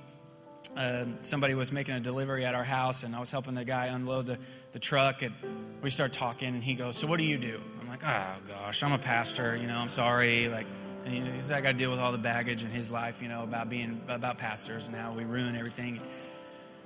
uh, 0.77 1.05
somebody 1.23 1.55
was 1.55 1.73
making 1.73 1.95
a 1.95 2.01
delivery 2.01 2.45
at 2.45 2.55
our 2.55 2.65
house, 2.65 3.03
and 3.03 3.17
I 3.17 3.21
was 3.21 3.31
helping 3.31 3.55
the 3.55 3.65
guy 3.65 3.87
unload 3.87 4.27
the, 4.27 4.39
the 4.73 4.79
truck. 4.79 5.23
And 5.23 5.35
we 5.83 5.91
start 5.91 6.13
talking, 6.13 6.49
and 6.49 6.63
he 6.63 6.75
goes, 6.75 6.97
So, 6.97 7.07
what 7.07 7.19
do 7.19 7.25
you 7.25 7.37
do? 7.37 7.61
I'm 7.81 7.89
like, 7.89 8.05
Oh, 8.05 8.35
gosh, 8.47 8.83
I'm 8.83 8.93
a 8.93 8.99
pastor. 8.99 9.57
You 9.57 9.67
know, 9.67 9.77
I'm 9.77 9.89
sorry. 9.89 10.49
Like, 10.49 10.67
and, 11.05 11.15
you 11.15 11.25
know, 11.25 11.33
he's 11.33 11.51
I 11.51 11.61
got 11.61 11.73
to 11.73 11.79
deal 11.79 11.91
with 11.91 11.99
all 11.99 12.13
the 12.13 12.19
baggage 12.19 12.63
in 12.63 12.71
his 12.71 12.91
life, 12.91 13.23
you 13.23 13.29
know, 13.29 13.43
about 13.43 13.69
being 13.69 14.01
about 14.09 14.39
pastors 14.39 14.87
and 14.87 14.97
how 14.97 15.13
we 15.13 15.25
ruin 15.25 15.57
everything. 15.57 16.01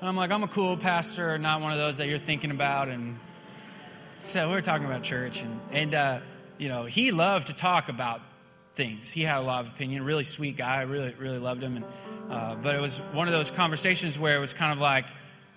And 0.00 0.08
I'm 0.08 0.16
like, 0.16 0.30
I'm 0.30 0.42
a 0.42 0.48
cool 0.48 0.76
pastor, 0.76 1.36
not 1.38 1.60
one 1.60 1.72
of 1.72 1.78
those 1.78 1.98
that 1.98 2.08
you're 2.08 2.18
thinking 2.18 2.50
about. 2.50 2.88
And 2.88 3.18
so 4.22 4.48
we 4.48 4.54
were 4.54 4.60
talking 4.60 4.86
about 4.86 5.02
church, 5.02 5.42
and, 5.42 5.60
and 5.70 5.94
uh, 5.94 6.20
you 6.56 6.68
know, 6.68 6.84
he 6.84 7.10
loved 7.10 7.48
to 7.48 7.52
talk 7.52 7.88
about 7.88 8.22
things. 8.74 9.10
He 9.10 9.22
had 9.22 9.38
a 9.38 9.42
lot 9.42 9.64
of 9.64 9.72
opinion. 9.72 10.04
Really 10.04 10.24
sweet 10.24 10.56
guy. 10.56 10.82
Really, 10.82 11.14
really 11.14 11.38
loved 11.38 11.62
him. 11.62 11.76
And, 11.76 11.84
uh, 12.30 12.56
but 12.56 12.74
it 12.74 12.80
was 12.80 12.98
one 13.12 13.28
of 13.28 13.34
those 13.34 13.50
conversations 13.50 14.18
where 14.18 14.36
it 14.36 14.40
was 14.40 14.54
kind 14.54 14.72
of 14.72 14.78
like 14.78 15.06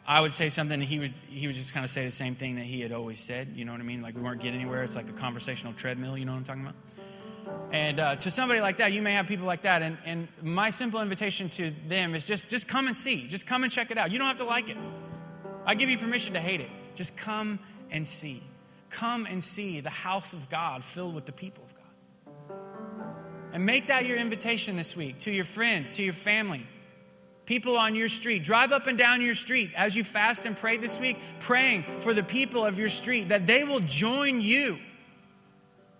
I 0.06 0.22
would 0.22 0.32
say 0.32 0.48
something, 0.50 0.80
and 0.80 0.84
he 0.84 1.00
would 1.00 1.16
he 1.28 1.48
would 1.48 1.56
just 1.56 1.74
kind 1.74 1.84
of 1.84 1.90
say 1.90 2.06
the 2.06 2.12
same 2.12 2.36
thing 2.36 2.56
that 2.56 2.66
he 2.66 2.80
had 2.80 2.92
always 2.92 3.20
said. 3.20 3.54
You 3.56 3.66
know 3.66 3.74
what 3.74 3.82
I 3.82 3.84
mean? 3.84 4.02
Like 4.02 4.16
we 4.16 4.22
weren't 4.22 4.42
getting 4.42 4.62
anywhere. 4.62 4.84
It's 4.84 4.96
like 4.96 5.10
a 5.10 5.14
conversational 5.14 5.74
treadmill. 5.74 6.18
You 6.18 6.26
know 6.26 6.32
what 6.32 6.38
I'm 6.38 6.44
talking 6.46 6.62
about? 6.62 6.76
And 7.72 8.00
uh, 8.00 8.16
to 8.18 8.32
somebody 8.32 8.62
like 8.62 8.78
that, 8.78 8.94
you 8.94 9.02
may 9.02 9.14
have 9.14 9.28
people 9.28 9.46
like 9.46 9.64
that. 9.64 9.82
And, 9.82 9.98
and 10.06 10.28
my 10.42 10.70
simple 10.70 11.02
invitation 11.02 11.50
to 11.50 11.74
them 11.88 12.16
is 12.16 12.26
just, 12.26 12.50
just 12.50 12.68
come 12.68 12.88
and 12.88 12.96
see. 12.96 13.28
Just 13.28 13.46
come 13.46 13.64
and 13.64 13.72
check 13.72 13.92
it 13.92 13.98
out. 13.98 14.12
You 14.12 14.18
don't 14.18 14.28
have 14.28 14.38
to 14.38 14.46
like 14.46 14.70
it. 14.70 14.78
I 15.66 15.76
give 15.76 15.90
you 15.90 15.98
permission 15.98 16.34
to 16.34 16.40
hate 16.40 16.62
it. 16.62 16.70
Just 16.96 17.18
come 17.18 17.60
and 17.92 18.08
see. 18.08 18.42
Come 18.90 19.26
and 19.26 19.44
see 19.44 19.82
the 19.82 19.90
house 19.90 20.34
of 20.34 20.50
God 20.50 20.84
filled 20.84 21.14
with 21.14 21.26
the 21.26 21.34
people. 21.34 21.64
And 23.58 23.66
make 23.66 23.88
that 23.88 24.06
your 24.06 24.18
invitation 24.18 24.78
this 24.78 24.96
week 24.96 25.18
to 25.22 25.32
your 25.32 25.44
friends, 25.44 25.96
to 25.96 26.04
your 26.04 26.14
family, 26.14 26.64
people 27.48 27.76
on 27.76 27.96
your 27.96 28.08
street. 28.08 28.44
Drive 28.44 28.72
up 28.72 28.86
and 28.86 29.00
down 29.00 29.20
your 29.20 29.34
street 29.34 29.72
as 29.76 29.96
you 29.96 30.04
fast 30.04 30.46
and 30.46 30.56
pray 30.56 30.78
this 30.78 31.00
week, 31.00 31.18
praying 31.40 31.82
for 32.02 32.14
the 32.14 32.22
people 32.22 32.64
of 32.64 32.78
your 32.78 32.88
street 32.88 33.30
that 33.30 33.48
they 33.48 33.64
will 33.64 33.80
join 33.80 34.42
you 34.42 34.78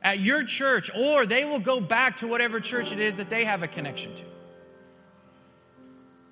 at 0.04 0.20
your 0.20 0.44
church, 0.44 0.92
or 0.96 1.26
they 1.26 1.46
will 1.46 1.58
go 1.58 1.80
back 1.80 2.18
to 2.18 2.28
whatever 2.28 2.60
church 2.60 2.92
it 2.92 3.00
is 3.00 3.18
that 3.18 3.32
they 3.32 3.44
have 3.44 3.64
a 3.64 3.68
connection 3.68 4.14
to. 4.14 4.24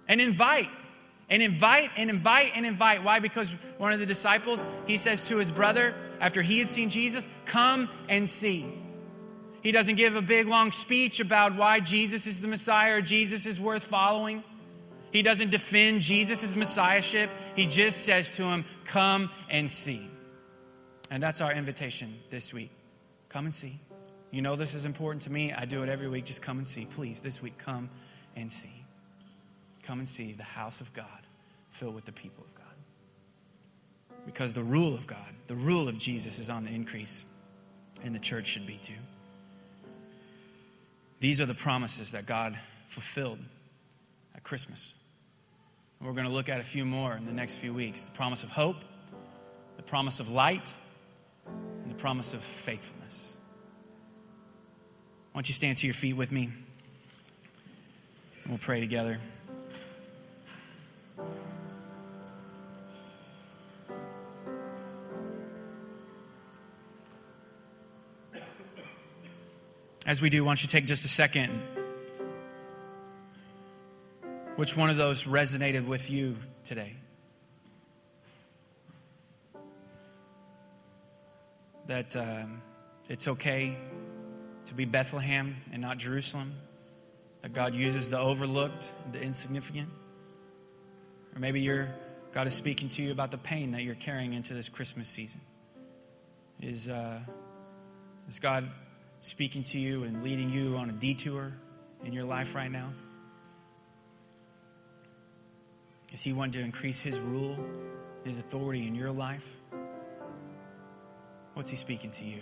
And 0.07 0.21
invite, 0.21 0.69
and 1.27 1.41
invite, 1.41 1.89
and 1.97 2.11
invite, 2.11 2.51
and 2.53 2.67
invite. 2.67 3.03
Why? 3.03 3.17
Because 3.17 3.51
one 3.79 3.93
of 3.93 3.99
the 3.99 4.05
disciples, 4.05 4.67
he 4.85 4.97
says 4.97 5.27
to 5.29 5.37
his 5.37 5.51
brother, 5.51 5.95
after 6.19 6.43
he 6.43 6.59
had 6.59 6.69
seen 6.69 6.91
Jesus, 6.91 7.27
Come 7.45 7.89
and 8.09 8.29
see. 8.29 8.71
He 9.65 9.71
doesn't 9.71 9.95
give 9.95 10.15
a 10.15 10.21
big 10.21 10.47
long 10.47 10.71
speech 10.71 11.19
about 11.19 11.55
why 11.55 11.79
Jesus 11.79 12.27
is 12.27 12.39
the 12.39 12.47
Messiah 12.47 12.97
or 12.97 13.01
Jesus 13.01 13.47
is 13.47 13.59
worth 13.59 13.83
following. 13.83 14.43
He 15.11 15.23
doesn't 15.23 15.49
defend 15.49 16.01
Jesus' 16.01 16.55
messiahship. 16.55 17.31
He 17.55 17.65
just 17.65 18.05
says 18.05 18.29
to 18.35 18.43
him, 18.43 18.63
Come 18.83 19.31
and 19.49 19.67
see. 19.67 20.07
And 21.09 21.21
that's 21.21 21.41
our 21.41 21.51
invitation 21.51 22.13
this 22.29 22.53
week. 22.53 22.69
Come 23.27 23.45
and 23.45 23.53
see. 23.53 23.79
You 24.29 24.43
know 24.43 24.55
this 24.55 24.75
is 24.75 24.85
important 24.85 25.23
to 25.23 25.31
me. 25.31 25.51
I 25.51 25.65
do 25.65 25.81
it 25.81 25.89
every 25.89 26.09
week. 26.09 26.25
Just 26.25 26.43
come 26.43 26.59
and 26.59 26.67
see. 26.67 26.85
Please, 26.85 27.21
this 27.21 27.41
week, 27.41 27.57
come 27.57 27.89
and 28.35 28.51
see. 28.51 28.83
Come 29.81 29.97
and 29.97 30.07
see 30.07 30.33
the 30.33 30.43
house 30.43 30.79
of 30.79 30.93
God 30.93 31.07
filled 31.71 31.95
with 31.95 32.05
the 32.05 32.11
people 32.11 32.43
of 32.43 32.53
God. 32.53 34.19
Because 34.27 34.53
the 34.53 34.61
rule 34.61 34.93
of 34.93 35.07
God, 35.07 35.33
the 35.47 35.55
rule 35.55 35.89
of 35.89 35.97
Jesus 35.97 36.37
is 36.37 36.51
on 36.51 36.63
the 36.63 36.69
increase, 36.69 37.25
and 38.03 38.13
the 38.13 38.19
church 38.19 38.45
should 38.45 38.67
be 38.67 38.77
too. 38.77 38.93
These 41.25 41.41
are 41.41 41.47
the 41.47 41.55
promises 41.55 42.11
that 42.11 42.27
God 42.27 42.55
fulfilled 42.85 43.39
at 44.35 44.43
Christmas. 44.43 44.93
And 45.97 46.07
we're 46.07 46.13
going 46.13 46.27
to 46.27 46.31
look 46.31 46.49
at 46.49 46.59
a 46.59 46.63
few 46.63 46.85
more 46.85 47.15
in 47.15 47.25
the 47.25 47.33
next 47.33 47.55
few 47.55 47.73
weeks 47.73 48.05
the 48.05 48.11
promise 48.11 48.43
of 48.43 48.51
hope, 48.51 48.75
the 49.75 49.81
promise 49.81 50.19
of 50.19 50.29
light, 50.29 50.75
and 51.47 51.89
the 51.89 51.95
promise 51.95 52.35
of 52.35 52.43
faithfulness. 52.43 53.37
Why 55.31 55.39
don't 55.39 55.49
you 55.49 55.55
stand 55.55 55.77
to 55.77 55.87
your 55.87 55.95
feet 55.95 56.13
with 56.13 56.31
me? 56.31 56.43
And 58.43 58.49
we'll 58.49 58.59
pray 58.59 58.79
together. 58.79 59.17
As 70.05 70.21
we 70.21 70.29
do, 70.29 70.43
why 70.43 70.49
don't 70.49 70.61
you 70.61 70.69
take 70.69 70.85
just 70.85 71.03
a 71.05 71.09
second? 71.09 71.61
Which 74.55 74.77
one 74.77 74.89
of 74.89 74.97
those 74.97 75.23
resonated 75.23 75.85
with 75.87 76.09
you 76.09 76.37
today? 76.63 76.95
that 81.87 82.15
um, 82.15 82.61
it's 83.09 83.27
okay 83.27 83.77
to 84.65 84.73
be 84.73 84.85
Bethlehem 84.85 85.55
and 85.71 85.81
not 85.81 85.97
Jerusalem, 85.97 86.55
that 87.41 87.53
God 87.53 87.75
uses 87.75 88.09
the 88.09 88.19
overlooked, 88.19 88.93
the 89.11 89.21
insignificant. 89.21 89.89
Or 91.35 91.39
maybe 91.39 91.61
you're, 91.61 91.93
God 92.31 92.47
is 92.47 92.53
speaking 92.53 92.89
to 92.89 93.03
you 93.03 93.11
about 93.11 93.31
the 93.31 93.37
pain 93.37 93.71
that 93.71 93.83
you're 93.83 93.95
carrying 93.95 94.33
into 94.33 94.53
this 94.53 94.69
Christmas 94.69 95.07
season. 95.07 95.41
Is, 96.61 96.89
uh, 96.89 97.19
is 98.27 98.39
God 98.39 98.69
speaking 99.25 99.63
to 99.63 99.79
you 99.79 100.03
and 100.03 100.23
leading 100.23 100.51
you 100.51 100.77
on 100.77 100.87
a 100.87 100.93
detour 100.93 101.51
in 102.03 102.13
your 102.13 102.23
life 102.23 102.53
right 102.53 102.71
now? 102.71 102.91
Is 106.13 106.21
He 106.21 106.31
wanting 106.31 106.51
to 106.51 106.59
increase 106.59 106.99
His 106.99 107.19
rule, 107.19 107.57
His 108.23 108.37
authority 108.37 108.87
in 108.87 108.93
your 108.93 109.09
life? 109.09 109.59
What's 111.55 111.71
He 111.71 111.75
speaking 111.75 112.11
to 112.11 112.23
you? 112.23 112.41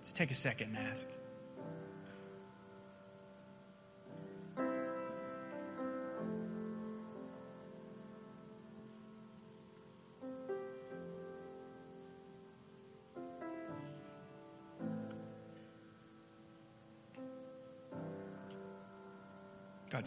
Just 0.00 0.14
take 0.14 0.30
a 0.30 0.34
second 0.34 0.76
and 0.76 0.86
ask. 0.86 1.08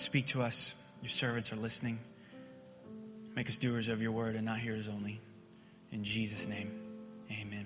Speak 0.05 0.27
to 0.27 0.41
us. 0.41 0.75
Your 1.01 1.09
servants 1.09 1.51
are 1.51 1.55
listening. 1.55 1.99
Make 3.35 3.49
us 3.49 3.57
doers 3.57 3.89
of 3.89 4.01
your 4.01 4.11
word 4.11 4.35
and 4.35 4.45
not 4.45 4.59
hearers 4.59 4.87
only. 4.87 5.19
In 5.91 6.03
Jesus' 6.03 6.47
name, 6.47 6.71
amen. 7.31 7.65